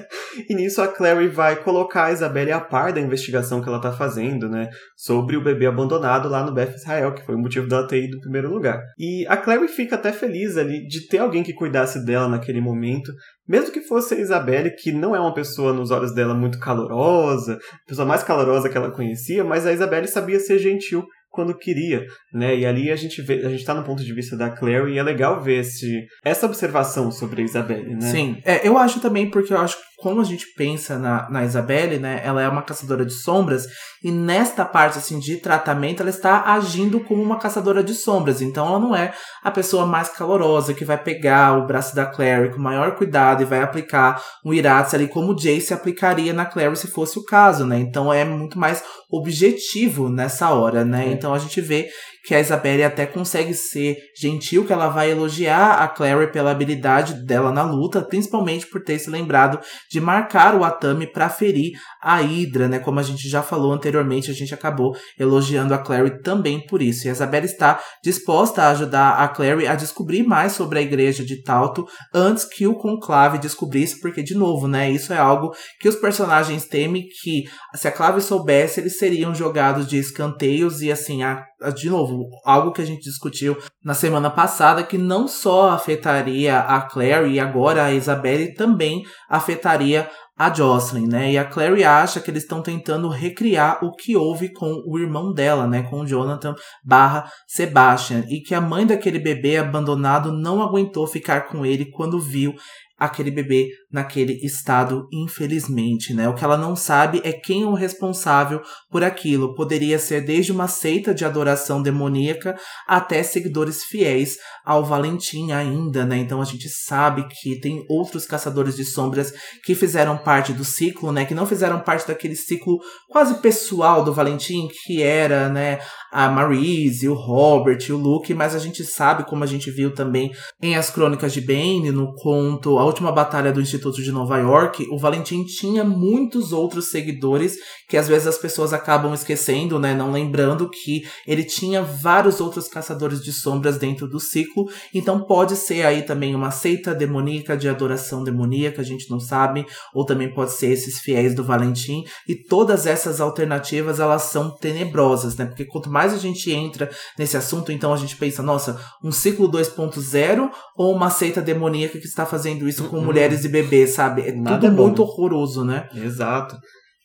e 0.48 0.54
nisso 0.54 0.82
a 0.82 0.88
Clary 0.88 1.28
vai 1.28 1.56
colocar 1.56 2.06
a 2.06 2.12
Isabelle 2.12 2.50
a 2.50 2.60
par 2.60 2.92
da 2.92 3.00
investigação 3.00 3.60
que 3.62 3.68
ela 3.68 3.76
está 3.76 3.92
fazendo, 3.92 4.48
né? 4.48 4.68
Sobre 4.96 5.36
o 5.36 5.44
bebê 5.44 5.66
abandonado 5.66 6.28
lá 6.28 6.44
no 6.44 6.52
Beth 6.52 6.74
Israel, 6.74 7.14
que 7.14 7.24
foi 7.24 7.36
o 7.36 7.38
motivo 7.38 7.68
dela 7.68 7.86
ter 7.86 8.02
ido 8.02 8.16
no 8.16 8.22
primeiro 8.22 8.50
lugar. 8.50 8.82
E 8.98 9.24
a 9.28 9.36
Clary 9.36 9.68
fica 9.68 9.94
até 9.94 10.10
feliz 10.10 10.56
ali 10.56 10.86
de 10.88 11.06
ter 11.06 11.18
alguém 11.18 11.44
que 11.44 11.52
cuidasse 11.52 12.04
dela 12.04 12.28
naquele 12.28 12.60
momento, 12.60 13.12
mesmo 13.48 13.72
que 13.72 13.80
fosse 13.80 14.14
a 14.14 14.18
Isabelle, 14.18 14.74
que 14.74 14.92
não 14.92 15.14
é 15.14 15.20
uma 15.20 15.34
pessoa 15.34 15.72
nos 15.72 15.90
olhos 15.90 16.14
dela 16.14 16.34
muito 16.34 16.58
calorosa, 16.58 17.54
a 17.54 17.88
pessoa 17.88 18.06
mais 18.06 18.22
calorosa 18.22 18.68
que 18.68 18.76
ela 18.76 18.90
conhecia, 18.90 19.44
mas 19.44 19.66
a 19.66 19.72
Isabelle 19.72 20.08
sabia 20.08 20.40
ser 20.40 20.58
gentil 20.58 21.06
quando 21.36 21.56
queria, 21.56 22.04
né? 22.32 22.56
E 22.56 22.66
ali 22.66 22.90
a 22.90 22.96
gente 22.96 23.22
vê, 23.22 23.46
a 23.46 23.48
gente 23.48 23.64
tá 23.64 23.74
no 23.74 23.84
ponto 23.84 24.02
de 24.02 24.12
vista 24.12 24.36
da 24.36 24.50
Claire 24.50 24.90
e 24.90 24.98
é 24.98 25.02
legal 25.02 25.40
ver 25.40 25.60
esse, 25.60 26.04
essa 26.24 26.46
observação 26.46 27.12
sobre 27.12 27.42
a 27.42 27.44
Isabelle, 27.44 27.94
né? 27.94 28.10
Sim, 28.10 28.40
é, 28.44 28.66
eu 28.66 28.76
acho 28.76 28.98
também 28.98 29.30
porque 29.30 29.52
eu 29.52 29.58
acho 29.58 29.76
que 29.76 29.86
como 29.98 30.20
a 30.20 30.24
gente 30.24 30.46
pensa 30.54 30.98
na, 30.98 31.28
na 31.30 31.44
Isabelle, 31.44 31.98
né, 31.98 32.20
ela 32.22 32.42
é 32.42 32.48
uma 32.48 32.62
caçadora 32.62 33.04
de 33.04 33.14
sombras 33.14 33.66
e 34.04 34.10
nesta 34.10 34.64
parte 34.64 34.98
assim 34.98 35.18
de 35.18 35.36
tratamento 35.38 36.00
ela 36.00 36.10
está 36.10 36.52
agindo 36.52 37.00
como 37.00 37.22
uma 37.22 37.38
caçadora 37.38 37.82
de 37.82 37.94
sombras. 37.94 38.42
Então 38.42 38.66
ela 38.66 38.78
não 38.78 38.94
é 38.94 39.14
a 39.42 39.50
pessoa 39.50 39.86
mais 39.86 40.10
calorosa 40.10 40.74
que 40.74 40.84
vai 40.84 40.98
pegar 40.98 41.56
o 41.58 41.66
braço 41.66 41.94
da 41.94 42.04
Clary 42.04 42.52
com 42.52 42.60
maior 42.60 42.94
cuidado 42.94 43.42
e 43.42 43.46
vai 43.46 43.62
aplicar 43.62 44.22
um 44.44 44.52
Iratz 44.52 44.92
ali 44.92 45.08
como 45.08 45.32
o 45.32 45.34
Jace 45.34 45.72
aplicaria 45.72 46.32
na 46.34 46.44
Clary 46.44 46.76
se 46.76 46.88
fosse 46.88 47.18
o 47.18 47.24
caso, 47.24 47.64
né? 47.64 47.78
Então 47.78 48.12
é 48.12 48.24
muito 48.24 48.58
mais 48.58 48.84
objetivo 49.08 50.08
nessa 50.08 50.50
hora, 50.52 50.84
né? 50.84 51.08
É. 51.08 51.12
Então 51.12 51.32
a 51.32 51.38
gente 51.38 51.60
vê 51.60 51.88
que 52.26 52.34
a 52.34 52.40
Isabelle 52.40 52.82
até 52.82 53.06
consegue 53.06 53.54
ser 53.54 53.98
gentil, 54.18 54.66
que 54.66 54.72
ela 54.72 54.88
vai 54.88 55.12
elogiar 55.12 55.82
a 55.82 55.86
Clary 55.86 56.32
pela 56.32 56.50
habilidade 56.50 57.24
dela 57.24 57.52
na 57.52 57.62
luta, 57.62 58.02
principalmente 58.02 58.66
por 58.66 58.82
ter 58.82 58.98
se 58.98 59.08
lembrado 59.08 59.60
de 59.88 60.00
marcar 60.00 60.56
o 60.56 60.64
Atami 60.64 61.06
para 61.06 61.28
ferir 61.28 61.78
a 62.02 62.20
Hydra, 62.20 62.66
né? 62.66 62.78
Como 62.80 62.98
a 62.98 63.02
gente 63.02 63.28
já 63.28 63.42
falou 63.42 63.72
anteriormente, 63.72 64.30
a 64.30 64.34
gente 64.34 64.52
acabou 64.52 64.96
elogiando 65.18 65.72
a 65.72 65.78
Clary 65.78 66.20
também 66.20 66.66
por 66.66 66.82
isso. 66.82 67.06
E 67.06 67.08
a 67.08 67.12
Isabelle 67.12 67.46
está 67.46 67.80
disposta 68.02 68.62
a 68.62 68.70
ajudar 68.70 69.22
a 69.22 69.28
Clary 69.28 69.68
a 69.68 69.76
descobrir 69.76 70.24
mais 70.24 70.52
sobre 70.52 70.80
a 70.80 70.82
igreja 70.82 71.24
de 71.24 71.42
Talto 71.42 71.86
antes 72.12 72.44
que 72.44 72.66
o 72.66 72.74
Conclave 72.74 73.38
descobrisse, 73.38 74.00
porque, 74.00 74.22
de 74.22 74.34
novo, 74.34 74.66
né? 74.66 74.90
Isso 74.90 75.12
é 75.12 75.18
algo 75.18 75.54
que 75.78 75.88
os 75.88 75.94
personagens 75.96 76.66
temem 76.66 77.06
que 77.22 77.44
se 77.74 77.86
a 77.86 77.92
Clave 77.92 78.20
soubesse, 78.20 78.80
eles 78.80 78.98
seriam 78.98 79.32
jogados 79.32 79.86
de 79.86 79.96
escanteios 79.96 80.82
e 80.82 80.90
assim, 80.90 81.22
a 81.22 81.44
de 81.74 81.88
novo, 81.88 82.28
algo 82.44 82.72
que 82.72 82.82
a 82.82 82.84
gente 82.84 83.02
discutiu 83.02 83.56
na 83.82 83.94
semana 83.94 84.30
passada, 84.30 84.82
que 84.82 84.98
não 84.98 85.26
só 85.26 85.70
afetaria 85.70 86.58
a 86.58 86.82
Clary 86.82 87.32
e 87.32 87.40
agora 87.40 87.84
a 87.84 87.92
Isabelle, 87.92 88.54
também 88.54 89.04
afetaria 89.28 90.08
a 90.38 90.52
Jocelyn, 90.52 91.06
né? 91.06 91.32
E 91.32 91.38
a 91.38 91.46
Clary 91.46 91.82
acha 91.82 92.20
que 92.20 92.30
eles 92.30 92.42
estão 92.42 92.62
tentando 92.62 93.08
recriar 93.08 93.82
o 93.82 93.92
que 93.92 94.14
houve 94.14 94.52
com 94.52 94.82
o 94.86 94.98
irmão 94.98 95.32
dela, 95.32 95.66
né? 95.66 95.82
Com 95.84 96.00
o 96.00 96.06
Jonathan 96.06 96.54
barra 96.84 97.30
Sebastian. 97.46 98.24
E 98.28 98.40
que 98.40 98.54
a 98.54 98.60
mãe 98.60 98.86
daquele 98.86 99.18
bebê 99.18 99.56
abandonado 99.56 100.30
não 100.30 100.62
aguentou 100.62 101.06
ficar 101.06 101.48
com 101.48 101.64
ele 101.64 101.90
quando 101.90 102.20
viu 102.20 102.54
aquele 102.98 103.30
bebê 103.30 103.68
naquele 103.92 104.34
estado, 104.44 105.06
infelizmente, 105.12 106.14
né? 106.14 106.28
O 106.28 106.34
que 106.34 106.44
ela 106.44 106.56
não 106.56 106.74
sabe 106.74 107.20
é 107.24 107.32
quem 107.32 107.62
é 107.62 107.66
o 107.66 107.74
responsável 107.74 108.60
por 108.90 109.04
aquilo. 109.04 109.54
Poderia 109.54 109.98
ser 109.98 110.22
desde 110.22 110.52
uma 110.52 110.66
seita 110.66 111.14
de 111.14 111.24
adoração 111.24 111.82
demoníaca 111.82 112.56
até 112.86 113.22
seguidores 113.22 113.84
fiéis 113.84 114.36
ao 114.64 114.84
Valentim 114.84 115.52
ainda, 115.52 116.04
né? 116.04 116.16
Então 116.16 116.40
a 116.40 116.44
gente 116.44 116.68
sabe 116.68 117.26
que 117.28 117.60
tem 117.60 117.84
outros 117.88 118.26
caçadores 118.26 118.76
de 118.76 118.84
sombras 118.84 119.32
que 119.64 119.74
fizeram 119.74 120.16
parte 120.16 120.52
do 120.52 120.64
ciclo, 120.64 121.12
né? 121.12 121.24
Que 121.24 121.34
não 121.34 121.46
fizeram 121.46 121.80
parte 121.80 122.08
daquele 122.08 122.34
ciclo 122.34 122.78
quase 123.10 123.40
pessoal 123.40 124.04
do 124.04 124.12
Valentim, 124.12 124.68
que 124.84 125.02
era, 125.02 125.48
né? 125.48 125.78
A 126.12 126.28
Marise, 126.28 127.08
o 127.08 127.14
Robert, 127.14 127.78
o 127.90 127.96
Luke, 127.96 128.32
mas 128.32 128.54
a 128.54 128.58
gente 128.58 128.84
sabe, 128.84 129.24
como 129.24 129.44
a 129.44 129.46
gente 129.46 129.70
viu 129.70 129.94
também 129.94 130.30
em 130.62 130.76
As 130.76 130.90
Crônicas 130.90 131.32
de 131.32 131.40
Bane, 131.40 131.90
no 131.90 132.14
conto 132.14 132.78
Última 132.86 133.12
Batalha 133.12 133.52
do 133.52 133.60
Instituto 133.60 134.02
de 134.02 134.12
Nova 134.12 134.38
York, 134.38 134.86
o 134.90 134.98
Valentim 134.98 135.44
tinha 135.44 135.84
muitos 135.84 136.52
outros 136.52 136.90
seguidores 136.90 137.56
que 137.88 137.96
às 137.96 138.08
vezes 138.08 138.26
as 138.26 138.38
pessoas 138.38 138.72
acabam 138.72 139.14
esquecendo, 139.14 139.78
né? 139.78 139.94
Não 139.94 140.10
lembrando 140.10 140.68
que 140.68 141.04
ele 141.26 141.44
tinha 141.44 141.82
vários 141.82 142.40
outros 142.40 142.68
caçadores 142.68 143.22
de 143.22 143.32
sombras 143.32 143.78
dentro 143.78 144.08
do 144.08 144.18
ciclo. 144.18 144.66
Então 144.92 145.22
pode 145.22 145.56
ser 145.56 145.86
aí 145.86 146.02
também 146.02 146.34
uma 146.34 146.50
seita 146.50 146.94
demoníaca 146.94 147.56
de 147.56 147.68
adoração 147.68 148.24
demoníaca, 148.24 148.82
a 148.82 148.84
gente 148.84 149.08
não 149.10 149.20
sabe, 149.20 149.66
ou 149.94 150.04
também 150.04 150.32
pode 150.32 150.52
ser 150.52 150.72
esses 150.72 150.98
fiéis 150.98 151.34
do 151.34 151.44
Valentim. 151.44 152.04
E 152.28 152.34
todas 152.34 152.86
essas 152.86 153.20
alternativas 153.20 154.00
elas 154.00 154.22
são 154.22 154.50
tenebrosas, 154.50 155.36
né? 155.36 155.46
Porque 155.46 155.64
quanto 155.64 155.90
mais 155.90 156.12
a 156.12 156.18
gente 156.18 156.50
entra 156.50 156.90
nesse 157.18 157.36
assunto, 157.36 157.70
então 157.70 157.92
a 157.92 157.96
gente 157.96 158.16
pensa, 158.16 158.42
nossa, 158.42 158.80
um 159.02 159.12
ciclo 159.12 159.50
2.0 159.50 160.50
ou 160.76 160.94
uma 160.94 161.10
seita 161.10 161.40
demoníaca 161.40 161.98
que 161.98 162.06
está 162.06 162.26
fazendo 162.26 162.68
isso 162.68 162.75
com 162.80 162.96
uhum. 162.96 163.04
mulheres 163.04 163.44
e 163.44 163.48
bebês, 163.48 163.90
sabe? 163.90 164.22
É 164.22 164.32
Nada 164.32 164.56
tudo 164.56 164.66
é 164.66 164.70
muito 164.70 165.02
horroroso, 165.02 165.64
né? 165.64 165.88
Exato. 165.94 166.56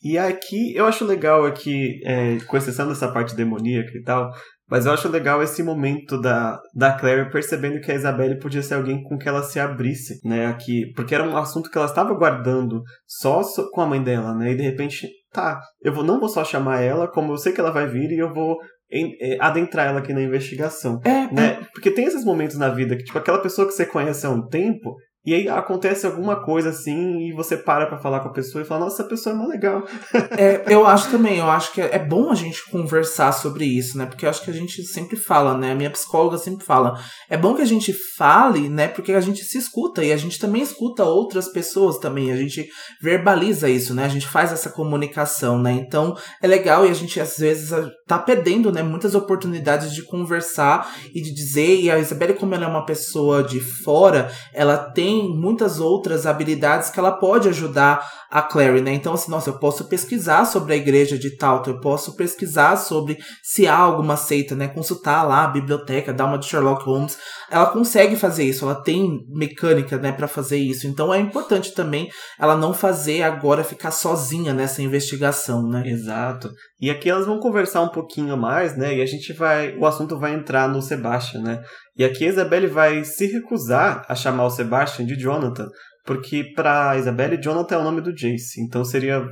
E 0.03 0.17
aqui, 0.17 0.75
eu 0.75 0.85
acho 0.85 1.05
legal 1.05 1.45
aqui, 1.45 1.99
é, 2.03 2.37
com 2.47 2.57
exceção 2.57 2.87
dessa 2.87 3.07
parte 3.07 3.35
demoníaca 3.35 3.91
e 3.95 4.01
tal, 4.01 4.31
mas 4.71 4.85
eu 4.85 4.93
acho 4.93 5.09
legal 5.09 5.43
esse 5.43 5.61
momento 5.61 6.19
da, 6.19 6.57
da 6.73 6.93
Claire 6.93 7.29
percebendo 7.29 7.81
que 7.81 7.91
a 7.91 7.95
Isabelle 7.95 8.39
podia 8.39 8.63
ser 8.63 8.75
alguém 8.75 9.03
com 9.03 9.17
que 9.17 9.27
ela 9.27 9.43
se 9.43 9.59
abrisse, 9.59 10.19
né, 10.23 10.47
aqui, 10.47 10.91
porque 10.95 11.13
era 11.13 11.27
um 11.27 11.35
assunto 11.35 11.69
que 11.69 11.77
ela 11.77 11.87
estava 11.87 12.13
guardando 12.13 12.81
só 13.05 13.41
com 13.73 13.81
a 13.81 13.85
mãe 13.85 14.01
dela, 14.01 14.33
né, 14.33 14.53
e 14.53 14.55
de 14.55 14.63
repente, 14.63 15.09
tá, 15.31 15.59
eu 15.83 15.93
vou, 15.93 16.05
não 16.05 16.21
vou 16.21 16.29
só 16.29 16.45
chamar 16.45 16.81
ela, 16.81 17.05
como 17.05 17.33
eu 17.33 17.37
sei 17.37 17.51
que 17.51 17.59
ela 17.59 17.69
vai 17.69 17.85
vir 17.85 18.11
e 18.11 18.17
eu 18.17 18.33
vou 18.33 18.55
em, 18.89 19.13
é, 19.21 19.37
adentrar 19.41 19.87
ela 19.87 19.99
aqui 19.99 20.13
na 20.13 20.23
investigação, 20.23 21.01
é, 21.03 21.31
né, 21.31 21.59
é. 21.61 21.65
porque 21.73 21.91
tem 21.91 22.05
esses 22.05 22.23
momentos 22.23 22.57
na 22.57 22.69
vida 22.69 22.95
que, 22.95 23.03
tipo, 23.03 23.17
aquela 23.17 23.39
pessoa 23.39 23.67
que 23.67 23.73
você 23.73 23.85
conhece 23.85 24.25
há 24.25 24.29
um 24.29 24.47
tempo, 24.47 24.95
e 25.23 25.35
aí 25.35 25.47
acontece 25.47 26.05
alguma 26.07 26.43
coisa 26.43 26.69
assim 26.69 27.27
e 27.27 27.33
você 27.33 27.55
para 27.55 27.85
pra 27.85 27.99
falar 27.99 28.21
com 28.21 28.29
a 28.29 28.33
pessoa 28.33 28.63
e 28.63 28.65
fala, 28.65 28.85
nossa, 28.85 29.01
essa 29.01 29.09
pessoa 29.09 29.35
é 29.35 29.37
mó 29.37 29.45
legal. 29.45 29.83
É, 30.37 30.63
eu 30.73 30.87
acho 30.87 31.11
também, 31.11 31.37
eu 31.37 31.49
acho 31.49 31.73
que 31.73 31.81
é 31.81 31.99
bom 31.99 32.31
a 32.31 32.35
gente 32.35 32.69
conversar 32.69 33.31
sobre 33.31 33.65
isso, 33.65 33.97
né? 33.97 34.05
Porque 34.05 34.25
eu 34.25 34.29
acho 34.29 34.43
que 34.43 34.49
a 34.49 34.53
gente 34.53 34.83
sempre 34.83 35.15
fala, 35.17 35.57
né? 35.57 35.71
A 35.71 35.75
minha 35.75 35.89
psicóloga 35.89 36.37
sempre 36.37 36.65
fala. 36.65 36.99
É 37.29 37.37
bom 37.37 37.53
que 37.53 37.61
a 37.61 37.65
gente 37.65 37.93
fale, 38.17 38.69
né? 38.69 38.87
Porque 38.87 39.11
a 39.11 39.19
gente 39.19 39.43
se 39.43 39.57
escuta 39.57 40.03
e 40.03 40.11
a 40.11 40.17
gente 40.17 40.39
também 40.39 40.61
escuta 40.61 41.03
outras 41.03 41.51
pessoas 41.51 41.97
também. 41.97 42.31
A 42.31 42.37
gente 42.37 42.67
verbaliza 43.01 43.69
isso, 43.69 43.93
né? 43.93 44.05
A 44.05 44.09
gente 44.09 44.27
faz 44.27 44.51
essa 44.51 44.69
comunicação, 44.69 45.61
né? 45.61 45.71
Então 45.73 46.15
é 46.41 46.47
legal 46.47 46.85
e 46.85 46.89
a 46.89 46.93
gente 46.93 47.19
às 47.19 47.37
vezes 47.37 47.71
tá 48.11 48.19
perdendo, 48.19 48.71
né? 48.71 48.83
Muitas 48.83 49.15
oportunidades 49.15 49.93
de 49.93 50.03
conversar 50.03 50.93
e 51.13 51.21
de 51.21 51.33
dizer. 51.33 51.79
E 51.79 51.89
a 51.89 51.97
Isabelle, 51.97 52.33
como 52.33 52.53
ela 52.53 52.65
é 52.65 52.67
uma 52.67 52.85
pessoa 52.85 53.41
de 53.41 53.61
fora, 53.61 54.29
ela 54.53 54.77
tem 54.77 55.29
muitas 55.29 55.79
outras 55.79 56.25
habilidades 56.25 56.89
que 56.89 56.99
ela 56.99 57.13
pode 57.13 57.47
ajudar 57.47 58.05
a 58.29 58.41
Clary, 58.41 58.81
né? 58.81 58.93
Então, 58.93 59.13
assim, 59.13 59.29
nossa, 59.29 59.49
eu 59.49 59.59
posso 59.59 59.85
pesquisar 59.85 60.45
sobre 60.45 60.73
a 60.73 60.77
igreja 60.77 61.17
de 61.17 61.37
Talto, 61.37 61.69
eu 61.69 61.79
posso 61.79 62.15
pesquisar 62.15 62.77
sobre 62.77 63.17
se 63.43 63.67
há 63.67 63.77
alguma 63.77 64.15
seita, 64.15 64.55
né? 64.55 64.67
Consultar 64.67 65.23
lá 65.23 65.43
a 65.43 65.47
biblioteca, 65.49 66.13
dar 66.13 66.25
uma 66.25 66.37
de 66.37 66.45
Sherlock 66.45 66.83
Holmes. 66.85 67.17
Ela 67.49 67.65
consegue 67.65 68.15
fazer 68.15 68.45
isso, 68.45 68.63
ela 68.63 68.81
tem 68.81 69.19
mecânica, 69.29 69.97
né, 69.97 70.13
para 70.13 70.27
fazer 70.27 70.57
isso. 70.57 70.87
Então 70.87 71.13
é 71.13 71.19
importante 71.19 71.73
também 71.73 72.09
ela 72.39 72.55
não 72.55 72.73
fazer 72.73 73.23
agora 73.23 73.63
ficar 73.63 73.91
sozinha 73.91 74.53
nessa 74.53 74.81
investigação, 74.81 75.67
né? 75.67 75.83
Exato. 75.85 76.49
E 76.79 76.89
aqui 76.89 77.09
elas 77.09 77.25
vão 77.25 77.39
conversar 77.39 77.81
um 77.81 77.89
pouquinho 78.01 78.35
mais, 78.35 78.75
né? 78.75 78.97
E 78.97 79.01
a 79.01 79.05
gente 79.05 79.31
vai, 79.33 79.75
o 79.77 79.85
assunto 79.85 80.17
vai 80.17 80.33
entrar 80.33 80.67
no 80.67 80.81
Sebastian, 80.81 81.41
né? 81.41 81.61
E 81.95 82.03
aqui 82.03 82.25
a 82.25 82.29
Isabelle 82.29 82.67
vai 82.67 83.03
se 83.03 83.27
recusar 83.27 84.05
a 84.07 84.15
chamar 84.15 84.45
o 84.45 84.49
Sebastian 84.49 85.05
de 85.05 85.15
Jonathan, 85.15 85.67
porque 86.05 86.43
para 86.55 86.97
Isabelle, 86.97 87.41
Jonathan 87.41 87.75
é 87.75 87.77
o 87.77 87.83
nome 87.83 88.01
do 88.01 88.13
Jace. 88.13 88.61
Então 88.61 88.83
seria, 88.83 89.23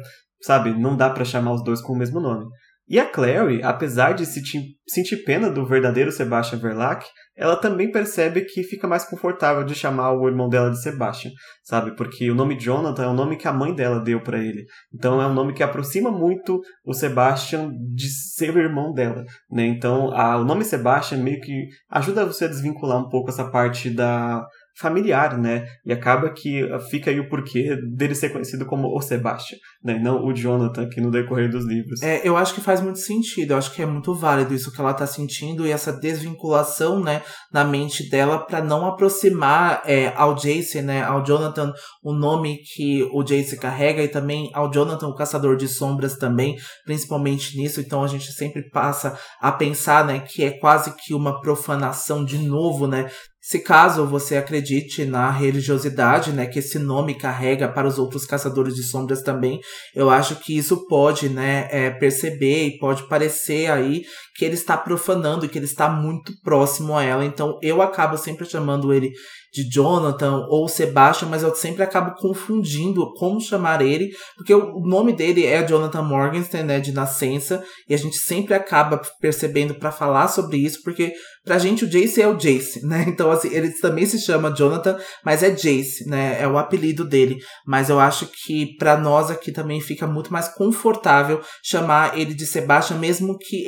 sabe, 0.41 0.71
não 0.71 0.95
dá 0.95 1.09
para 1.09 1.25
chamar 1.25 1.53
os 1.53 1.63
dois 1.63 1.81
com 1.81 1.93
o 1.93 1.97
mesmo 1.97 2.19
nome. 2.19 2.45
E 2.87 2.99
a 2.99 3.05
Clary, 3.05 3.61
apesar 3.61 4.13
de 4.13 4.25
sentir 4.25 5.23
pena 5.25 5.49
do 5.49 5.65
verdadeiro 5.65 6.11
Sebastian 6.11 6.57
Verlac, 6.57 7.05
ela 7.39 7.55
também 7.55 7.89
percebe 7.89 8.41
que 8.41 8.63
fica 8.63 8.85
mais 8.85 9.05
confortável 9.05 9.63
de 9.63 9.73
chamar 9.73 10.11
o 10.11 10.27
irmão 10.27 10.49
dela 10.49 10.69
de 10.69 10.81
Sebastian, 10.81 11.31
sabe? 11.63 11.95
Porque 11.95 12.29
o 12.29 12.35
nome 12.35 12.59
Jonathan 12.59 13.03
é 13.03 13.07
o 13.07 13.13
nome 13.13 13.37
que 13.37 13.47
a 13.47 13.53
mãe 13.53 13.73
dela 13.73 14.03
deu 14.03 14.21
para 14.21 14.37
ele. 14.37 14.65
Então 14.93 15.21
é 15.21 15.25
um 15.25 15.33
nome 15.33 15.53
que 15.53 15.63
aproxima 15.63 16.11
muito 16.11 16.59
o 16.85 16.93
Sebastian 16.93 17.71
de 17.95 18.09
ser 18.09 18.53
o 18.53 18.59
irmão 18.59 18.91
dela, 18.91 19.23
né? 19.49 19.65
Então 19.65 20.13
a, 20.13 20.35
o 20.37 20.43
nome 20.43 20.65
Sebastian 20.65 21.19
meio 21.19 21.39
que 21.39 21.67
ajuda 21.89 22.25
você 22.25 22.43
a 22.43 22.49
desvincular 22.49 22.99
um 22.99 23.07
pouco 23.07 23.29
essa 23.29 23.49
parte 23.49 23.89
da 23.89 24.45
familiar, 24.77 25.37
né? 25.37 25.65
E 25.85 25.91
acaba 25.91 26.31
que 26.31 26.67
fica 26.89 27.11
aí 27.11 27.19
o 27.19 27.29
porquê 27.29 27.75
dele 27.95 28.15
ser 28.15 28.29
conhecido 28.29 28.65
como 28.65 28.87
o 28.95 29.01
Sebastian, 29.01 29.57
né? 29.83 29.97
E 29.97 29.99
não 29.99 30.25
o 30.25 30.33
Jonathan, 30.33 30.87
que 30.89 31.01
no 31.01 31.11
decorrer 31.11 31.49
dos 31.49 31.65
livros. 31.65 32.01
É, 32.01 32.21
eu 32.23 32.37
acho 32.37 32.53
que 32.53 32.61
faz 32.61 32.81
muito 32.81 32.99
sentido, 32.99 33.51
eu 33.51 33.57
acho 33.57 33.73
que 33.73 33.81
é 33.81 33.85
muito 33.85 34.13
válido 34.13 34.53
isso 34.53 34.71
que 34.71 34.79
ela 34.79 34.93
tá 34.93 35.05
sentindo 35.05 35.65
e 35.65 35.71
essa 35.71 35.91
desvinculação, 35.91 36.99
né, 36.99 37.21
na 37.51 37.63
mente 37.63 38.09
dela 38.09 38.39
para 38.39 38.61
não 38.61 38.85
aproximar 38.85 39.81
é, 39.85 40.13
ao 40.15 40.35
Jace, 40.35 40.81
né, 40.81 41.03
ao 41.03 41.23
Jonathan, 41.23 41.73
o 42.03 42.13
nome 42.13 42.59
que 42.75 43.03
o 43.11 43.23
Jace 43.23 43.57
carrega 43.57 44.03
e 44.03 44.07
também 44.07 44.49
ao 44.53 44.71
Jonathan, 44.71 45.07
o 45.07 45.15
Caçador 45.15 45.55
de 45.55 45.67
Sombras 45.67 46.17
também, 46.17 46.57
principalmente 46.85 47.57
nisso, 47.57 47.79
então 47.81 48.03
a 48.03 48.07
gente 48.07 48.31
sempre 48.31 48.69
passa 48.69 49.17
a 49.41 49.51
pensar, 49.51 50.05
né, 50.05 50.19
que 50.19 50.43
é 50.43 50.51
quase 50.51 50.95
que 50.95 51.13
uma 51.13 51.41
profanação 51.41 52.23
de 52.23 52.37
novo, 52.37 52.87
né, 52.87 53.09
se 53.49 53.57
caso 53.57 54.05
você 54.05 54.37
acredite 54.37 55.05
na 55.05 55.31
religiosidade, 55.31 56.31
né, 56.31 56.45
que 56.45 56.59
esse 56.59 56.77
nome 56.77 57.15
carrega 57.15 57.67
para 57.67 57.87
os 57.87 57.97
outros 57.97 58.23
caçadores 58.23 58.75
de 58.75 58.83
sombras 58.83 59.23
também, 59.23 59.59
eu 59.95 60.07
acho 60.07 60.35
que 60.35 60.55
isso 60.55 60.85
pode, 60.85 61.29
né, 61.29 61.67
é, 61.71 61.89
perceber 61.89 62.67
e 62.67 62.77
pode 62.77 63.09
parecer 63.09 63.71
aí 63.71 64.03
que 64.39 64.45
ele 64.45 64.53
está 64.53 64.77
profanando 64.77 65.45
e 65.45 65.49
que 65.49 65.59
ele 65.59 65.65
está 65.65 65.89
muito 65.89 66.31
próximo 66.41 66.97
a 66.97 67.03
ela. 67.03 67.25
Então 67.25 67.59
eu 67.61 67.81
acabo 67.81 68.15
sempre 68.15 68.45
chamando 68.45 68.93
ele 68.93 69.11
de 69.51 69.67
Jonathan 69.67 70.45
ou 70.47 70.67
Sebastian, 70.69 71.27
mas 71.27 71.43
eu 71.43 71.53
sempre 71.55 71.83
acabo 71.83 72.15
confundindo 72.15 73.11
como 73.15 73.41
chamar 73.41 73.81
ele, 73.81 74.11
porque 74.37 74.53
o 74.53 74.79
nome 74.79 75.11
dele 75.11 75.45
é 75.45 75.65
Jonathan 75.65 76.03
Morgenstern, 76.03 76.67
né, 76.67 76.79
de 76.79 76.91
nascença, 76.91 77.63
e 77.87 77.93
a 77.93 77.97
gente 77.97 78.17
sempre 78.17 78.53
acaba 78.53 79.01
percebendo 79.19 79.73
para 79.75 79.91
falar 79.91 80.27
sobre 80.27 80.57
isso, 80.57 80.81
porque 80.83 81.13
pra 81.43 81.57
gente 81.57 81.83
o 81.83 81.89
Jace 81.89 82.21
é 82.21 82.27
o 82.27 82.37
Jace, 82.37 82.85
né? 82.85 83.05
Então 83.09 83.31
assim, 83.31 83.49
ele 83.51 83.71
também 83.71 84.05
se 84.05 84.19
chama 84.19 84.53
Jonathan, 84.55 84.97
mas 85.25 85.41
é 85.41 85.49
Jace, 85.49 86.07
né? 86.07 86.37
É 86.39 86.47
o 86.47 86.57
apelido 86.57 87.03
dele, 87.03 87.37
mas 87.65 87.89
eu 87.89 87.99
acho 87.99 88.27
que 88.27 88.77
para 88.77 88.97
nós 88.97 89.31
aqui 89.31 89.51
também 89.51 89.81
fica 89.81 90.05
muito 90.05 90.31
mais 90.31 90.47
confortável 90.49 91.41
chamar 91.63 92.17
ele 92.17 92.33
de 92.33 92.45
Sebastian, 92.45 92.97
mesmo 92.97 93.37
que 93.37 93.65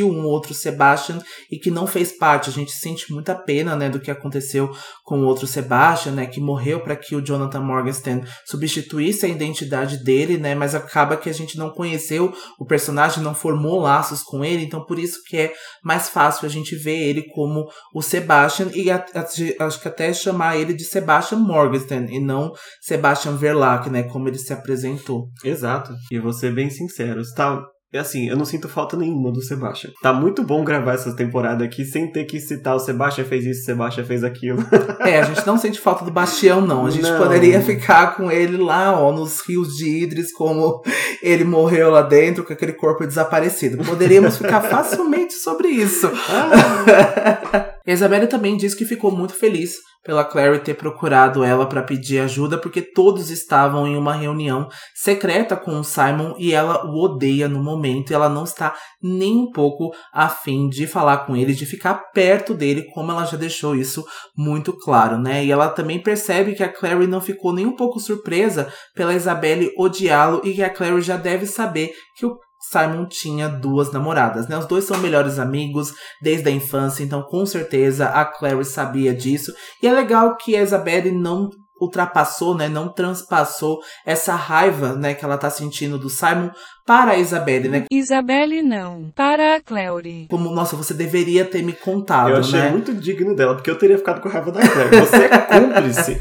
existiu 0.00 0.08
um 0.08 0.24
outro 0.24 0.54
Sebastian 0.54 1.18
e 1.50 1.58
que 1.58 1.70
não 1.70 1.86
fez 1.86 2.12
parte. 2.12 2.48
A 2.48 2.52
gente 2.52 2.72
sente 2.72 3.12
muita 3.12 3.34
pena, 3.34 3.76
né, 3.76 3.88
do 3.88 4.00
que 4.00 4.10
aconteceu 4.10 4.70
com 5.04 5.20
o 5.20 5.26
outro 5.26 5.46
Sebastian, 5.46 6.12
né, 6.12 6.26
que 6.26 6.40
morreu 6.40 6.80
para 6.80 6.96
que 6.96 7.14
o 7.14 7.24
Jonathan 7.24 7.60
Morgenstern 7.60 8.26
substituísse 8.46 9.26
a 9.26 9.28
identidade 9.28 10.02
dele, 10.02 10.38
né, 10.38 10.54
mas 10.54 10.74
acaba 10.74 11.16
que 11.16 11.28
a 11.28 11.34
gente 11.34 11.58
não 11.58 11.70
conheceu 11.70 12.32
o 12.58 12.64
personagem, 12.64 13.22
não 13.22 13.34
formou 13.34 13.80
laços 13.80 14.22
com 14.22 14.44
ele, 14.44 14.64
então 14.64 14.84
por 14.84 14.98
isso 14.98 15.18
que 15.26 15.36
é 15.36 15.52
mais 15.82 16.08
fácil 16.08 16.46
a 16.46 16.48
gente 16.48 16.74
ver 16.76 16.96
ele 16.96 17.22
como 17.34 17.68
o 17.94 18.02
Sebastian 18.02 18.70
e 18.74 18.90
a, 18.90 19.04
a, 19.14 19.66
acho 19.66 19.80
que 19.80 19.88
até 19.88 20.12
chamar 20.12 20.56
ele 20.56 20.72
de 20.72 20.84
Sebastian 20.84 21.38
Morgenstern 21.38 22.14
e 22.14 22.20
não 22.20 22.52
Sebastian 22.80 23.36
Verlac, 23.36 23.90
né, 23.90 24.04
como 24.04 24.28
ele 24.28 24.38
se 24.38 24.52
apresentou. 24.52 25.28
Exato. 25.44 25.92
E 26.10 26.32
ser 26.32 26.54
bem 26.54 26.70
sincero, 26.70 27.20
está 27.20 27.60
é 27.92 27.98
assim, 27.98 28.28
eu 28.28 28.36
não 28.36 28.44
sinto 28.44 28.68
falta 28.68 28.96
nenhuma 28.96 29.32
do 29.32 29.42
Sebastian. 29.42 29.90
Tá 30.00 30.12
muito 30.12 30.44
bom 30.44 30.62
gravar 30.62 30.94
essa 30.94 31.14
temporada 31.14 31.64
aqui 31.64 31.84
sem 31.84 32.10
ter 32.10 32.24
que 32.24 32.38
citar 32.38 32.76
o 32.76 32.78
Sebastian 32.78 33.24
fez 33.24 33.44
isso, 33.44 33.62
o 33.62 33.64
Sebastian 33.64 34.04
fez 34.04 34.24
aquilo. 34.24 34.64
É, 35.00 35.18
a 35.18 35.24
gente 35.24 35.46
não 35.46 35.56
sente 35.56 35.80
falta 35.80 36.04
do 36.04 36.10
Bastião, 36.10 36.60
não. 36.60 36.86
A 36.86 36.90
gente 36.90 37.08
Não. 37.08 37.18
poderia 37.18 37.60
ficar 37.62 38.16
com 38.16 38.30
ele 38.30 38.58
lá, 38.58 39.00
ó, 39.00 39.12
nos 39.12 39.40
rios 39.40 39.74
de 39.76 40.02
Idris, 40.02 40.30
como 40.30 40.82
ele 41.22 41.42
morreu 41.42 41.90
lá 41.90 42.02
dentro, 42.02 42.44
com 42.44 42.52
aquele 42.52 42.74
corpo 42.74 43.06
desaparecido. 43.06 43.82
Poderíamos 43.82 44.36
ficar 44.36 44.60
facilmente 44.60 45.32
sobre 45.32 45.68
isso. 45.68 46.06
A 46.06 47.80
Isabelle 47.90 48.26
também 48.26 48.56
diz 48.56 48.74
que 48.74 48.84
ficou 48.84 49.10
muito 49.10 49.34
feliz 49.34 49.76
pela 50.02 50.24
Clary 50.24 50.60
ter 50.60 50.74
procurado 50.74 51.44
ela 51.44 51.66
para 51.66 51.82
pedir 51.82 52.20
ajuda, 52.20 52.58
porque 52.58 52.80
todos 52.80 53.30
estavam 53.30 53.86
em 53.86 53.96
uma 53.96 54.14
reunião 54.14 54.68
secreta 54.94 55.56
com 55.56 55.78
o 55.78 55.84
Simon 55.84 56.34
e 56.38 56.52
ela 56.52 56.86
o 56.86 57.02
odeia 57.02 57.48
no 57.48 57.62
momento. 57.62 58.10
E 58.10 58.14
ela 58.14 58.28
não 58.28 58.44
está 58.44 58.74
nem 59.02 59.36
um 59.36 59.50
pouco 59.50 59.92
afim 60.12 60.68
de 60.68 60.86
falar 60.86 61.18
com 61.26 61.36
ele, 61.36 61.54
de 61.54 61.66
ficar 61.66 61.94
perto 62.12 62.54
dele, 62.54 62.88
como 62.94 63.10
ela 63.12 63.24
já 63.24 63.36
deixou 63.36 63.74
isso 63.74 64.04
muito 64.36 64.72
claro, 64.72 65.18
né? 65.18 65.44
E 65.44 65.50
ela 65.50 65.68
também 65.68 66.02
percebe 66.02 66.54
que 66.54 66.62
a 66.62 66.72
Clary 66.72 67.06
não 67.06 67.20
ficou 67.20 67.52
nem 67.52 67.66
um 67.66 67.76
pouco 67.76 68.00
surpresa 68.00 68.72
pela 68.94 69.14
Isabelle 69.14 69.72
odiá-lo 69.76 70.40
e 70.44 70.54
que 70.54 70.62
a 70.62 70.70
Clary 70.70 71.00
já 71.02 71.16
deve 71.16 71.46
saber 71.46 71.92
que 72.16 72.24
o 72.24 72.38
Simon 72.60 73.06
tinha 73.06 73.48
duas 73.48 73.90
namoradas, 73.90 74.46
né? 74.46 74.56
Os 74.58 74.66
dois 74.66 74.84
são 74.84 74.98
melhores 74.98 75.38
amigos 75.38 75.94
desde 76.20 76.48
a 76.48 76.52
infância, 76.52 77.02
então 77.02 77.22
com 77.22 77.46
certeza 77.46 78.06
a 78.08 78.24
Clary 78.24 78.64
sabia 78.64 79.14
disso. 79.14 79.52
E 79.82 79.88
é 79.88 79.92
legal 79.92 80.36
que 80.36 80.54
a 80.54 80.62
Isabelle 80.62 81.10
não 81.10 81.48
ultrapassou, 81.80 82.54
né, 82.54 82.68
não 82.68 82.92
transpassou 82.92 83.80
essa 84.04 84.34
raiva, 84.34 84.94
né, 84.94 85.14
que 85.14 85.24
ela 85.24 85.38
tá 85.38 85.48
sentindo 85.48 85.98
do 85.98 86.10
Simon 86.10 86.50
para 86.86 87.12
a 87.12 87.16
Isabelle, 87.16 87.68
né? 87.68 87.84
Isabelle 87.90 88.62
não. 88.62 89.10
Para 89.16 89.56
a 89.56 89.60
Clery. 89.60 90.26
Como, 90.28 90.50
nossa, 90.50 90.76
você 90.76 90.92
deveria 90.92 91.44
ter 91.44 91.62
me 91.62 91.72
contado, 91.72 92.30
Eu 92.30 92.36
achei 92.36 92.60
né? 92.60 92.70
muito 92.70 92.92
digno 92.92 93.34
dela, 93.34 93.54
porque 93.54 93.70
eu 93.70 93.78
teria 93.78 93.96
ficado 93.96 94.20
com 94.20 94.28
raiva 94.28 94.52
da 94.52 94.60
Claire. 94.60 95.00
Você 95.00 95.16
é 95.16 95.38
cúmplice. 95.38 96.20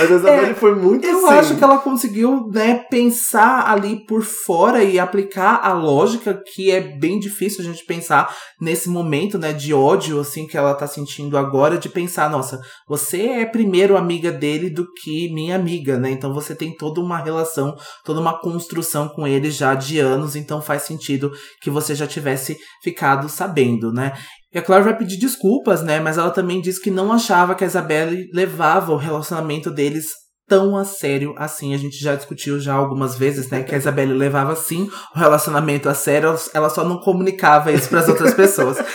Mas 0.01 0.13
a 0.13 0.15
Isabelle 0.17 0.51
É, 0.51 0.55
foi 0.55 0.75
muito 0.75 1.07
Eu 1.07 1.27
assim. 1.27 1.35
acho 1.39 1.57
que 1.57 1.65
ela 1.65 1.79
conseguiu, 1.79 2.49
né, 2.53 2.85
pensar 2.91 3.71
ali 3.71 4.05
por 4.07 4.23
fora 4.23 4.83
e 4.83 4.99
aplicar 4.99 5.61
a 5.63 5.73
lógica 5.73 6.35
que 6.35 6.71
é 6.71 6.81
bem 6.81 7.19
difícil 7.19 7.61
a 7.61 7.65
gente 7.65 7.85
pensar 7.85 8.35
nesse 8.61 8.89
momento, 8.89 9.39
né, 9.39 9.53
de 9.53 9.73
ódio, 9.75 10.21
assim, 10.21 10.47
que 10.47 10.57
ela 10.57 10.75
tá 10.75 10.87
sentindo 10.87 11.37
agora, 11.37 11.79
de 11.79 11.89
pensar, 11.89 12.31
nossa, 12.31 12.61
você 12.89 13.23
é 13.23 13.45
primeiro 13.47 13.97
amiga 13.97 14.31
dele 14.33 14.71
do 14.71 14.87
que 14.93 15.33
minha 15.33 15.57
amiga, 15.57 15.99
né, 15.99 16.11
então 16.11 16.33
você 16.33 16.55
tem 16.55 16.77
toda 16.77 17.01
uma 17.01 17.19
relação, 17.19 17.75
toda 18.05 18.21
uma 18.21 18.41
construção 18.41 19.09
com 19.09 19.27
ele 19.27 19.51
já 19.51 19.75
de 19.75 19.99
anos, 19.99 20.37
então 20.37 20.61
faz 20.63 20.83
sentido 20.83 21.31
que 21.63 21.71
você 21.71 21.95
já 21.95 22.07
tivesse 22.07 22.57
ficado 22.83 23.29
sabendo, 23.29 23.93
né. 23.93 24.13
E 24.53 24.59
a 24.59 24.63
Claire 24.63 24.85
vai 24.85 24.97
pedir 24.97 25.17
desculpas, 25.17 25.83
né? 25.83 26.01
Mas 26.01 26.19
ela 26.19 26.31
também 26.31 26.61
diz 26.61 26.79
que 26.79 26.91
não 26.91 27.13
achava 27.13 27.55
que 27.55 27.63
a 27.63 27.67
Isabelle 27.67 28.29
levava 28.33 28.93
o 28.93 28.97
relacionamento 28.97 29.71
deles 29.71 30.09
tão 30.51 30.77
a 30.77 30.85
sério 30.85 31.33
assim. 31.39 31.73
A 31.73 31.79
gente 31.79 31.97
já 32.03 32.17
discutiu 32.17 32.59
já 32.59 32.75
algumas 32.75 33.17
vezes, 33.17 33.49
né? 33.49 33.63
Que 33.63 33.73
a 33.73 33.79
Isabelle 33.79 34.13
levava 34.13 34.57
sim 34.57 34.91
o 35.15 35.19
relacionamento 35.19 35.89
a 35.89 35.95
sério, 35.95 36.35
ela 36.53 36.69
só 36.69 36.85
não 36.85 36.99
comunicava 36.99 37.71
isso 37.71 37.89
para 37.89 38.01
as 38.01 38.09
outras 38.09 38.35
pessoas. 38.35 38.77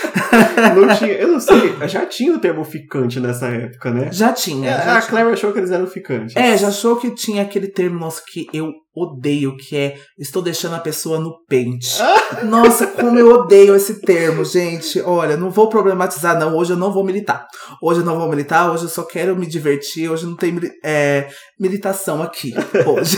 Não 0.76 0.96
tinha, 0.98 1.14
eu 1.14 1.30
não 1.30 1.40
sei, 1.40 1.76
já 1.88 2.06
tinha 2.06 2.34
o 2.34 2.40
termo 2.40 2.64
ficante 2.64 3.20
nessa 3.20 3.48
época, 3.48 3.92
né? 3.92 4.10
Já 4.12 4.34
tinha. 4.34 4.70
É, 4.70 4.78
já 4.78 4.98
a 4.98 5.00
tinha. 5.00 5.10
Claire 5.10 5.32
achou 5.32 5.54
que 5.54 5.60
eles 5.60 5.72
eram 5.72 5.88
ficantes. 5.88 6.36
É, 6.36 6.58
já 6.58 6.68
achou 6.68 6.98
que 6.98 7.12
tinha 7.12 7.42
aquele 7.42 7.68
termo, 7.68 8.00
nossa, 8.00 8.22
que 8.26 8.48
eu 8.54 8.72
odeio, 8.96 9.58
que 9.58 9.76
é 9.76 9.98
estou 10.18 10.42
deixando 10.42 10.76
a 10.76 10.80
pessoa 10.80 11.20
no 11.20 11.44
pente. 11.48 11.98
Nossa, 12.46 12.88
como 12.88 13.20
eu 13.20 13.30
odeio 13.32 13.76
esse 13.76 14.02
termo, 14.02 14.46
gente. 14.46 15.02
Olha, 15.02 15.36
não 15.36 15.50
vou 15.50 15.70
problematizar, 15.70 16.40
não. 16.40 16.56
Hoje 16.56 16.74
eu 16.74 16.78
não 16.78 16.92
vou 16.92 17.04
militar. 17.04 17.46
Hoje 17.82 18.00
eu 18.00 18.06
não 18.06 18.18
vou 18.18 18.30
militar, 18.30 18.72
hoje 18.72 18.84
eu 18.84 18.90
só 18.90 19.04
quero 19.04 19.36
me 19.36 19.46
divertir. 19.46 20.10
Hoje 20.10 20.26
não 20.26 20.36
tem 20.36 20.60
é, 20.84 21.28
militação 21.60 22.22
aqui. 22.22 22.54
Hoje. 22.86 23.18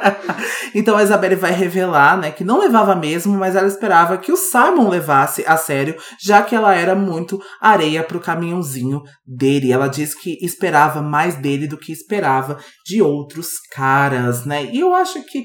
então 0.74 0.96
a 0.96 1.02
Isabelle 1.02 1.36
vai 1.36 1.52
revelar, 1.52 2.18
né, 2.18 2.30
que 2.30 2.44
não 2.44 2.60
levava 2.60 2.94
mesmo, 2.94 3.36
mas 3.36 3.56
ela 3.56 3.68
esperava 3.68 4.18
que 4.18 4.32
o 4.32 4.36
Simon 4.36 4.88
levasse 4.88 5.44
a 5.46 5.56
sério, 5.56 5.96
já 6.20 6.42
que 6.42 6.54
ela 6.54 6.74
era 6.74 6.94
muito 6.94 7.40
areia 7.60 8.02
pro 8.02 8.20
caminhãozinho 8.20 9.02
dele. 9.26 9.72
Ela 9.72 9.88
diz 9.88 10.14
que 10.14 10.38
esperava 10.42 11.00
mais 11.00 11.36
dele 11.36 11.66
do 11.66 11.78
que 11.78 11.92
esperava 11.92 12.58
de 12.84 13.00
outros 13.00 13.58
caras, 13.72 14.44
né? 14.44 14.64
E 14.72 14.80
eu 14.80 14.94
acho 14.98 15.22
que 15.24 15.44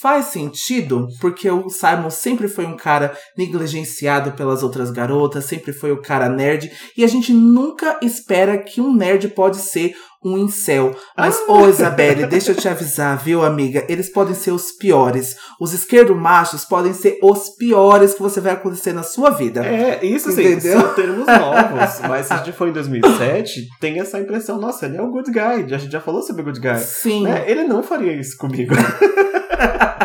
faz 0.00 0.26
sentido, 0.26 1.08
porque 1.20 1.48
o 1.50 1.68
Simon 1.68 2.10
sempre 2.10 2.48
foi 2.48 2.66
um 2.66 2.76
cara 2.76 3.16
negligenciado 3.36 4.32
pelas 4.32 4.62
outras 4.62 4.90
garotas, 4.90 5.44
sempre 5.44 5.72
foi 5.72 5.92
o 5.92 6.02
cara 6.02 6.28
nerd, 6.28 6.70
e 6.96 7.04
a 7.04 7.06
gente 7.06 7.32
nunca 7.32 7.98
espera 8.02 8.58
que 8.58 8.80
um 8.80 8.94
nerd 8.94 9.28
pode 9.28 9.58
ser 9.58 9.94
um 10.24 10.36
incel. 10.36 10.94
Mas, 11.16 11.40
ô 11.48 11.68
Isabelle, 11.68 12.26
deixa 12.26 12.52
eu 12.52 12.56
te 12.56 12.68
avisar, 12.68 13.16
viu, 13.18 13.44
amiga? 13.44 13.84
Eles 13.88 14.10
podem 14.10 14.34
ser 14.34 14.50
os 14.50 14.72
piores. 14.72 15.36
Os 15.60 15.72
esquerdo 15.72 16.14
machos 16.14 16.64
podem 16.64 16.92
ser 16.92 17.18
os 17.22 17.50
piores 17.50 18.14
que 18.14 18.22
você 18.22 18.40
vai 18.40 18.52
acontecer 18.52 18.92
na 18.92 19.02
sua 19.02 19.30
vida. 19.30 19.64
É, 19.64 20.04
isso 20.04 20.30
sim, 20.32 20.42
Entendeu? 20.42 20.80
são 20.80 20.94
termos 20.94 21.26
novos. 21.26 22.00
Mas 22.08 22.26
se 22.26 22.32
a 22.32 22.36
gente 22.38 22.52
for 22.52 22.68
em 22.68 22.72
2007, 22.72 23.68
tem 23.80 24.00
essa 24.00 24.18
impressão, 24.18 24.60
nossa, 24.60 24.86
ele 24.86 24.96
é 24.96 25.02
o 25.02 25.10
good 25.10 25.30
guy. 25.30 25.74
A 25.74 25.78
gente 25.78 25.92
já 25.92 26.00
falou 26.00 26.22
sobre 26.22 26.42
o 26.42 26.44
good 26.44 26.60
guy. 26.60 26.78
Sim. 26.78 27.22
Né? 27.24 27.44
Ele 27.46 27.64
não 27.64 27.82
faria 27.82 28.12
isso 28.12 28.36
comigo. 28.36 28.74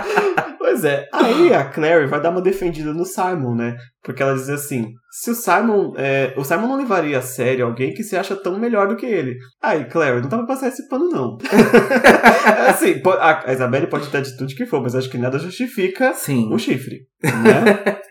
pois 0.73 0.83
é. 0.83 1.07
Aí 1.13 1.53
a 1.53 1.63
Clary 1.63 2.07
vai 2.07 2.19
dar 2.19 2.31
uma 2.31 2.41
defendida 2.41 2.93
no 2.93 3.05
Simon, 3.05 3.55
né? 3.55 3.77
Porque 4.03 4.23
ela 4.23 4.33
diz 4.33 4.49
assim: 4.49 4.91
se 5.11 5.29
o 5.29 5.35
Simon. 5.35 5.93
é, 5.95 6.33
o 6.35 6.43
Simon 6.43 6.67
não 6.67 6.77
levaria 6.77 7.19
a 7.19 7.21
sério 7.21 7.65
alguém 7.65 7.93
que 7.93 8.03
se 8.03 8.17
acha 8.17 8.35
tão 8.35 8.59
melhor 8.59 8.87
do 8.87 8.95
que 8.95 9.05
ele. 9.05 9.37
Aí, 9.61 9.85
Clary, 9.85 10.21
não 10.21 10.29
dá 10.29 10.37
pra 10.37 10.47
passar 10.47 10.69
esse 10.69 10.87
pano, 10.87 11.09
não. 11.09 11.37
assim, 12.67 13.01
a, 13.19 13.53
Isabelle 13.53 13.87
pode 13.87 14.09
ter 14.09 14.17
a 14.17 14.21
atitude 14.21 14.55
que 14.55 14.65
for, 14.65 14.81
mas 14.81 14.95
acho 14.95 15.09
que 15.09 15.17
nada 15.17 15.37
justifica 15.37 16.13
Sim. 16.13 16.51
um 16.51 16.57
chifre. 16.57 17.01
Né? 17.23 18.01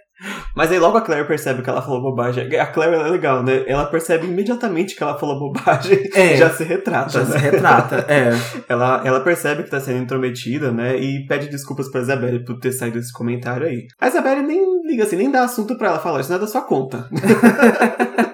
Mas 0.55 0.71
aí 0.71 0.79
logo 0.79 0.99
a 0.99 1.01
Claire 1.01 1.27
percebe 1.27 1.63
que 1.63 1.71
ela 1.71 1.81
falou 1.81 2.03
bobagem. 2.03 2.55
A 2.59 2.67
Claire 2.67 2.95
é 2.97 3.09
legal, 3.09 3.43
né? 3.43 3.65
Ela 3.67 3.87
percebe 3.87 4.27
imediatamente 4.27 4.95
que 4.95 5.03
ela 5.03 5.19
falou 5.19 5.39
bobagem 5.39 6.09
É. 6.15 6.37
já 6.37 6.51
se 6.51 6.65
retrata. 6.65 7.11
Já 7.11 7.21
né? 7.21 7.27
se 7.27 7.39
retrata, 7.39 8.05
é. 8.09 8.31
Ela, 8.69 9.03
ela 9.05 9.21
percebe 9.21 9.63
que 9.63 9.71
tá 9.71 9.81
sendo 9.81 10.03
intrometida, 10.03 10.71
né? 10.73 10.97
E 10.97 11.27
pede 11.27 11.49
desculpas 11.49 11.91
pra 11.91 12.01
Isabelle 12.01 12.45
por 12.45 12.59
ter 12.59 12.73
saído 12.73 12.99
esse 12.99 13.13
comentário 13.13 13.67
aí. 13.67 13.87
A 14.01 14.09
Isabelle 14.09 14.43
nem 14.43 14.83
liga 14.87 15.05
assim, 15.05 15.17
nem 15.17 15.31
dá 15.31 15.45
assunto 15.45 15.77
pra 15.77 15.89
ela. 15.89 15.99
Fala, 15.99 16.21
isso 16.21 16.31
não 16.31 16.37
é 16.37 16.41
da 16.41 16.47
sua 16.47 16.63
conta. 16.63 17.09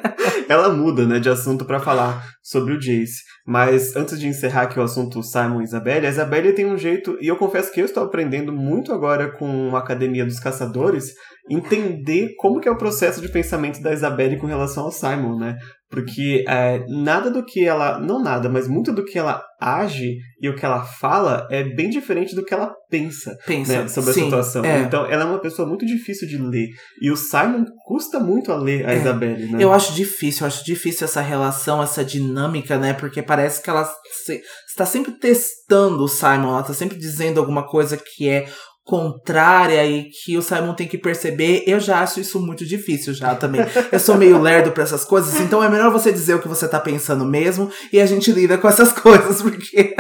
ela 0.48 0.70
muda, 0.70 1.06
né, 1.06 1.20
de 1.20 1.28
assunto 1.28 1.64
pra 1.64 1.78
falar 1.78 2.24
sobre 2.42 2.72
o 2.72 2.78
Jace. 2.78 3.22
Mas 3.46 3.94
antes 3.94 4.18
de 4.18 4.26
encerrar 4.26 4.62
aqui 4.62 4.78
o 4.78 4.82
assunto 4.82 5.22
Simon 5.22 5.60
e 5.60 5.64
Isabelle, 5.64 6.06
a 6.06 6.10
Isabelle 6.10 6.52
tem 6.52 6.66
um 6.66 6.78
jeito, 6.78 7.16
e 7.20 7.28
eu 7.28 7.36
confesso 7.36 7.72
que 7.72 7.80
eu 7.80 7.84
estou 7.84 8.02
aprendendo 8.02 8.52
muito 8.52 8.92
agora 8.92 9.30
com 9.36 9.76
a 9.76 9.78
Academia 9.78 10.24
dos 10.24 10.40
Caçadores, 10.40 11.12
entender 11.50 12.34
como 12.38 12.60
que 12.60 12.68
é 12.68 12.72
o 12.72 12.78
processo 12.78 13.20
de 13.20 13.28
pensamento 13.28 13.80
da 13.82 13.92
Isabelle 13.92 14.38
com 14.38 14.46
relação 14.46 14.84
ao 14.84 14.90
Simon, 14.92 15.38
né? 15.38 15.56
Porque 15.90 16.44
é, 16.46 16.84
nada 16.88 17.30
do 17.30 17.42
que 17.44 17.64
ela. 17.64 17.98
Não 17.98 18.22
nada, 18.22 18.48
mas 18.48 18.68
muito 18.68 18.92
do 18.92 19.04
que 19.04 19.18
ela 19.18 19.42
age 19.60 20.16
e 20.40 20.48
o 20.48 20.54
que 20.54 20.64
ela 20.64 20.84
fala 20.84 21.48
é 21.50 21.64
bem 21.64 21.88
diferente 21.90 22.32
do 22.34 22.44
que 22.44 22.54
ela 22.54 22.72
pensa 22.88 23.36
Pensa. 23.46 23.82
né, 23.82 23.88
sobre 23.88 24.12
Sim, 24.12 24.20
a 24.20 24.24
situação. 24.24 24.64
é. 24.64 24.80
Então, 24.82 25.04
ela 25.06 25.22
é 25.24 25.26
uma 25.26 25.40
pessoa 25.40 25.66
muito 25.66 25.84
difícil 25.86 26.28
de 26.28 26.36
ler. 26.38 26.68
E 27.02 27.10
o 27.10 27.16
Simon 27.16 27.64
custa 27.86 28.20
muito 28.20 28.52
a 28.52 28.56
ler 28.56 28.86
a 28.86 28.92
É. 28.92 28.98
Isabelle, 28.98 29.46
né? 29.50 29.58
Eu 29.60 29.72
acho 29.72 29.94
difícil, 29.94 30.42
eu 30.42 30.46
acho 30.48 30.64
difícil 30.64 31.06
essa 31.06 31.20
relação, 31.22 31.82
essa 31.82 32.04
dinâmica, 32.04 32.78
né? 32.78 32.92
Porque 32.92 33.20
parece 33.22 33.62
que 33.62 33.70
ela 33.70 33.84
se- 34.24 34.40
está 34.68 34.84
sempre 34.86 35.12
testando 35.12 36.04
o 36.04 36.08
Simon, 36.08 36.50
ela 36.50 36.60
está 36.60 36.74
sempre 36.74 36.96
dizendo 36.98 37.40
alguma 37.40 37.66
coisa 37.66 37.96
que 37.96 38.28
é 38.28 38.46
contrária 38.88 39.84
e 39.84 40.08
que 40.08 40.38
o 40.38 40.40
Simon 40.40 40.72
tem 40.72 40.88
que 40.88 40.96
perceber. 40.96 41.62
Eu 41.66 41.78
já 41.78 42.00
acho 42.00 42.20
isso 42.20 42.40
muito 42.40 42.64
difícil 42.64 43.12
já 43.12 43.34
também. 43.34 43.60
Eu 43.92 44.00
sou 44.00 44.16
meio 44.16 44.40
lerdo 44.40 44.72
pra 44.72 44.82
essas 44.82 45.04
coisas, 45.04 45.38
então 45.42 45.62
é 45.62 45.68
melhor 45.68 45.92
você 45.92 46.10
dizer 46.10 46.34
o 46.34 46.38
que 46.38 46.48
você 46.48 46.66
tá 46.66 46.80
pensando 46.80 47.26
mesmo 47.26 47.70
e 47.92 48.00
a 48.00 48.06
gente 48.06 48.32
lida 48.32 48.56
com 48.56 48.66
essas 48.66 48.90
coisas, 48.98 49.42
porque 49.42 49.94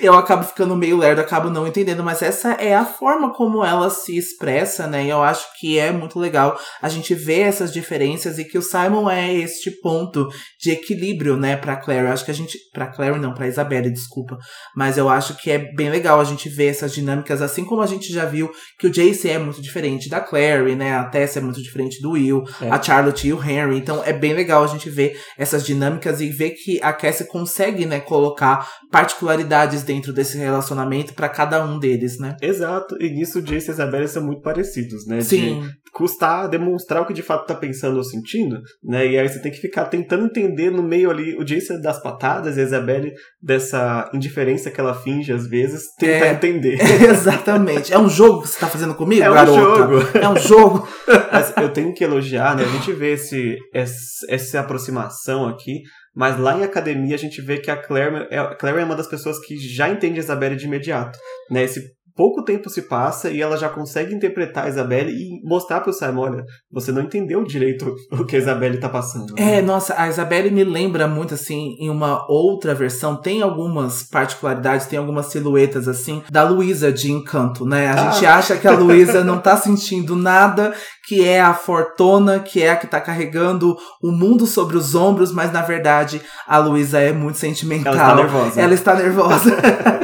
eu 0.00 0.14
acabo 0.14 0.44
ficando 0.44 0.74
meio 0.74 0.96
lerdo, 0.96 1.20
acabo 1.20 1.50
não 1.50 1.66
entendendo, 1.66 2.02
mas 2.02 2.22
essa 2.22 2.52
é 2.52 2.74
a 2.74 2.86
forma 2.86 3.34
como 3.34 3.62
ela 3.62 3.90
se 3.90 4.16
expressa, 4.16 4.86
né? 4.86 5.04
E 5.04 5.10
eu 5.10 5.22
acho 5.22 5.44
que 5.58 5.78
é 5.78 5.92
muito 5.92 6.18
legal 6.18 6.58
a 6.80 6.88
gente 6.88 7.14
ver 7.14 7.40
essas 7.40 7.70
diferenças 7.70 8.38
e 8.38 8.46
que 8.46 8.56
o 8.56 8.62
Simon 8.62 9.10
é 9.10 9.34
este 9.34 9.70
ponto 9.70 10.26
de 10.58 10.70
equilíbrio, 10.70 11.36
né, 11.36 11.54
pra 11.54 11.76
Claire. 11.76 12.06
Eu 12.06 12.12
acho 12.12 12.24
que 12.24 12.30
a 12.30 12.34
gente. 12.34 12.56
Pra 12.72 12.86
Claire, 12.86 13.18
não, 13.18 13.34
pra 13.34 13.46
Isabelle, 13.46 13.90
desculpa. 13.90 14.38
Mas 14.74 14.96
eu 14.96 15.10
acho 15.10 15.36
que 15.36 15.50
é 15.50 15.58
bem 15.74 15.90
legal 15.90 16.18
a 16.18 16.24
gente 16.24 16.48
ver 16.48 16.68
essas 16.68 16.94
dinâmicas, 16.94 17.42
assim 17.42 17.62
como 17.62 17.82
a 17.82 17.89
gente 17.90 18.12
já 18.12 18.24
viu 18.24 18.50
que 18.78 18.86
o 18.86 18.90
Jace 18.90 19.28
é 19.28 19.38
muito 19.38 19.60
diferente 19.60 20.08
da 20.08 20.20
Claire, 20.20 20.74
né? 20.74 20.94
A 20.94 21.04
Tess 21.04 21.36
é 21.36 21.40
muito 21.40 21.62
diferente 21.62 22.00
do 22.00 22.12
Will, 22.12 22.42
É. 22.60 22.70
a 22.70 22.80
Charlotte 22.82 23.26
e 23.28 23.32
o 23.32 23.42
Henry. 23.42 23.76
Então 23.76 24.02
é 24.04 24.12
bem 24.12 24.32
legal 24.32 24.64
a 24.64 24.66
gente 24.66 24.88
ver 24.88 25.18
essas 25.38 25.64
dinâmicas 25.64 26.20
e 26.20 26.28
ver 26.30 26.50
que 26.50 26.80
a 26.82 26.92
Cassie 26.92 27.26
consegue, 27.26 27.86
né, 27.86 28.00
colocar 28.00 28.66
particularidades 28.90 29.82
dentro 29.82 30.12
desse 30.12 30.36
relacionamento 30.38 31.14
pra 31.14 31.28
cada 31.28 31.64
um 31.64 31.78
deles, 31.78 32.18
né? 32.18 32.36
Exato, 32.40 32.96
e 33.00 33.10
nisso 33.10 33.38
o 33.38 33.42
Jace 33.42 33.68
e 33.68 33.70
a 33.70 33.74
Isabelle 33.74 34.08
são 34.08 34.22
muito 34.24 34.42
parecidos, 34.42 35.06
né? 35.06 35.20
Sim. 35.20 35.60
De 35.62 35.79
custar 35.92 36.48
demonstrar 36.48 37.02
o 37.02 37.06
que 37.06 37.12
de 37.12 37.22
fato 37.22 37.46
tá 37.46 37.54
pensando 37.54 37.96
ou 37.96 38.04
sentindo, 38.04 38.60
né? 38.82 39.06
E 39.06 39.18
aí 39.18 39.28
você 39.28 39.40
tem 39.40 39.50
que 39.52 39.58
ficar 39.60 39.86
tentando 39.86 40.24
entender 40.26 40.70
no 40.70 40.82
meio 40.82 41.10
ali 41.10 41.36
o 41.36 41.44
Jace 41.44 41.80
das 41.80 42.02
patadas 42.02 42.56
e 42.56 42.60
a 42.60 42.64
Isabelle 42.64 43.12
dessa 43.42 44.08
indiferença 44.14 44.70
que 44.70 44.80
ela 44.80 44.94
finge 44.94 45.32
às 45.32 45.46
vezes, 45.48 45.84
tentar 45.98 46.26
É. 46.26 46.32
entender. 46.32 46.78
Exatamente. 47.10 47.92
É 47.92 47.98
um 47.98 48.08
jogo 48.08 48.42
que 48.42 48.48
você 48.48 48.60
tá 48.60 48.66
fazendo 48.68 48.94
comigo, 48.94 49.22
É 49.22 49.30
um 49.30 49.34
garota? 49.34 49.58
jogo. 49.60 50.18
É 50.18 50.28
um 50.28 50.36
jogo. 50.36 50.88
Eu 51.60 51.72
tenho 51.72 51.92
que 51.94 52.04
elogiar, 52.04 52.56
né? 52.56 52.64
A 52.64 52.68
gente 52.68 52.92
vê 52.92 53.12
esse, 53.12 53.56
esse- 53.74 54.26
essa 54.30 54.60
aproximação 54.60 55.46
aqui, 55.48 55.80
mas 56.14 56.38
lá 56.38 56.58
em 56.58 56.64
academia 56.64 57.14
a 57.14 57.18
gente 57.18 57.40
vê 57.40 57.58
que 57.58 57.70
a 57.70 57.76
Claire 57.76 58.26
é, 58.30 58.38
a 58.38 58.54
Claire 58.54 58.80
é 58.80 58.84
uma 58.84 58.96
das 58.96 59.06
pessoas 59.08 59.38
que 59.38 59.56
já 59.56 59.88
entende 59.88 60.18
a 60.18 60.22
Isabelle 60.22 60.56
de 60.56 60.66
imediato, 60.66 61.18
né? 61.50 61.64
Esse 61.64 61.80
pouco 62.20 62.44
tempo 62.44 62.68
se 62.68 62.82
passa 62.82 63.30
e 63.30 63.40
ela 63.40 63.56
já 63.56 63.70
consegue 63.70 64.14
interpretar 64.14 64.66
a 64.66 64.68
Isabelle 64.68 65.10
e 65.10 65.40
mostrar 65.42 65.80
pro 65.80 65.90
Simon, 65.90 66.20
olha, 66.20 66.44
você 66.70 66.92
não 66.92 67.00
entendeu 67.00 67.42
direito 67.44 67.94
o 68.12 68.26
que 68.26 68.36
a 68.36 68.38
Isabelle 68.38 68.76
tá 68.76 68.90
passando. 68.90 69.32
né? 69.34 69.56
É, 69.56 69.62
nossa, 69.62 69.94
a 69.96 70.06
Isabelle 70.06 70.50
me 70.50 70.62
lembra 70.62 71.08
muito, 71.08 71.32
assim, 71.32 71.76
em 71.80 71.88
uma 71.88 72.30
outra 72.30 72.74
versão, 72.74 73.16
tem 73.16 73.40
algumas 73.40 74.02
particularidades, 74.02 74.86
tem 74.86 74.98
algumas 74.98 75.26
silhuetas, 75.26 75.88
assim, 75.88 76.22
da 76.30 76.42
Luísa 76.46 76.92
de 76.92 77.10
Encanto, 77.10 77.64
né? 77.64 77.86
A 77.88 77.92
Ah. 77.94 78.10
gente 78.10 78.26
acha 78.26 78.54
que 78.58 78.68
a 78.68 78.72
Luísa 78.72 79.24
não 79.24 79.38
tá 79.38 79.56
sentindo 79.56 80.14
nada, 80.14 80.74
que 81.08 81.26
é 81.26 81.40
a 81.40 81.54
fortuna, 81.54 82.38
que 82.38 82.62
é 82.62 82.70
a 82.70 82.76
que 82.76 82.86
tá 82.86 83.00
carregando 83.00 83.74
o 84.02 84.12
mundo 84.12 84.46
sobre 84.46 84.76
os 84.76 84.94
ombros, 84.94 85.32
mas 85.32 85.50
na 85.52 85.62
verdade 85.62 86.20
a 86.46 86.58
Luísa 86.58 86.98
é 87.00 87.12
muito 87.12 87.38
sentimental. 87.38 87.94
Ela 87.94 88.02
está 88.04 88.14
nervosa. 88.14 88.60
Ela 88.60 88.74
está 88.74 88.94
nervosa. 88.94 89.56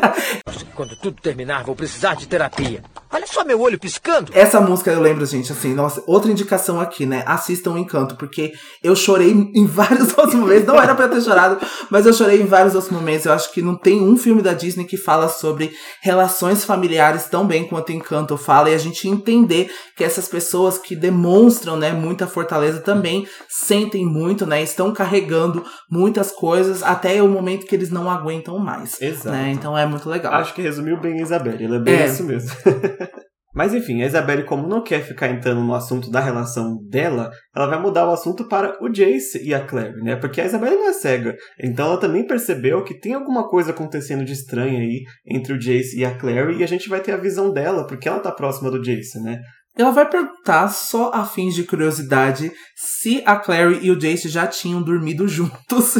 Quando 0.75 0.95
tudo 0.97 1.21
terminar, 1.23 1.65
vou 1.65 1.75
precisar 1.75 2.15
de 2.15 2.29
terapia. 2.29 2.83
Olha 3.11 3.27
só 3.27 3.45
meu 3.45 3.59
olho 3.61 3.79
piscando. 3.79 4.31
Essa 4.35 4.61
música 4.61 4.91
eu 4.91 5.01
lembro, 5.01 5.25
gente, 5.25 5.51
assim, 5.51 5.73
nossa, 5.73 6.03
outra 6.07 6.31
indicação 6.31 6.79
aqui, 6.79 7.07
né? 7.07 7.23
Assistam 7.25 7.73
o 7.73 7.79
Encanto, 7.79 8.15
porque 8.17 8.53
eu 8.83 8.95
chorei 8.95 9.31
em 9.31 9.65
vários 9.65 10.11
outros 10.19 10.35
momentos. 10.35 10.67
Não 10.67 10.79
era 10.79 10.95
pra 10.95 11.07
eu 11.07 11.11
ter 11.11 11.23
chorado, 11.23 11.59
mas 11.89 12.05
eu 12.05 12.13
chorei 12.13 12.43
em 12.43 12.47
vários 12.47 12.75
outros 12.75 12.93
momentos. 12.93 13.25
Eu 13.25 13.33
acho 13.33 13.51
que 13.53 13.63
não 13.63 13.75
tem 13.75 14.03
um 14.03 14.19
filme 14.19 14.43
da 14.43 14.53
Disney 14.53 14.85
que 14.85 14.99
fala 14.99 15.31
sobre 15.31 15.73
relações 16.03 16.63
familiares 16.63 17.25
tão 17.25 17.47
bem 17.47 17.67
quanto 17.67 17.91
Encanto 17.91 18.37
fala, 18.37 18.69
e 18.69 18.75
a 18.75 18.79
gente 18.79 19.09
entender 19.09 19.71
que 19.97 20.05
essas 20.05 20.29
pessoas 20.29 20.77
que 20.77 20.95
demonstram, 20.95 21.77
né, 21.77 21.93
muita 21.93 22.27
fortaleza 22.27 22.81
também 22.81 23.27
sentem 23.49 24.05
muito, 24.05 24.45
né? 24.45 24.63
Estão 24.63 24.93
carregando 24.93 25.65
muitas 25.91 26.31
coisas 26.31 26.83
até 26.83 27.23
o 27.23 27.29
momento 27.29 27.65
que 27.65 27.75
eles 27.75 27.89
não 27.89 28.11
aguentam 28.11 28.59
mais. 28.59 29.01
Exato. 29.01 29.31
Né? 29.31 29.53
Então 29.53 29.79
é 29.79 29.87
muito 29.87 29.96
legal. 30.05 30.33
Acho 30.35 30.55
que 30.55 30.63
resumiu 30.63 31.01
bem 31.01 31.19
a 31.21 31.23
Isabelle, 31.23 31.65
ela 31.65 31.77
é 31.77 31.81
bem 31.81 31.95
É. 31.95 32.07
isso 32.07 32.25
mesmo. 32.25 32.51
Mas 33.55 33.73
enfim, 33.73 34.03
a 34.03 34.07
Isabelle, 34.07 34.45
como 34.45 34.69
não 34.69 34.83
quer 34.83 35.01
ficar 35.01 35.31
entrando 35.31 35.63
no 35.63 35.75
assunto 35.75 36.11
da 36.11 36.21
relação 36.21 36.77
dela, 36.91 37.31
ela 37.55 37.67
vai 37.67 37.81
mudar 37.81 38.07
o 38.07 38.13
assunto 38.13 38.47
para 38.47 38.77
o 38.83 38.89
Jace 38.91 39.43
e 39.43 39.55
a 39.55 39.61
Claire, 39.65 39.97
né? 40.03 40.15
Porque 40.15 40.43
a 40.43 40.45
Isabelle 40.45 40.77
não 40.77 40.91
é 40.91 40.93
cega. 40.93 41.35
Então 41.59 41.87
ela 41.87 41.97
também 41.99 42.27
percebeu 42.27 42.85
que 42.85 43.01
tem 43.01 43.15
alguma 43.15 43.49
coisa 43.49 43.71
acontecendo 43.71 44.27
de 44.27 44.35
estranha 44.35 44.79
aí 44.79 45.05
entre 45.27 45.55
o 45.55 45.59
Jace 45.59 45.99
e 45.99 46.05
a 46.05 46.15
Claire, 46.15 46.55
e 46.59 46.63
a 46.63 46.67
gente 46.67 46.87
vai 46.91 47.01
ter 47.01 47.13
a 47.13 47.17
visão 47.17 47.51
dela, 47.51 47.87
porque 47.87 48.07
ela 48.07 48.21
tá 48.21 48.31
próxima 48.31 48.71
do 48.71 48.83
Jace, 48.83 49.19
né? 49.23 49.41
Ela 49.79 49.91
vai 49.91 50.09
perguntar, 50.09 50.69
só 50.69 51.11
a 51.13 51.25
fins 51.25 51.55
de 51.55 51.65
curiosidade, 51.65 52.51
se 52.75 53.23
a 53.27 53.37
Clary 53.37 53.81
e 53.83 53.91
o 53.91 53.99
Jace 53.99 54.29
já 54.29 54.47
tinham 54.47 54.81
dormido 54.83 55.29
juntos. 55.29 55.97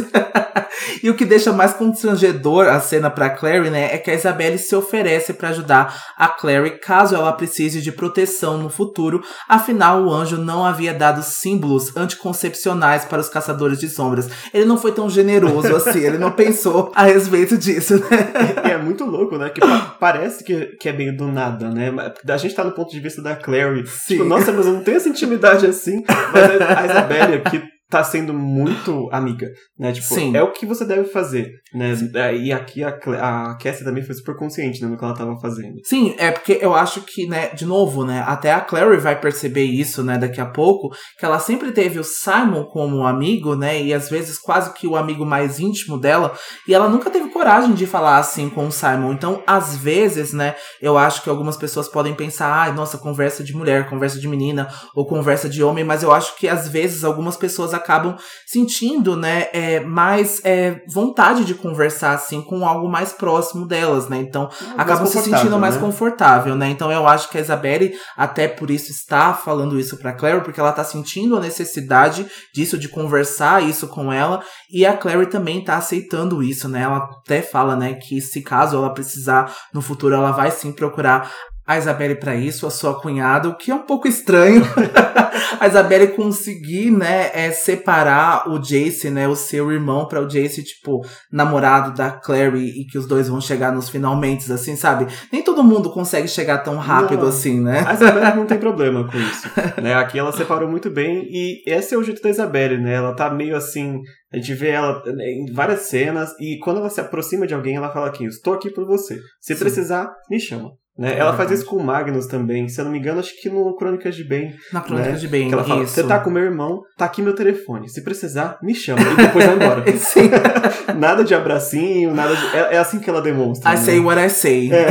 e 1.03 1.09
o 1.09 1.15
que 1.15 1.25
deixa 1.25 1.51
mais 1.53 1.73
constrangedor 1.73 2.67
a 2.67 2.79
cena 2.79 3.09
pra 3.09 3.29
Clary, 3.29 3.69
né, 3.69 3.93
é 3.93 3.97
que 3.97 4.09
a 4.09 4.13
Isabelle 4.15 4.57
se 4.57 4.75
oferece 4.75 5.33
pra 5.33 5.49
ajudar 5.49 5.95
a 6.17 6.27
Clary 6.27 6.79
caso 6.79 7.15
ela 7.15 7.31
precise 7.33 7.81
de 7.81 7.91
proteção 7.91 8.57
no 8.57 8.69
futuro. 8.69 9.21
Afinal, 9.47 10.03
o 10.03 10.11
anjo 10.13 10.37
não 10.37 10.65
havia 10.65 10.93
dado 10.93 11.21
símbolos 11.23 11.95
anticoncepcionais 11.95 13.05
para 13.05 13.19
os 13.21 13.29
caçadores 13.29 13.79
de 13.79 13.89
sombras. 13.89 14.27
Ele 14.53 14.65
não 14.65 14.77
foi 14.77 14.91
tão 14.91 15.09
generoso 15.09 15.75
assim, 15.75 15.99
ele 15.99 16.17
não 16.17 16.31
pensou 16.31 16.91
a 16.95 17.03
respeito 17.03 17.57
disso, 17.57 17.95
né? 17.99 18.33
E 18.65 18.71
é 18.71 18.77
muito 18.77 19.05
louco, 19.05 19.37
né? 19.37 19.49
Que 19.49 19.59
pa- 19.61 19.95
parece 19.99 20.43
que, 20.43 20.77
que 20.79 20.89
é 20.89 20.93
meio 20.93 21.15
do 21.15 21.27
nada, 21.27 21.69
né? 21.69 21.91
A 22.27 22.37
gente 22.37 22.55
tá 22.55 22.63
no 22.63 22.71
ponto 22.71 22.91
de 22.91 22.99
vista 22.99 23.21
da 23.21 23.35
Clary. 23.35 23.66
Sim. 23.85 24.15
Tipo, 24.15 24.23
nossa, 24.25 24.51
mas 24.51 24.65
eu 24.65 24.73
não 24.73 24.83
tenho 24.83 24.97
essa 24.97 25.09
intimidade 25.09 25.65
assim. 25.65 26.03
Mas 26.07 26.61
a 26.61 26.79
a 26.79 26.85
Isabelle 26.85 27.35
aqui 27.35 27.76
tá 27.89 28.03
sendo 28.03 28.33
muito 28.33 29.09
amiga, 29.11 29.49
né? 29.79 29.93
Tipo, 29.93 30.07
Sim. 30.07 30.35
é 30.35 30.43
o 30.43 30.51
que 30.51 30.65
você 30.65 30.83
deve 30.83 31.05
fazer, 31.05 31.51
né? 31.73 31.93
É, 32.15 32.35
E 32.35 32.51
aqui 32.51 32.83
a, 32.83 32.89
a 32.89 33.57
Cassie 33.57 33.85
também 33.85 34.03
foi 34.03 34.13
super 34.13 34.35
consciente 34.35 34.81
né, 34.81 34.89
no 34.89 34.97
que 34.97 35.03
ela 35.03 35.15
tava 35.15 35.39
fazendo. 35.39 35.75
Sim, 35.85 36.13
é 36.17 36.31
porque 36.31 36.59
eu 36.61 36.75
acho 36.75 37.01
que, 37.01 37.27
né, 37.27 37.49
de 37.49 37.65
novo, 37.65 38.05
né, 38.05 38.23
até 38.27 38.51
a 38.51 38.59
Clary 38.59 38.97
vai 38.97 39.19
perceber 39.19 39.63
isso, 39.63 40.03
né, 40.03 40.17
daqui 40.17 40.41
a 40.41 40.45
pouco, 40.45 40.89
que 41.17 41.25
ela 41.25 41.39
sempre 41.39 41.71
teve 41.71 41.97
o 41.97 42.03
Simon 42.03 42.65
como 42.65 43.07
amigo, 43.07 43.55
né, 43.55 43.81
e 43.81 43.93
às 43.93 44.09
vezes 44.09 44.37
quase 44.37 44.73
que 44.73 44.85
o 44.85 44.97
amigo 44.97 45.25
mais 45.25 45.59
íntimo 45.59 45.97
dela, 45.97 46.37
e 46.67 46.73
ela 46.73 46.89
nunca 46.89 47.09
teve 47.09 47.29
coragem 47.29 47.73
de 47.73 47.85
falar 47.85 48.17
assim 48.17 48.49
com 48.49 48.67
o 48.67 48.71
Simon. 48.71 49.13
Então, 49.13 49.41
às 49.47 49.77
vezes, 49.77 50.33
né, 50.33 50.55
eu 50.81 50.97
acho 50.97 51.23
que 51.23 51.29
algumas 51.29 51.55
pessoas 51.55 51.87
podem 51.87 52.13
pensar, 52.13 52.51
ai, 52.51 52.73
nossa, 52.73 52.97
conversa 52.97 53.43
de 53.43 53.55
mulher, 53.55 53.89
conversa 53.89 54.19
de 54.19 54.27
menina, 54.27 54.67
ou 54.93 55.05
conversa 55.05 55.47
de 55.47 55.63
homem, 55.63 55.85
mas 55.85 56.03
eu 56.03 56.11
acho 56.11 56.35
que 56.35 56.49
às 56.49 56.67
vezes 56.67 57.05
algumas 57.05 57.37
pessoas 57.37 57.76
acabam 57.77 58.17
sentindo, 58.45 59.15
né, 59.15 59.47
é, 59.53 59.79
mais 59.79 60.41
é, 60.43 60.81
vontade 60.87 61.45
de 61.45 61.53
conversar, 61.53 62.13
assim, 62.13 62.41
com 62.41 62.67
algo 62.67 62.89
mais 62.89 63.13
próximo 63.13 63.65
delas, 63.65 64.09
né, 64.09 64.17
então 64.17 64.49
acabam 64.77 65.05
se 65.05 65.19
sentindo 65.21 65.57
mais 65.57 65.75
né? 65.75 65.81
confortável, 65.81 66.55
né? 66.55 66.69
Então 66.69 66.91
eu 66.91 67.07
acho 67.07 67.29
que 67.29 67.37
a 67.37 67.41
Isabelle, 67.41 67.93
até 68.15 68.47
por 68.47 68.69
isso, 68.69 68.91
está 68.91 69.33
falando 69.33 69.79
isso 69.79 69.97
pra 69.97 70.13
Clary, 70.13 70.43
porque 70.43 70.59
ela 70.59 70.71
tá 70.71 70.83
sentindo 70.83 71.37
a 71.37 71.39
necessidade 71.39 72.25
disso, 72.53 72.77
de 72.77 72.89
conversar 72.89 73.63
isso 73.63 73.87
com 73.87 74.11
ela, 74.11 74.43
e 74.71 74.85
a 74.85 74.95
Clary 74.95 75.27
também 75.27 75.63
tá 75.63 75.77
aceitando 75.77 76.43
isso, 76.43 76.67
né? 76.67 76.81
Ela 76.81 76.97
até 76.97 77.41
fala, 77.41 77.75
né, 77.75 77.93
que 77.93 78.21
se 78.21 78.41
caso 78.41 78.77
ela 78.77 78.93
precisar 78.93 79.53
no 79.73 79.81
futuro, 79.81 80.15
ela 80.15 80.31
vai 80.31 80.51
sim 80.51 80.71
procurar 80.71 81.31
a 81.67 81.77
Isabelle 81.77 82.15
para 82.15 82.33
isso, 82.33 82.65
a 82.65 82.69
sua 82.69 82.97
cunhada, 82.97 83.49
o 83.49 83.57
que 83.57 83.69
é 83.69 83.75
um 83.75 83.83
pouco 83.83 84.07
estranho. 84.07 84.63
a 85.59 85.67
Isabelle 85.67 86.07
conseguir, 86.07 86.89
né, 86.91 87.29
é, 87.33 87.51
separar 87.51 88.49
o 88.49 88.57
Jace, 88.57 89.09
né, 89.09 89.27
o 89.27 89.35
seu 89.35 89.69
irmão, 89.69 90.07
para 90.07 90.21
o 90.21 90.27
Jace, 90.27 90.63
tipo, 90.63 91.05
namorado 91.29 91.93
da 91.93 92.09
Clary 92.09 92.69
e 92.69 92.85
que 92.85 92.97
os 92.97 93.05
dois 93.05 93.27
vão 93.27 93.41
chegar 93.41 93.73
nos 93.73 93.89
finalmente, 93.89 94.49
assim, 94.49 94.77
sabe? 94.77 95.07
Nem 95.29 95.43
todo 95.43 95.61
mundo 95.61 95.89
consegue 95.91 96.29
chegar 96.29 96.59
tão 96.59 96.77
rápido 96.77 97.23
Não. 97.23 97.27
assim, 97.27 97.59
né? 97.59 97.83
A 97.85 97.93
Isabelle 97.93 98.37
não 98.37 98.45
tem 98.45 98.57
problema 98.59 99.05
com 99.05 99.17
isso. 99.17 99.49
né? 99.81 99.93
Aqui 99.95 100.17
ela 100.17 100.31
separou 100.31 100.69
muito 100.69 100.89
bem 100.89 101.27
e 101.29 101.63
esse 101.67 101.93
é 101.93 101.97
o 101.97 102.03
jeito 102.03 102.21
da 102.21 102.29
Isabelle, 102.29 102.81
né? 102.81 102.93
Ela 102.93 103.13
tá 103.13 103.29
meio 103.29 103.57
assim. 103.57 103.99
A 104.31 104.37
gente 104.37 104.53
vê 104.53 104.69
ela 104.69 105.03
né, 105.05 105.25
em 105.31 105.51
várias 105.51 105.81
cenas 105.81 106.31
e 106.39 106.59
quando 106.59 106.77
ela 106.77 106.89
se 106.89 107.01
aproxima 107.01 107.45
de 107.45 107.53
alguém, 107.53 107.75
ela 107.75 107.91
fala 107.91 108.07
aqui: 108.07 108.23
Estou 108.25 108.53
aqui 108.53 108.69
por 108.69 108.85
você. 108.85 109.19
Se 109.41 109.53
Sim. 109.53 109.59
precisar, 109.59 110.09
me 110.29 110.39
chama. 110.39 110.69
Né? 110.97 111.15
Ela 111.15 111.29
faz 111.29 111.49
verdade. 111.49 111.61
isso 111.61 111.65
com 111.69 111.77
o 111.77 111.83
Magnus 111.83 112.25
também. 112.25 112.67
Se 112.67 112.81
eu 112.81 112.85
não 112.85 112.91
me 112.91 112.97
engano, 112.97 113.19
acho 113.19 113.39
que 113.39 113.49
no 113.49 113.75
Crônicas 113.75 114.15
de 114.15 114.23
Bem. 114.23 114.55
Na 114.73 114.81
Crônica 114.81 115.11
né? 115.11 115.15
de 115.15 115.27
Bem, 115.27 115.47
Que 115.47 115.53
ela 115.53 115.63
fala. 115.63 115.85
Você 115.85 116.03
tá 116.03 116.19
com 116.19 116.31
meu 116.31 116.43
irmão, 116.43 116.81
tá 116.97 117.05
aqui 117.05 117.21
meu 117.21 117.35
telefone. 117.35 117.87
Se 117.87 118.03
precisar, 118.03 118.57
me 118.63 118.73
chama. 118.73 119.01
E 119.01 119.15
depois 119.15 119.45
vai 119.45 119.55
embora. 119.55 119.85
Sim. 119.97 120.29
nada 120.97 121.23
de 121.23 121.35
abracinho, 121.35 122.15
nada 122.15 122.35
de. 122.35 122.45
É, 122.47 122.75
é 122.75 122.77
assim 122.79 122.99
que 122.99 123.09
ela 123.09 123.21
demonstra. 123.21 123.69
I 123.69 123.75
né? 123.75 123.81
say 123.81 123.99
what 123.99 124.19
I 124.19 124.29
say. 124.29 124.71
É. 124.73 124.87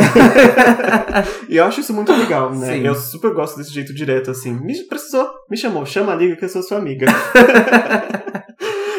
e 1.48 1.56
eu 1.56 1.64
acho 1.64 1.80
isso 1.80 1.92
muito 1.92 2.12
legal, 2.12 2.54
né? 2.54 2.74
Sim. 2.74 2.86
Eu 2.86 2.94
super 2.94 3.32
gosto 3.32 3.56
desse 3.56 3.72
jeito 3.72 3.92
direto, 3.92 4.30
assim. 4.30 4.52
Me 4.52 4.80
precisou, 4.84 5.28
me 5.50 5.56
chamou, 5.56 5.84
chama 5.84 6.12
a 6.12 6.16
liga 6.16 6.36
que 6.36 6.44
eu 6.44 6.48
sou 6.48 6.62
sua 6.62 6.78
amiga. 6.78 7.06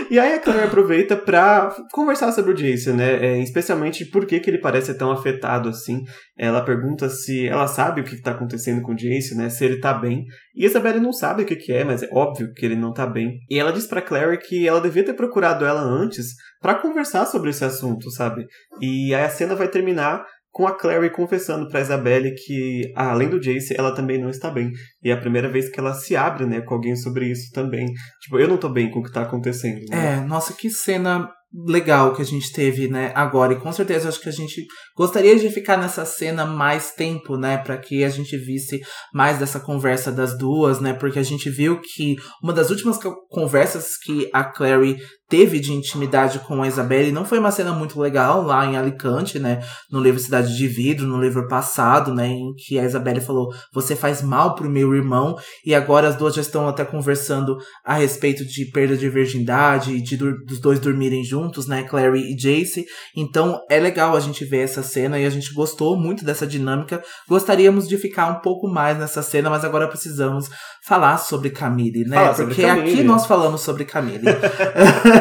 E 0.09 0.19
aí 0.19 0.33
a 0.33 0.39
Claire 0.39 0.65
aproveita 0.65 1.15
pra 1.15 1.75
conversar 1.91 2.31
sobre 2.31 2.51
o 2.51 2.55
Jason, 2.55 2.93
né? 2.93 3.25
É, 3.25 3.39
especialmente 3.39 4.05
por 4.05 4.25
que, 4.25 4.39
que 4.39 4.49
ele 4.49 4.59
parece 4.59 4.93
tão 4.97 5.11
afetado 5.11 5.69
assim. 5.69 6.03
Ela 6.37 6.63
pergunta 6.63 7.09
se 7.09 7.47
ela 7.47 7.67
sabe 7.67 8.01
o 8.01 8.03
que, 8.03 8.15
que 8.15 8.21
tá 8.21 8.31
acontecendo 8.31 8.81
com 8.81 8.93
o 8.93 8.95
Jason, 8.95 9.35
né? 9.35 9.49
Se 9.49 9.65
ele 9.65 9.79
tá 9.79 9.93
bem. 9.93 10.25
E 10.55 10.63
a 10.63 10.67
Isabelle 10.67 10.99
não 10.99 11.13
sabe 11.13 11.43
o 11.43 11.45
que, 11.45 11.55
que 11.55 11.71
é, 11.71 11.83
mas 11.83 12.03
é 12.03 12.09
óbvio 12.11 12.51
que 12.53 12.65
ele 12.65 12.75
não 12.75 12.93
tá 12.93 13.05
bem. 13.05 13.39
E 13.49 13.59
ela 13.59 13.71
diz 13.71 13.85
pra 13.87 14.01
Claire 14.01 14.39
que 14.39 14.67
ela 14.67 14.81
devia 14.81 15.03
ter 15.03 15.13
procurado 15.13 15.65
ela 15.65 15.81
antes 15.81 16.27
pra 16.59 16.75
conversar 16.75 17.25
sobre 17.25 17.49
esse 17.49 17.63
assunto, 17.63 18.09
sabe? 18.11 18.45
E 18.81 19.13
aí 19.13 19.23
a 19.23 19.29
cena 19.29 19.55
vai 19.55 19.67
terminar 19.67 20.25
com 20.57 20.65
a 20.67 20.71
Clary 20.75 21.11
confessando 21.11 21.67
pra 21.69 21.81
Isabelle 21.81 22.33
que, 22.33 22.91
ah, 22.95 23.11
além 23.11 23.29
do 23.29 23.39
Jace, 23.39 23.75
ela 23.77 23.93
também 23.93 24.19
não 24.19 24.31
está 24.31 24.49
bem. 24.49 24.71
E 25.03 25.11
é 25.11 25.13
a 25.13 25.17
primeira 25.21 25.47
vez 25.47 25.69
que 25.69 25.79
ela 25.79 25.93
se 25.93 26.15
abre, 26.15 26.47
né, 26.47 26.61
com 26.61 26.73
alguém 26.73 26.95
sobre 26.95 27.27
isso 27.29 27.51
também. 27.53 27.85
Tipo, 28.23 28.39
eu 28.39 28.47
não 28.47 28.57
tô 28.57 28.67
bem 28.67 28.89
com 28.89 28.99
o 28.99 29.03
que 29.03 29.11
tá 29.11 29.21
acontecendo. 29.21 29.85
Né? 29.87 30.15
É, 30.15 30.19
nossa, 30.25 30.53
que 30.53 30.67
cena 30.71 31.29
legal 31.67 32.13
que 32.15 32.21
a 32.23 32.25
gente 32.25 32.51
teve, 32.51 32.87
né, 32.87 33.11
agora. 33.13 33.53
E 33.53 33.59
com 33.59 33.71
certeza 33.71 34.09
acho 34.09 34.19
que 34.19 34.27
a 34.29 34.33
gente 34.33 34.65
gostaria 34.97 35.35
de 35.37 35.47
ficar 35.51 35.77
nessa 35.77 36.05
cena 36.05 36.43
mais 36.43 36.91
tempo, 36.91 37.37
né, 37.37 37.57
para 37.59 37.77
que 37.77 38.03
a 38.03 38.09
gente 38.09 38.35
visse 38.35 38.81
mais 39.13 39.37
dessa 39.37 39.59
conversa 39.59 40.11
das 40.11 40.35
duas, 40.37 40.81
né, 40.81 40.93
porque 40.93 41.19
a 41.19 41.23
gente 41.23 41.49
viu 41.51 41.79
que 41.79 42.15
uma 42.43 42.51
das 42.51 42.71
últimas 42.71 42.97
co- 42.97 43.15
conversas 43.29 43.95
que 44.03 44.27
a 44.33 44.43
Clary 44.43 44.97
teve 45.29 45.59
de 45.59 45.73
intimidade 45.73 46.39
com 46.39 46.61
a 46.61 46.67
Isabelle 46.67 47.11
não 47.11 47.25
foi 47.25 47.39
uma 47.39 47.51
cena 47.51 47.73
muito 47.73 47.99
legal 47.99 48.41
lá 48.41 48.65
em 48.65 48.77
Alicante, 48.77 49.39
né, 49.39 49.61
no 49.91 49.99
livro 49.99 50.19
Cidade 50.19 50.55
de 50.55 50.67
Vidro, 50.67 51.05
no 51.05 51.21
livro 51.21 51.47
passado, 51.47 52.13
né, 52.13 52.27
em 52.27 52.53
que 52.55 52.79
a 52.79 52.83
Isabelle 52.85 53.21
falou: 53.21 53.53
"Você 53.73 53.95
faz 53.95 54.21
mal 54.21 54.55
pro 54.55 54.69
meu 54.69 54.95
irmão", 54.95 55.35
e 55.65 55.75
agora 55.75 56.07
as 56.07 56.15
duas 56.15 56.33
já 56.35 56.41
estão 56.41 56.67
até 56.67 56.85
conversando 56.85 57.57
a 57.85 57.95
respeito 57.95 58.45
de 58.45 58.65
perda 58.71 58.95
de 58.95 59.09
virgindade 59.09 59.93
e 59.93 60.01
de 60.01 60.17
dos 60.17 60.59
dois 60.59 60.79
dormirem 60.79 61.23
juntos, 61.23 61.67
né, 61.67 61.83
Clary 61.83 62.31
e 62.31 62.35
Jace. 62.35 62.85
Então 63.15 63.59
é 63.69 63.79
legal 63.79 64.15
a 64.15 64.19
gente 64.19 64.45
ver 64.45 64.63
essa 64.63 64.81
cena 64.81 65.19
e 65.19 65.25
a 65.25 65.29
gente 65.29 65.53
gostou 65.53 65.97
muito 65.97 66.23
dessa 66.25 66.47
dinâmica. 66.47 67.01
Gostaríamos 67.27 67.87
de 67.87 67.97
ficar 67.97 68.27
um 68.27 68.41
pouco 68.41 68.67
mais 68.67 68.97
nessa 68.97 69.21
cena, 69.21 69.49
mas 69.49 69.63
agora 69.63 69.87
precisamos 69.87 70.49
falar 70.85 71.17
sobre 71.17 71.49
Camille, 71.49 72.05
né? 72.05 72.33
Sobre 72.33 72.53
Porque 72.53 72.61
Camille. 72.61 72.93
aqui 72.93 73.03
nós 73.03 73.25
falamos 73.25 73.61
sobre 73.61 73.85
Camille. 73.85 74.25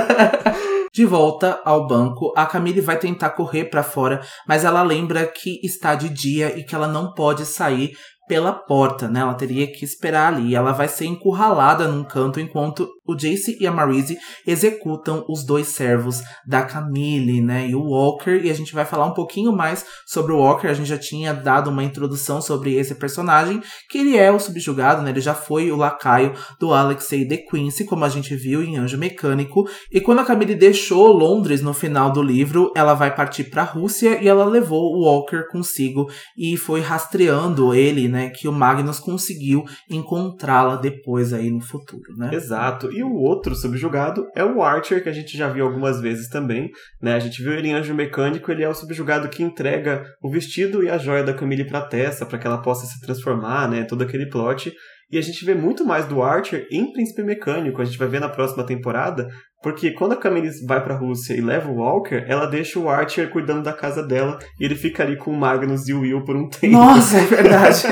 De 0.92 1.04
volta 1.04 1.60
ao 1.62 1.86
banco, 1.86 2.32
a 2.34 2.46
Camille 2.46 2.80
vai 2.80 2.98
tentar 2.98 3.30
correr 3.30 3.66
pra 3.66 3.82
fora, 3.82 4.22
mas 4.48 4.64
ela 4.64 4.82
lembra 4.82 5.26
que 5.26 5.60
está 5.62 5.94
de 5.94 6.08
dia 6.08 6.58
e 6.58 6.64
que 6.64 6.74
ela 6.74 6.88
não 6.88 7.12
pode 7.12 7.44
sair 7.44 7.92
pela 8.26 8.52
porta, 8.52 9.06
né? 9.06 9.20
Ela 9.20 9.34
teria 9.34 9.70
que 9.70 9.84
esperar 9.84 10.32
ali. 10.32 10.54
Ela 10.54 10.72
vai 10.72 10.88
ser 10.88 11.04
encurralada 11.04 11.86
num 11.86 12.02
canto 12.02 12.40
enquanto 12.40 12.88
o 13.06 13.14
Jace 13.14 13.56
e 13.60 13.66
a 13.66 13.72
Marise 13.72 14.18
executam 14.46 15.24
os 15.28 15.44
dois 15.44 15.68
servos 15.68 16.22
da 16.46 16.62
Camille, 16.62 17.40
né? 17.40 17.68
E 17.68 17.74
o 17.74 17.82
Walker. 17.82 18.40
E 18.42 18.50
a 18.50 18.54
gente 18.54 18.74
vai 18.74 18.84
falar 18.84 19.06
um 19.06 19.14
pouquinho 19.14 19.52
mais 19.52 19.84
sobre 20.06 20.32
o 20.32 20.38
Walker. 20.38 20.68
A 20.68 20.74
gente 20.74 20.88
já 20.88 20.98
tinha 20.98 21.32
dado 21.32 21.70
uma 21.70 21.84
introdução 21.84 22.40
sobre 22.40 22.74
esse 22.74 22.94
personagem, 22.94 23.62
que 23.88 23.98
ele 23.98 24.16
é 24.16 24.30
o 24.30 24.38
subjugado, 24.38 25.02
né? 25.02 25.10
Ele 25.10 25.20
já 25.20 25.34
foi 25.34 25.70
o 25.70 25.76
lacaio 25.76 26.34
do 26.58 26.72
Alexei 26.72 27.24
de 27.24 27.38
Quincy, 27.38 27.84
como 27.84 28.04
a 28.04 28.08
gente 28.08 28.34
viu 28.34 28.62
em 28.62 28.76
Anjo 28.76 28.98
Mecânico. 28.98 29.68
E 29.90 30.00
quando 30.00 30.20
a 30.20 30.24
Camille 30.24 30.54
deixou 30.54 31.12
Londres 31.12 31.60
no 31.60 31.72
final 31.72 32.10
do 32.12 32.22
livro, 32.22 32.72
ela 32.74 32.94
vai 32.94 33.14
partir 33.14 33.44
para 33.44 33.62
a 33.62 33.66
Rússia 33.66 34.20
e 34.22 34.28
ela 34.28 34.44
levou 34.44 34.94
o 34.94 35.04
Walker 35.04 35.44
consigo 35.50 36.06
e 36.36 36.56
foi 36.56 36.80
rastreando 36.80 37.74
ele, 37.74 38.08
né? 38.08 38.30
Que 38.30 38.48
o 38.48 38.52
Magnus 38.52 38.98
conseguiu 38.98 39.64
encontrá-la 39.90 40.76
depois 40.76 41.32
aí 41.32 41.50
no 41.50 41.60
futuro, 41.60 42.16
né? 42.16 42.30
Exato. 42.32 42.90
E 42.96 43.02
o 43.02 43.12
outro 43.12 43.54
subjugado 43.54 44.26
é 44.34 44.42
o 44.42 44.62
Archer, 44.62 45.02
que 45.02 45.08
a 45.10 45.12
gente 45.12 45.36
já 45.36 45.50
viu 45.50 45.66
algumas 45.66 46.00
vezes 46.00 46.30
também. 46.30 46.70
Né? 46.98 47.12
A 47.12 47.18
gente 47.18 47.42
viu 47.42 47.52
ele 47.52 47.68
em 47.68 47.74
Anjo 47.74 47.94
Mecânico, 47.94 48.50
ele 48.50 48.64
é 48.64 48.68
o 48.70 48.74
subjugado 48.74 49.28
que 49.28 49.42
entrega 49.42 50.02
o 50.22 50.30
vestido 50.30 50.82
e 50.82 50.88
a 50.88 50.96
joia 50.96 51.22
da 51.22 51.34
Camille 51.34 51.66
pra 51.66 51.82
Tessa, 51.82 52.24
para 52.24 52.38
que 52.38 52.46
ela 52.46 52.62
possa 52.62 52.86
se 52.86 52.98
transformar, 53.02 53.68
né? 53.68 53.84
Todo 53.84 54.00
aquele 54.00 54.30
plot. 54.30 54.72
E 55.10 55.18
a 55.18 55.20
gente 55.20 55.44
vê 55.44 55.54
muito 55.54 55.84
mais 55.84 56.06
do 56.06 56.22
Archer 56.22 56.66
em 56.70 56.90
Príncipe 56.90 57.22
Mecânico. 57.22 57.82
A 57.82 57.84
gente 57.84 57.98
vai 57.98 58.08
ver 58.08 58.18
na 58.18 58.30
próxima 58.30 58.64
temporada, 58.64 59.28
porque 59.66 59.90
quando 59.90 60.12
a 60.12 60.16
Camille 60.16 60.48
vai 60.64 60.80
pra 60.80 60.94
Rússia 60.94 61.34
e 61.34 61.40
leva 61.40 61.68
o 61.68 61.78
Walker, 61.78 62.22
ela 62.28 62.46
deixa 62.46 62.78
o 62.78 62.88
Archer 62.88 63.28
cuidando 63.30 63.64
da 63.64 63.72
casa 63.72 64.00
dela 64.00 64.38
e 64.60 64.64
ele 64.64 64.76
fica 64.76 65.02
ali 65.02 65.16
com 65.16 65.32
o 65.32 65.36
Magnus 65.36 65.88
e 65.88 65.92
o 65.92 66.02
Will 66.02 66.22
por 66.22 66.36
um 66.36 66.48
tempo. 66.48 66.74
Nossa, 66.74 67.16
é 67.16 67.24
verdade. 67.26 67.82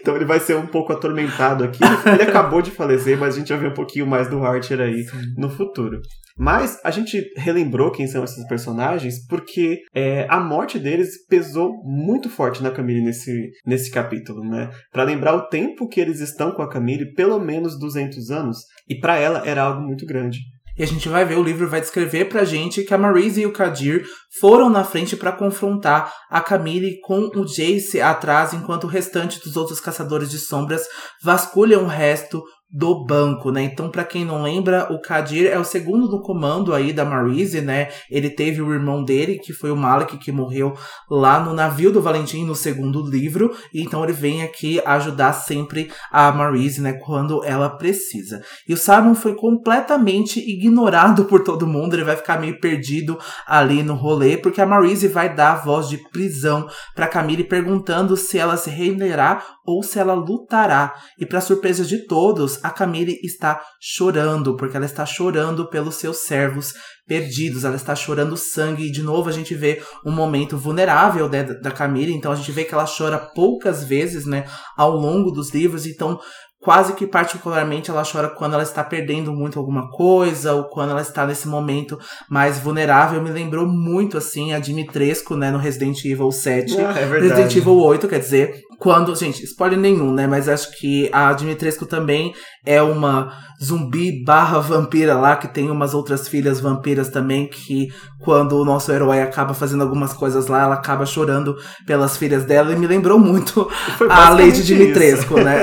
Então 0.00 0.14
ele 0.14 0.24
vai 0.24 0.38
ser 0.38 0.54
um 0.54 0.66
pouco 0.68 0.92
atormentado 0.92 1.64
aqui. 1.64 1.82
Ele 2.06 2.22
acabou 2.22 2.62
de 2.62 2.70
falecer, 2.70 3.18
mas 3.18 3.34
a 3.34 3.38
gente 3.40 3.48
vai 3.48 3.58
ver 3.58 3.70
um 3.70 3.74
pouquinho 3.74 4.06
mais 4.06 4.28
do 4.28 4.44
Archer 4.44 4.80
aí 4.80 5.04
no 5.36 5.50
futuro. 5.50 6.00
Mas 6.38 6.78
a 6.84 6.90
gente 6.92 7.20
relembrou 7.36 7.90
quem 7.90 8.06
são 8.06 8.22
esses 8.22 8.46
personagens 8.46 9.26
porque 9.26 9.80
é, 9.92 10.24
a 10.30 10.38
morte 10.38 10.78
deles 10.78 11.26
pesou 11.26 11.82
muito 11.84 12.30
forte 12.30 12.62
na 12.62 12.70
Camille 12.70 13.04
nesse, 13.04 13.50
nesse 13.66 13.90
capítulo, 13.90 14.48
né? 14.48 14.70
Pra 14.92 15.02
lembrar 15.02 15.34
o 15.34 15.48
tempo 15.48 15.88
que 15.88 16.00
eles 16.00 16.20
estão 16.20 16.52
com 16.52 16.62
a 16.62 16.70
Camille, 16.70 17.12
pelo 17.12 17.40
menos 17.40 17.76
200 17.76 18.30
anos, 18.30 18.58
e 18.88 19.00
pra 19.00 19.16
ela 19.18 19.42
era 19.44 19.62
algo 19.62 19.82
muito 19.82 20.06
grande. 20.06 20.38
A 20.82 20.84
gente 20.84 21.08
vai 21.08 21.24
ver, 21.24 21.38
o 21.38 21.42
livro 21.44 21.68
vai 21.68 21.80
descrever 21.80 22.24
pra 22.24 22.44
gente 22.44 22.82
que 22.82 22.92
a 22.92 22.98
Marise 22.98 23.42
e 23.42 23.46
o 23.46 23.52
Kadir 23.52 24.04
foram 24.40 24.68
na 24.68 24.82
frente 24.82 25.14
pra 25.14 25.30
confrontar 25.30 26.12
a 26.28 26.40
Camille 26.40 26.98
com 27.02 27.30
o 27.36 27.44
Jace 27.44 28.00
atrás, 28.00 28.52
enquanto 28.52 28.82
o 28.82 28.88
restante 28.88 29.38
dos 29.38 29.56
outros 29.56 29.78
caçadores 29.78 30.28
de 30.28 30.40
sombras 30.40 30.82
vasculham 31.22 31.84
o 31.84 31.86
resto 31.86 32.42
do 32.72 33.04
banco, 33.04 33.50
né? 33.50 33.62
Então, 33.62 33.90
pra 33.90 34.02
quem 34.02 34.24
não 34.24 34.42
lembra, 34.42 34.90
o 34.90 34.98
Kadir 34.98 35.46
é 35.46 35.58
o 35.58 35.64
segundo 35.64 36.08
do 36.08 36.22
comando 36.22 36.72
aí 36.72 36.90
da 36.90 37.04
Marise, 37.04 37.60
né? 37.60 37.88
Ele 38.10 38.30
teve 38.30 38.62
o 38.62 38.72
irmão 38.72 39.04
dele, 39.04 39.38
que 39.38 39.52
foi 39.52 39.70
o 39.70 39.76
Malik, 39.76 40.16
que 40.16 40.32
morreu 40.32 40.72
lá 41.10 41.38
no 41.38 41.52
navio 41.52 41.92
do 41.92 42.00
Valentim, 42.00 42.44
no 42.44 42.54
segundo 42.54 43.02
livro. 43.06 43.54
Então 43.74 44.02
ele 44.02 44.14
vem 44.14 44.42
aqui 44.42 44.80
ajudar 44.86 45.34
sempre 45.34 45.92
a 46.10 46.32
Marise, 46.32 46.80
né? 46.80 46.94
Quando 46.94 47.44
ela 47.44 47.68
precisa. 47.68 48.42
E 48.66 48.72
o 48.72 48.78
Simon 48.78 49.14
foi 49.14 49.34
completamente 49.34 50.40
ignorado 50.40 51.26
por 51.26 51.44
todo 51.44 51.66
mundo. 51.66 51.94
Ele 51.94 52.04
vai 52.04 52.16
ficar 52.16 52.40
meio 52.40 52.58
perdido 52.58 53.18
ali 53.46 53.82
no 53.82 53.94
rolê, 53.94 54.38
porque 54.38 54.62
a 54.62 54.66
Marise 54.66 55.08
vai 55.08 55.34
dar 55.34 55.52
a 55.52 55.56
voz 55.56 55.90
de 55.90 55.98
prisão 56.10 56.66
pra 56.94 57.06
Camille, 57.06 57.44
perguntando 57.44 58.16
se 58.16 58.38
ela 58.38 58.56
se 58.56 58.70
renderá 58.70 59.42
ou 59.64 59.82
se 59.82 59.98
ela 59.98 60.14
lutará. 60.14 60.94
E 61.18 61.26
para 61.26 61.40
surpresa 61.40 61.84
de 61.84 62.06
todos, 62.06 62.62
a 62.64 62.70
Camille 62.70 63.18
está 63.22 63.60
chorando, 63.80 64.56
porque 64.56 64.76
ela 64.76 64.86
está 64.86 65.06
chorando 65.06 65.68
pelos 65.68 65.96
seus 65.96 66.18
servos 66.18 66.74
perdidos, 67.06 67.64
ela 67.64 67.76
está 67.76 67.94
chorando 67.94 68.36
sangue, 68.36 68.86
e 68.86 68.92
de 68.92 69.02
novo 69.02 69.28
a 69.28 69.32
gente 69.32 69.54
vê 69.54 69.82
um 70.06 70.12
momento 70.12 70.56
vulnerável 70.56 71.28
né, 71.28 71.42
da 71.42 71.70
Camille, 71.70 72.12
então 72.12 72.32
a 72.32 72.36
gente 72.36 72.52
vê 72.52 72.64
que 72.64 72.72
ela 72.72 72.86
chora 72.86 73.18
poucas 73.18 73.84
vezes, 73.84 74.24
né, 74.24 74.46
ao 74.76 74.92
longo 74.92 75.30
dos 75.30 75.52
livros, 75.52 75.84
então 75.84 76.18
quase 76.62 76.92
que 76.92 77.06
particularmente 77.06 77.90
ela 77.90 78.04
chora 78.04 78.28
quando 78.28 78.54
ela 78.54 78.62
está 78.62 78.84
perdendo 78.84 79.32
muito 79.32 79.58
alguma 79.58 79.90
coisa 79.90 80.54
ou 80.54 80.64
quando 80.64 80.90
ela 80.90 81.02
está 81.02 81.26
nesse 81.26 81.48
momento 81.48 81.98
mais 82.30 82.58
vulnerável. 82.58 83.20
Me 83.20 83.30
lembrou 83.30 83.66
muito 83.66 84.16
assim 84.16 84.52
a 84.52 84.60
Dimitrescu, 84.60 85.36
né, 85.36 85.50
no 85.50 85.58
Resident 85.58 86.04
Evil 86.04 86.30
7. 86.30 86.78
Ah, 86.78 86.94
é 86.96 87.06
verdade. 87.06 87.22
Resident 87.22 87.56
Evil 87.56 87.78
8, 87.78 88.08
quer 88.08 88.20
dizer, 88.20 88.62
quando. 88.82 89.14
Gente, 89.14 89.44
spoiler 89.44 89.78
nenhum, 89.78 90.12
né? 90.12 90.26
Mas 90.26 90.48
acho 90.48 90.76
que 90.76 91.08
a 91.12 91.32
Dimitrescu 91.32 91.86
também 91.86 92.34
é 92.64 92.82
uma 92.82 93.32
zumbi 93.62 94.24
barra 94.24 94.58
vampira 94.58 95.14
lá, 95.14 95.36
que 95.36 95.46
tem 95.46 95.70
umas 95.70 95.94
outras 95.94 96.26
filhas 96.26 96.60
vampiras 96.60 97.08
também, 97.08 97.46
que 97.46 97.88
quando 98.20 98.60
o 98.60 98.64
nosso 98.64 98.90
herói 98.90 99.20
acaba 99.20 99.54
fazendo 99.54 99.82
algumas 99.82 100.12
coisas 100.12 100.48
lá, 100.48 100.62
ela 100.62 100.74
acaba 100.74 101.06
chorando 101.06 101.56
pelas 101.86 102.16
filhas 102.16 102.44
dela 102.44 102.72
e 102.72 102.76
me 102.76 102.86
lembrou 102.86 103.18
muito 103.18 103.68
a 104.10 104.30
Lady 104.30 104.64
Dimitrescu, 104.64 105.40
né? 105.40 105.62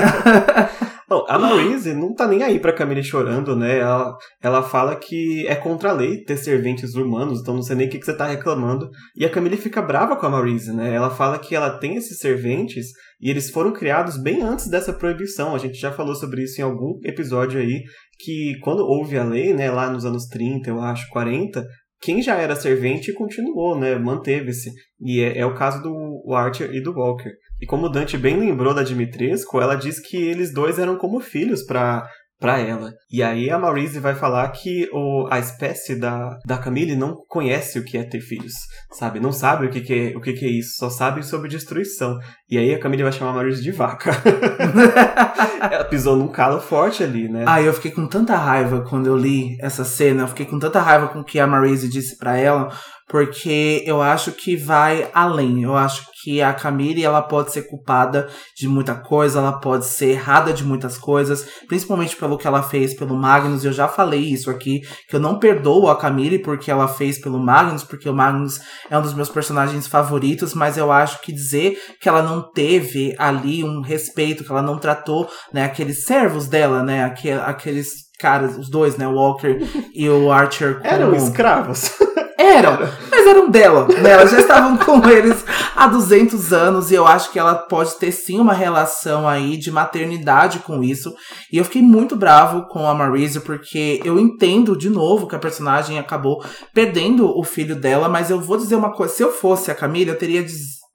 Bom, 1.10 1.24
a 1.28 1.36
Marise 1.36 1.92
não 1.92 2.14
tá 2.14 2.24
nem 2.28 2.40
aí 2.44 2.60
pra 2.60 2.72
Camille 2.72 3.02
chorando, 3.02 3.56
né? 3.56 3.80
Ela, 3.80 4.16
ela 4.40 4.62
fala 4.62 4.94
que 4.94 5.44
é 5.48 5.56
contra 5.56 5.90
a 5.90 5.92
lei 5.92 6.22
ter 6.22 6.36
serventes 6.36 6.94
humanos, 6.94 7.40
então 7.40 7.52
não 7.52 7.64
sei 7.64 7.74
nem 7.74 7.88
o 7.88 7.90
que, 7.90 7.98
que 7.98 8.06
você 8.06 8.16
tá 8.16 8.28
reclamando. 8.28 8.88
E 9.16 9.24
a 9.24 9.28
Camille 9.28 9.56
fica 9.56 9.82
brava 9.82 10.14
com 10.14 10.24
a 10.26 10.30
Marise, 10.30 10.72
né? 10.72 10.94
Ela 10.94 11.10
fala 11.10 11.40
que 11.40 11.52
ela 11.52 11.78
tem 11.78 11.96
esses 11.96 12.20
serventes 12.20 12.86
e 13.20 13.28
eles 13.28 13.50
foram 13.50 13.72
criados 13.72 14.22
bem 14.22 14.42
antes 14.42 14.68
dessa 14.68 14.92
proibição. 14.92 15.52
A 15.52 15.58
gente 15.58 15.80
já 15.80 15.90
falou 15.90 16.14
sobre 16.14 16.44
isso 16.44 16.60
em 16.60 16.64
algum 16.64 17.00
episódio 17.02 17.58
aí, 17.58 17.82
que 18.24 18.56
quando 18.62 18.86
houve 18.86 19.18
a 19.18 19.24
lei, 19.24 19.52
né, 19.52 19.68
lá 19.68 19.90
nos 19.90 20.04
anos 20.04 20.26
30, 20.26 20.70
eu 20.70 20.80
acho, 20.80 21.08
40, 21.08 21.66
quem 22.00 22.22
já 22.22 22.36
era 22.36 22.54
servente 22.54 23.12
continuou, 23.12 23.76
né? 23.76 23.98
Manteve-se. 23.98 24.70
E 25.00 25.20
é, 25.20 25.38
é, 25.38 25.46
o 25.46 25.54
caso 25.54 25.82
do 25.82 26.32
Archer 26.32 26.72
e 26.72 26.80
do 26.80 26.92
Walker. 26.92 27.32
E 27.60 27.66
como 27.66 27.86
o 27.86 27.88
Dante 27.88 28.16
bem 28.16 28.38
lembrou 28.38 28.74
da 28.74 28.82
Dimitrescu, 28.82 29.60
ela 29.60 29.74
diz 29.74 30.00
que 30.00 30.16
eles 30.16 30.52
dois 30.52 30.78
eram 30.78 30.96
como 30.96 31.20
filhos 31.20 31.62
para 31.62 32.06
para 32.40 32.58
ela. 32.58 32.94
E 33.12 33.22
aí 33.22 33.50
a 33.50 33.58
Maurice 33.58 34.00
vai 34.00 34.14
falar 34.14 34.48
que 34.48 34.88
o, 34.92 35.28
a 35.30 35.38
espécie 35.38 35.94
da, 35.94 36.38
da 36.46 36.56
Camille 36.56 36.96
não 36.96 37.14
conhece 37.28 37.78
o 37.78 37.84
que 37.84 37.98
é 37.98 38.02
ter 38.02 38.20
filhos, 38.20 38.54
sabe? 38.92 39.20
Não 39.20 39.30
sabe 39.30 39.66
o 39.66 39.70
que, 39.70 39.82
que, 39.82 39.92
é, 39.92 40.16
o 40.16 40.20
que, 40.22 40.32
que 40.32 40.46
é 40.46 40.48
isso, 40.48 40.76
só 40.78 40.88
sabe 40.88 41.22
sobre 41.22 41.50
destruição. 41.50 42.18
E 42.48 42.56
aí 42.56 42.74
a 42.74 42.78
Camille 42.80 43.02
vai 43.02 43.12
chamar 43.12 43.32
a 43.32 43.34
Maurice 43.34 43.62
de 43.62 43.70
vaca. 43.70 44.10
ela 45.70 45.84
pisou 45.84 46.16
num 46.16 46.28
calo 46.28 46.60
forte 46.60 47.04
ali, 47.04 47.28
né? 47.28 47.44
Ah, 47.46 47.60
eu 47.60 47.74
fiquei 47.74 47.90
com 47.90 48.06
tanta 48.06 48.34
raiva 48.36 48.80
quando 48.88 49.06
eu 49.06 49.16
li 49.16 49.58
essa 49.60 49.84
cena, 49.84 50.22
eu 50.22 50.28
fiquei 50.28 50.46
com 50.46 50.58
tanta 50.58 50.80
raiva 50.80 51.08
com 51.08 51.20
o 51.20 51.24
que 51.24 51.38
a 51.38 51.46
Maurice 51.46 51.90
disse 51.90 52.16
para 52.16 52.38
ela, 52.38 52.72
porque 53.10 53.82
eu 53.84 54.00
acho 54.00 54.30
que 54.30 54.54
vai 54.54 55.10
além. 55.12 55.64
Eu 55.64 55.76
acho 55.76 56.06
que 56.22 56.40
a 56.40 56.54
Camille 56.54 57.04
ela 57.04 57.20
pode 57.20 57.50
ser 57.50 57.62
culpada 57.62 58.28
de 58.56 58.68
muita 58.68 58.94
coisa, 58.94 59.40
ela 59.40 59.58
pode 59.58 59.84
ser 59.86 60.10
errada 60.10 60.52
de 60.52 60.62
muitas 60.62 60.96
coisas, 60.96 61.44
principalmente 61.66 62.14
pelo 62.14 62.38
que 62.38 62.46
ela 62.46 62.62
fez 62.62 62.94
pelo 62.94 63.16
Magnus. 63.16 63.64
Eu 63.64 63.72
já 63.72 63.88
falei 63.88 64.20
isso 64.20 64.48
aqui, 64.48 64.82
que 65.08 65.16
eu 65.16 65.20
não 65.20 65.40
perdoo 65.40 65.88
a 65.88 65.98
Camille 65.98 66.38
porque 66.38 66.70
ela 66.70 66.86
fez 66.86 67.20
pelo 67.20 67.40
Magnus, 67.40 67.82
porque 67.82 68.08
o 68.08 68.14
Magnus 68.14 68.60
é 68.88 68.96
um 68.96 69.02
dos 69.02 69.14
meus 69.14 69.28
personagens 69.28 69.88
favoritos, 69.88 70.54
mas 70.54 70.76
eu 70.76 70.92
acho 70.92 71.20
que 71.20 71.32
dizer 71.32 71.76
que 72.00 72.08
ela 72.08 72.22
não 72.22 72.52
teve 72.52 73.12
ali 73.18 73.64
um 73.64 73.80
respeito, 73.80 74.44
que 74.44 74.52
ela 74.52 74.62
não 74.62 74.78
tratou, 74.78 75.28
né, 75.52 75.64
aqueles 75.64 76.04
servos 76.04 76.46
dela, 76.46 76.84
né, 76.84 77.12
aqueles 77.44 78.08
caras, 78.20 78.56
os 78.56 78.70
dois, 78.70 78.96
né, 78.96 79.08
o 79.08 79.14
Walker 79.14 79.58
e 79.92 80.08
o 80.08 80.30
Archer 80.30 80.76
como... 80.76 80.86
Eram 80.86 81.14
escravos. 81.14 81.90
Eram, 82.60 82.78
mas 83.10 83.26
eram 83.26 83.50
dela, 83.50 83.88
né? 84.02 84.10
Elas 84.10 84.30
já 84.30 84.40
estavam 84.40 84.76
com 84.76 85.08
eles 85.08 85.44
há 85.74 85.86
200 85.86 86.52
anos 86.52 86.90
e 86.90 86.94
eu 86.94 87.06
acho 87.06 87.30
que 87.32 87.38
ela 87.38 87.54
pode 87.54 87.94
ter 87.96 88.12
sim 88.12 88.38
uma 88.38 88.52
relação 88.52 89.28
aí 89.28 89.56
de 89.56 89.70
maternidade 89.70 90.60
com 90.60 90.82
isso. 90.82 91.14
E 91.52 91.58
eu 91.58 91.64
fiquei 91.64 91.82
muito 91.82 92.14
bravo 92.16 92.66
com 92.68 92.86
a 92.86 92.94
Marisa 92.94 93.40
porque 93.40 94.00
eu 94.04 94.18
entendo 94.18 94.76
de 94.76 94.90
novo 94.90 95.26
que 95.26 95.36
a 95.36 95.38
personagem 95.38 95.98
acabou 95.98 96.44
perdendo 96.74 97.36
o 97.36 97.42
filho 97.42 97.76
dela, 97.76 98.08
mas 98.08 98.30
eu 98.30 98.40
vou 98.40 98.56
dizer 98.56 98.76
uma 98.76 98.92
coisa, 98.92 99.14
se 99.14 99.22
eu 99.22 99.32
fosse 99.32 99.70
a 99.70 99.74
Camila, 99.74 100.12
eu 100.12 100.18
teria 100.18 100.42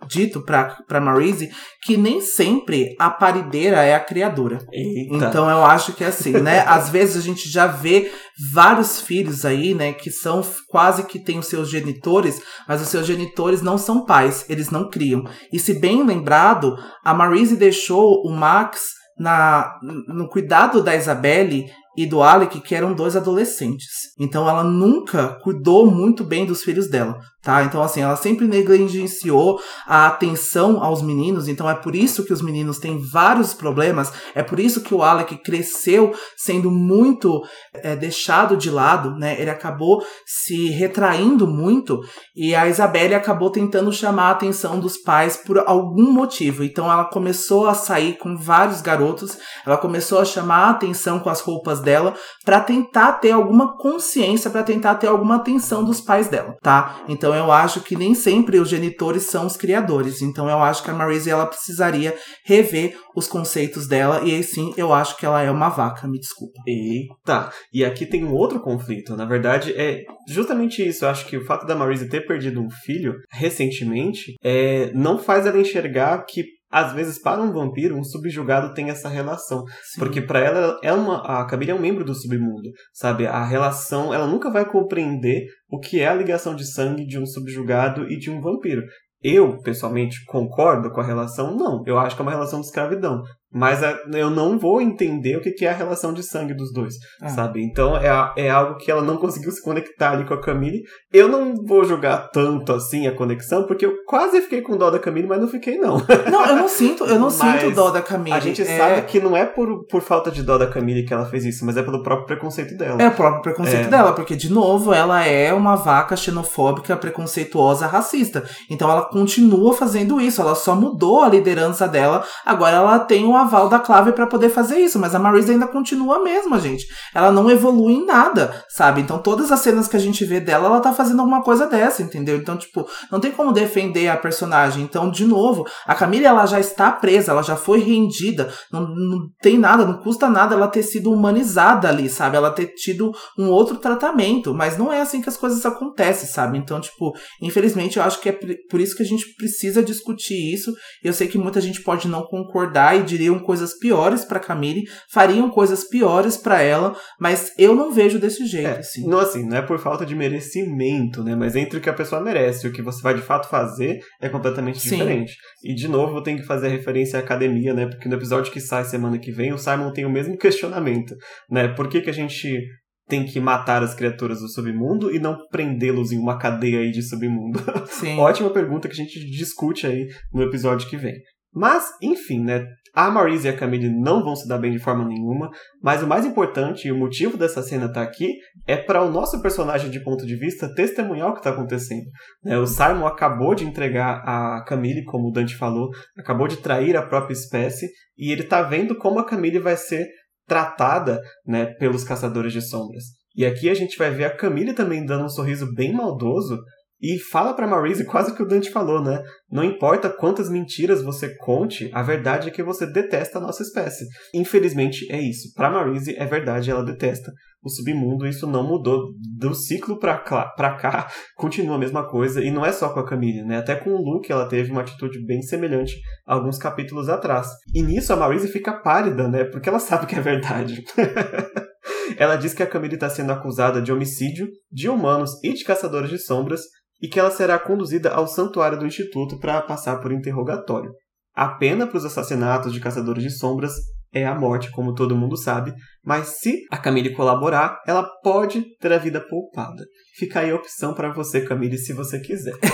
dito 0.08 0.42
pra, 0.42 0.78
pra 0.88 1.02
Marise 1.02 1.50
que 1.84 1.98
nem 1.98 2.22
sempre 2.22 2.96
a 3.00 3.10
parideira 3.10 3.78
é 3.84 3.96
a 3.96 4.00
criadora. 4.00 4.60
Eita. 4.72 5.16
Então 5.16 5.50
eu 5.50 5.64
acho 5.64 5.94
que 5.94 6.04
é 6.04 6.08
assim, 6.08 6.34
né? 6.34 6.60
Às 6.68 6.90
vezes 6.90 7.18
a 7.18 7.22
gente 7.22 7.50
já 7.50 7.68
vê 7.68 8.12
vários 8.54 9.00
filhos 9.00 9.46
aí, 9.46 9.74
né, 9.74 9.94
que 9.94 10.12
são 10.12 10.46
quase 10.68 11.04
que 11.04 11.20
têm 11.20 11.40
os 11.40 11.48
seus 11.48 11.70
genitores, 11.70 12.42
mas 12.68 12.82
os 12.82 12.90
seus 12.90 13.08
genitores 13.08 13.62
não 13.62 13.78
são 13.78 14.06
pais, 14.06 14.46
eles 14.50 14.70
não 14.70 14.90
criam. 14.90 15.24
E 15.52 15.60
se 15.60 15.80
bem 15.80 16.06
lembrado, 16.06 16.76
a 17.04 17.14
Marise 17.14 17.56
deixou 17.56 18.22
o 18.26 18.32
Max 18.32 18.94
na, 19.18 19.72
no 19.82 20.28
cuidado 20.28 20.84
da 20.84 20.96
Isabelle 20.96 21.66
e 21.98 22.06
do 22.06 22.22
Alec, 22.22 22.60
que 22.60 22.76
eram 22.76 22.94
dois 22.94 23.16
adolescentes. 23.16 24.14
Então 24.20 24.50
ela 24.50 24.64
nunca 24.64 25.40
cuidou 25.42 25.90
muito 25.90 26.26
bem 26.26 26.46
dos 26.46 26.62
filhos 26.62 26.90
dela 26.90 27.18
tá? 27.46 27.64
Então, 27.64 27.84
assim, 27.84 28.02
ela 28.02 28.16
sempre 28.16 28.48
negligenciou 28.48 29.60
a 29.86 30.08
atenção 30.08 30.84
aos 30.84 31.04
meninos, 31.04 31.48
então 31.48 31.70
é 31.70 31.76
por 31.76 31.96
isso 31.96 32.26
que 32.26 32.34
os 32.34 32.42
meninos 32.42 32.80
têm 32.80 32.98
vários 32.98 33.54
problemas, 33.54 34.12
é 34.34 34.42
por 34.42 34.60
isso 34.60 34.82
que 34.82 34.96
o 34.96 35.04
Alec 35.04 35.38
cresceu 35.44 36.12
sendo 36.36 36.72
muito 36.72 37.44
é, 37.72 37.96
deixado 37.96 38.58
de 38.58 38.72
lado, 38.72 39.12
né? 39.12 39.40
Ele 39.40 39.52
acabou 39.52 40.04
se 40.26 40.70
retraindo 40.70 41.46
muito 41.46 42.02
e 42.36 42.56
a 42.56 42.68
Isabelle 42.68 43.14
acabou 43.14 43.52
tentando 43.52 43.94
chamar 43.94 44.30
a 44.30 44.32
atenção 44.32 44.80
dos 44.80 44.98
pais 44.98 45.38
por 45.38 45.60
algum 45.60 46.12
motivo. 46.12 46.64
Então, 46.64 46.92
ela 46.92 47.06
começou 47.06 47.68
a 47.68 47.76
sair 47.76 48.14
com 48.18 48.36
vários 48.36 48.82
garotos, 48.82 49.38
ela 49.64 49.78
começou 49.78 50.18
a 50.18 50.26
chamar 50.26 50.66
a 50.66 50.70
atenção 50.72 51.20
com 51.20 51.30
as 51.30 51.42
roupas 51.42 51.80
dela 51.80 52.16
para 52.44 52.60
tentar 52.60 53.14
ter 53.14 53.32
alguma 53.32 53.78
consciência, 53.78 54.50
para 54.50 54.64
tentar 54.64 54.96
ter 54.96 55.08
alguma 55.08 55.36
atenção 55.36 55.84
dos 55.84 56.02
pais 56.02 56.28
dela, 56.28 56.58
tá? 56.64 57.02
Então, 57.08 57.35
eu 57.36 57.52
acho 57.52 57.82
que 57.82 57.96
nem 57.96 58.16
sempre 58.16 58.60
os 58.60 58.70
genitores 58.70 59.24
são 59.24 59.46
os 59.46 59.58
criadores. 59.58 60.22
Então 60.22 60.50
eu 60.50 60.60
acho 60.60 60.84
que 60.84 60.90
a 60.90 60.94
Marise 60.94 61.30
ela 61.30 61.46
precisaria 61.46 62.16
rever 62.44 62.98
os 63.16 63.28
conceitos 63.28 63.88
dela 63.88 64.22
e 64.24 64.34
aí 64.34 64.44
sim 64.44 64.74
eu 64.78 64.94
acho 64.94 65.18
que 65.18 65.26
ela 65.26 65.42
é 65.42 65.52
uma 65.52 65.70
vaca, 65.70 66.08
me 66.08 66.20
desculpa. 66.20 66.62
Eita, 66.68 67.52
e 67.74 67.84
aqui 67.84 68.06
tem 68.06 68.24
um 68.24 68.34
outro 68.34 68.60
conflito. 68.60 69.16
Na 69.16 69.26
verdade 69.26 69.74
é 69.74 70.04
justamente 70.28 70.86
isso. 70.88 71.06
Eu 71.06 71.10
acho 71.10 71.26
que 71.26 71.38
o 71.38 71.46
fato 71.46 71.66
da 71.66 71.76
Marise 71.76 72.10
ter 72.10 72.26
perdido 72.26 72.62
um 72.62 72.70
filho 72.70 73.16
recentemente 73.30 74.36
é, 74.44 74.92
não 74.94 75.18
faz 75.18 75.46
ela 75.46 75.60
enxergar 75.60 76.26
que 76.26 76.46
às 76.76 76.92
vezes 76.92 77.18
para 77.18 77.42
um 77.42 77.54
vampiro 77.54 77.98
um 77.98 78.04
subjugado 78.04 78.74
tem 78.74 78.90
essa 78.90 79.08
relação. 79.08 79.64
Sim. 79.66 80.00
porque 80.00 80.22
para 80.22 80.40
ela 80.40 80.80
é 80.84 80.92
uma 80.92 81.22
a 81.22 81.46
Camila 81.46 81.72
é 81.72 81.76
um 81.76 81.80
membro 81.80 82.04
do 82.04 82.14
submundo 82.14 82.70
sabe? 82.94 83.26
A 83.26 83.46
relação 83.46 84.14
ela 84.14 84.28
nunca 84.28 84.52
vai 84.52 84.66
compreender 84.66 85.46
o 85.70 85.80
que 85.80 86.02
é 86.02 86.08
a 86.08 86.14
ligação 86.14 86.54
de 86.54 86.70
sangue 86.70 87.06
de 87.06 87.18
um 87.18 87.26
subjugado 87.26 88.12
e 88.12 88.18
de 88.18 88.30
um 88.30 88.42
vampiro. 88.42 88.82
Eu 89.24 89.58
pessoalmente 89.62 90.24
concordo 90.26 90.92
com 90.92 91.00
a 91.00 91.06
relação? 91.06 91.56
Não. 91.56 91.82
Eu 91.88 91.98
acho 91.98 92.16
que 92.16 92.22
é 92.22 92.26
uma 92.26 92.32
relação 92.32 92.60
de 92.60 92.68
escravidão 92.68 93.24
mas 93.52 93.82
é, 93.82 93.98
eu 94.14 94.30
não 94.30 94.60
vou 94.60 94.82
entender 94.82 95.38
o 95.38 95.42
que 95.42 95.66
é 95.66 95.70
a 95.70 95.74
relação 95.74 96.14
de 96.14 96.22
sangue 96.22 96.54
dos 96.54 96.74
dois, 96.74 96.96
ah. 97.22 97.30
sabe? 97.30 97.64
Então 97.64 97.96
é, 97.96 98.10
é 98.38 98.50
algo 98.50 98.78
que 98.78 98.92
ela 98.92 99.02
não 99.02 99.18
conseguiu 99.18 99.52
se 99.52 99.64
conectar 99.64 100.12
ali 100.12 100.26
com 100.26 100.34
a 100.34 100.42
Camille. 100.42 100.82
Eu 101.12 101.30
não 101.30 101.54
vou 101.66 101.86
julgar 101.86 102.30
tanto 102.34 102.74
assim 102.74 103.08
a 103.08 103.16
conexão, 103.16 103.66
porque 103.66 103.86
eu 103.86 103.94
quase 104.06 104.42
fiquei 104.42 104.62
com 104.62 104.76
dó 104.76 104.90
da 104.92 105.00
Camille, 105.00 105.28
mas 105.28 105.40
não 105.40 105.48
fiquei 105.48 105.78
não. 105.78 105.96
Não, 106.30 106.46
eu 106.46 106.56
não 106.56 106.68
sinto, 106.68 107.06
eu 107.06 107.20
não 107.20 107.30
sinto 107.30 107.72
dó 107.72 107.92
da 107.92 108.02
Camille. 108.02 108.36
A 108.36 108.40
gente 108.40 108.62
é... 108.62 108.78
sabe 108.78 109.02
que 109.04 109.20
não 109.20 109.38
é 109.38 109.46
por, 109.46 109.86
por 109.88 110.02
falta 110.02 110.32
de 110.32 110.44
dó 110.44 110.58
da 110.58 110.68
Camille 110.68 111.06
que 111.06 111.14
ela 111.14 111.26
fez 111.26 111.46
isso, 111.46 111.66
mas 111.66 111.78
é 111.78 111.84
pelo 111.84 112.04
próprio 112.04 112.26
preconceito 112.26 112.76
dela. 112.76 113.02
É 113.02 113.08
o 113.08 113.12
próprio 113.12 113.42
preconceito 113.42 113.86
é... 113.86 113.90
dela, 113.90 114.14
porque 114.14 114.36
de 114.36 114.52
novo 114.52 114.94
ela 114.94 115.24
é 115.26 115.54
uma 115.54 115.76
vaca 115.76 116.16
xenofóbica, 116.16 116.98
preconceituosa, 116.98 117.88
racista. 117.88 118.44
Então 118.70 118.90
ela 118.90 119.04
continua 119.04 119.74
fazendo 119.74 120.20
isso, 120.20 120.42
ela 120.42 120.56
só 120.56 120.76
mudou 120.76 121.22
a 121.22 121.30
liderança 121.30 121.88
dela, 121.88 122.24
agora 122.46 122.78
ela 122.78 123.00
tem 123.00 123.24
uma 123.26 123.45
aval 123.46 123.70
da 123.70 123.80
Clave 123.80 124.12
para 124.12 124.28
poder 124.28 124.50
fazer 124.50 124.78
isso, 124.78 125.00
mas 125.00 125.16
a 125.16 125.20
Marisa 125.20 125.52
ainda 125.52 125.68
continua 125.68 126.18
a 126.18 126.24
mesma, 126.24 126.60
gente. 126.60 126.86
Ela 127.14 127.32
não 127.32 127.50
evolui 127.50 127.94
em 127.94 128.06
nada, 128.06 128.64
sabe? 128.70 129.02
Então 129.02 129.20
todas 129.20 129.52
as 129.52 129.60
cenas 129.60 129.88
que 129.88 129.96
a 129.96 130.00
gente 130.00 130.26
vê 130.26 130.40
dela, 130.40 130.68
ela 130.68 130.80
tá 130.80 130.94
fazendo 130.94 131.20
alguma 131.20 131.42
coisa 131.44 131.68
dessa, 131.68 132.04
entendeu? 132.04 132.38
Então, 132.38 132.58
tipo, 132.58 132.88
não 133.12 133.20
tem 133.20 133.32
como 133.32 133.52
defender 133.52 134.08
a 134.08 134.18
personagem. 134.18 134.84
Então, 134.84 135.10
de 135.10 135.26
novo, 135.26 135.66
a 135.86 135.96
Camila 135.96 136.28
ela 136.28 136.46
já 136.46 136.60
está 136.60 136.92
presa, 136.92 137.32
ela 137.32 137.42
já 137.42 137.56
foi 137.56 137.80
rendida, 137.80 138.52
não, 138.72 138.82
não 138.82 139.30
tem 139.42 139.58
nada, 139.58 139.86
não 139.86 139.98
custa 139.98 140.30
nada 140.30 140.56
ela 140.56 140.68
ter 140.68 140.84
sido 140.84 141.12
humanizada 141.12 141.90
ali, 141.90 142.10
sabe? 142.10 142.38
Ela 142.38 142.52
ter 142.52 142.68
tido 142.68 143.12
um 143.38 143.50
outro 143.50 143.78
tratamento, 143.78 144.54
mas 144.54 144.78
não 144.78 144.92
é 144.92 145.02
assim 145.02 145.22
que 145.22 145.30
as 145.30 145.38
coisas 145.38 145.66
acontecem, 145.66 146.28
sabe? 146.28 146.58
Então, 146.58 146.80
tipo, 146.80 147.14
infelizmente 147.42 147.98
eu 147.98 148.04
acho 148.04 148.20
que 148.20 148.30
é 148.30 148.40
por 148.70 148.80
isso 148.80 148.96
que 148.96 149.04
a 149.04 149.06
gente 149.06 149.34
precisa 149.36 149.84
discutir 149.84 150.54
isso. 150.54 150.74
Eu 151.04 151.14
sei 151.14 151.28
que 151.28 151.38
muita 151.38 151.62
gente 151.62 151.82
pode 151.82 152.08
não 152.08 152.24
concordar 152.24 152.98
e 152.98 153.04
diria 153.04 153.25
fariam 153.26 153.40
coisas 153.40 153.78
piores 153.78 154.24
para 154.24 154.40
Camille, 154.40 154.84
fariam 155.10 155.50
coisas 155.50 155.84
piores 155.84 156.38
para 156.38 156.62
ela, 156.62 156.96
mas 157.20 157.52
eu 157.58 157.76
não 157.76 157.92
vejo 157.92 158.20
desse 158.20 158.46
jeito, 158.46 158.68
é, 158.68 158.80
assim. 158.80 159.08
Não 159.08 159.20
assim, 159.20 159.46
não 159.46 159.58
é 159.58 159.62
por 159.62 159.80
falta 159.80 160.06
de 160.06 160.16
merecimento, 160.16 161.24
né? 161.24 161.36
Mas 161.36 161.56
entre 161.56 161.80
o 161.80 161.82
que 161.82 161.90
a 161.90 161.94
pessoa 161.94 162.22
merece 162.22 162.66
e 162.66 162.70
o 162.70 162.74
que 162.74 162.82
você 162.82 163.02
vai 163.02 163.16
de 163.16 163.22
fato 163.22 163.50
fazer 163.50 164.00
é 164.22 164.30
completamente 164.30 164.80
Sim. 164.80 164.92
diferente. 164.92 165.34
E 165.64 165.74
de 165.74 165.88
novo, 165.88 166.18
eu 166.18 166.22
tenho 166.22 166.38
que 166.38 166.46
fazer 166.46 166.68
referência 166.68 167.20
à 167.20 167.22
academia, 167.22 167.74
né? 167.74 167.88
Porque 167.88 168.08
no 168.08 168.16
episódio 168.16 168.52
que 168.52 168.60
sai 168.60 168.84
semana 168.86 169.18
que 169.18 169.32
vem, 169.32 169.54
o 169.54 169.58
Simon 169.58 169.92
tem 169.92 170.06
o 170.06 170.10
mesmo 170.10 170.38
questionamento, 170.38 171.16
né? 171.50 171.68
Por 171.70 171.88
que, 171.88 172.02
que 172.02 172.10
a 172.10 172.14
gente 172.14 172.62
tem 173.08 173.24
que 173.26 173.40
matar 173.40 173.84
as 173.84 173.94
criaturas 173.94 174.40
do 174.40 174.50
submundo 174.50 175.14
e 175.14 175.20
não 175.20 175.38
prendê-los 175.50 176.12
em 176.12 176.18
uma 176.18 176.38
cadeia 176.38 176.80
aí 176.80 176.92
de 176.92 177.02
submundo? 177.02 177.60
Sim. 177.88 178.18
Ótima 178.20 178.50
pergunta 178.52 178.88
que 178.88 178.94
a 178.94 179.04
gente 179.04 179.20
discute 179.32 179.86
aí 179.86 180.08
no 180.34 180.44
episódio 180.44 180.88
que 180.90 180.98
vem. 180.98 181.16
Mas, 181.56 181.86
enfim, 182.02 182.44
né? 182.44 182.68
A 182.96 183.12
Maurice 183.12 183.46
e 183.46 183.50
a 183.50 183.58
Camille 183.58 183.90
não 183.90 184.24
vão 184.24 184.38
se 184.38 184.48
dar 184.48 184.58
bem 184.58 184.72
de 184.72 184.80
forma 184.80 185.06
nenhuma, 185.06 185.50
mas 185.84 186.02
o 186.02 186.08
mais 186.08 186.26
importante 186.26 186.88
e 186.88 186.92
o 186.94 186.98
motivo 186.98 187.38
dessa 187.38 187.62
cena 187.62 187.88
estar 187.88 188.06
tá 188.06 188.10
aqui 188.10 188.36
é 188.66 188.78
para 188.78 189.04
o 189.04 189.12
nosso 189.12 189.42
personagem 189.42 189.92
de 189.92 190.02
ponto 190.02 190.26
de 190.26 190.36
vista 190.38 190.74
testemunhar 190.74 191.30
o 191.30 191.34
que 191.34 191.40
está 191.40 191.50
acontecendo. 191.50 192.06
Né? 192.42 192.58
O 192.58 192.66
Simon 192.66 193.06
acabou 193.06 193.54
de 193.54 193.66
entregar 193.66 194.24
a 194.26 194.64
Camille, 194.64 195.04
como 195.04 195.28
o 195.28 195.32
Dante 195.32 195.58
falou, 195.58 195.90
acabou 196.18 196.48
de 196.48 196.58
trair 196.58 196.96
a 196.96 197.06
própria 197.06 197.34
espécie 197.34 197.90
e 198.18 198.32
ele 198.32 198.44
está 198.44 198.62
vendo 198.62 198.98
como 198.98 199.20
a 199.20 199.26
Camille 199.26 199.60
vai 199.60 199.76
ser 199.76 200.08
tratada 200.48 201.20
né, 201.46 201.66
pelos 201.66 202.06
caçadores 202.06 202.54
de 202.54 202.62
sombras. 202.62 203.04
E 203.36 203.46
aqui 203.46 203.70
a 203.70 203.74
gente 203.74 203.98
vai 203.98 204.10
ver 204.10 204.26
a 204.26 204.36
Camille 204.36 204.74
também 204.74 205.06
dando 205.06 205.26
um 205.26 205.30
sorriso 205.30 205.74
bem 205.74 205.92
maldoso 205.92 206.58
e 207.06 207.20
fala 207.20 207.54
para 207.54 207.68
Maurice 207.68 208.04
quase 208.04 208.36
que 208.36 208.42
o 208.42 208.48
Dante 208.48 208.72
falou, 208.72 209.00
né? 209.00 209.22
Não 209.48 209.64
importa 209.64 210.10
quantas 210.10 210.50
mentiras 210.50 211.04
você 211.04 211.36
conte, 211.38 211.88
a 211.94 212.02
verdade 212.02 212.48
é 212.48 212.52
que 212.52 212.64
você 212.64 212.88
detesta 212.92 213.38
a 213.38 213.42
nossa 213.42 213.62
espécie. 213.62 214.06
Infelizmente 214.34 215.06
é 215.12 215.22
isso. 215.22 215.54
Para 215.54 215.70
Maurice 215.70 216.16
é 216.18 216.26
verdade, 216.26 216.72
ela 216.72 216.84
detesta 216.84 217.32
o 217.62 217.70
submundo. 217.70 218.26
Isso 218.26 218.48
não 218.48 218.68
mudou 218.68 219.14
do 219.38 219.54
ciclo 219.54 220.00
para 220.00 220.18
cá, 220.18 221.08
continua 221.38 221.76
a 221.76 221.80
mesma 221.80 222.10
coisa. 222.10 222.44
E 222.44 222.50
não 222.50 222.66
é 222.66 222.72
só 222.72 222.90
com 222.90 223.02
a 223.02 223.06
Camille, 223.06 223.44
né? 223.44 223.58
Até 223.58 223.76
com 223.76 223.92
o 223.92 224.02
Luke 224.02 224.32
ela 224.32 224.50
teve 224.50 224.72
uma 224.72 224.82
atitude 224.82 225.24
bem 225.24 225.44
semelhante 225.44 225.94
alguns 226.26 226.58
capítulos 226.58 227.08
atrás. 227.08 227.48
E 227.72 227.84
nisso 227.84 228.14
a 228.14 228.16
Maurice 228.16 228.48
fica 228.48 228.74
pálida, 228.82 229.28
né? 229.28 229.44
Porque 229.44 229.70
ela 229.70 229.80
sabe 229.80 230.08
que 230.08 230.16
é 230.16 230.22
verdade. 230.22 230.84
ela 232.18 232.36
diz 232.36 232.56
que 232.56 232.64
a 232.64 232.68
Camille 232.68 232.96
está 232.96 233.10
sendo 233.10 233.32
acusada 233.32 233.80
de 233.80 233.92
homicídio, 233.92 234.48
de 234.72 234.90
humanos 234.90 235.32
e 235.44 235.54
de 235.54 235.64
caçadores 235.64 236.10
de 236.10 236.18
sombras 236.18 236.62
e 237.02 237.08
que 237.08 237.20
ela 237.20 237.32
será 237.32 237.60
conduzida 237.60 238.12
ao 238.12 238.28
santuário 238.28 238.80
do 238.80 238.86
Instituto 238.86 239.40
para 239.40 239.62
passar 239.62 240.00
por 240.00 240.12
interrogatório. 240.12 240.92
A 241.34 241.50
pena 241.50 241.86
para 241.86 241.98
os 241.98 242.06
assassinatos 242.06 242.74
de 242.74 242.80
caçadores 242.80 243.24
de 243.24 243.30
sombras 243.30 243.74
é 244.16 244.26
a 244.26 244.34
morte, 244.34 244.72
como 244.72 244.96
todo 244.96 245.16
mundo 245.16 245.36
sabe, 245.36 245.74
mas 246.02 246.40
se 246.40 246.62
a 246.72 246.78
Camille 246.78 247.14
colaborar, 247.14 247.82
ela 247.86 248.04
pode 248.24 248.64
ter 248.80 248.94
a 248.94 248.98
vida 248.98 249.20
poupada. 249.20 249.84
Fica 250.18 250.40
aí 250.40 250.52
a 250.52 250.56
opção 250.56 250.94
para 250.94 251.12
você, 251.12 251.42
Camille, 251.42 251.78
se 251.78 251.92
você 251.92 252.20
quiser. 252.20 252.54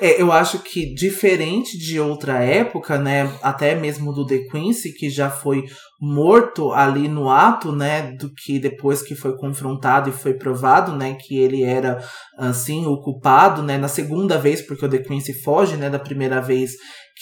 É, 0.00 0.20
eu 0.20 0.32
acho 0.32 0.60
que 0.60 0.94
diferente 0.94 1.78
de 1.78 1.98
outra 1.98 2.42
época, 2.42 2.98
né, 2.98 3.30
até 3.42 3.74
mesmo 3.74 4.12
do 4.12 4.26
The 4.26 4.38
Quincy, 4.50 4.92
que 4.92 5.10
já 5.10 5.28
foi 5.30 5.64
morto 6.00 6.72
ali 6.72 7.08
no 7.08 7.28
ato, 7.30 7.72
né, 7.72 8.12
do 8.12 8.30
que 8.32 8.58
depois 8.58 9.02
que 9.02 9.14
foi 9.14 9.36
confrontado 9.36 10.08
e 10.08 10.12
foi 10.12 10.34
provado, 10.34 10.94
né, 10.94 11.16
que 11.18 11.36
ele 11.38 11.62
era 11.62 11.98
assim 12.38 12.86
o 12.86 13.00
culpado, 13.00 13.62
né, 13.62 13.76
na 13.76 13.88
segunda 13.88 14.38
vez 14.38 14.60
porque 14.60 14.84
o 14.84 14.88
The 14.88 14.98
Quincy 14.98 15.42
foge, 15.42 15.76
né, 15.76 15.90
da 15.90 15.98
primeira 15.98 16.40
vez 16.40 16.72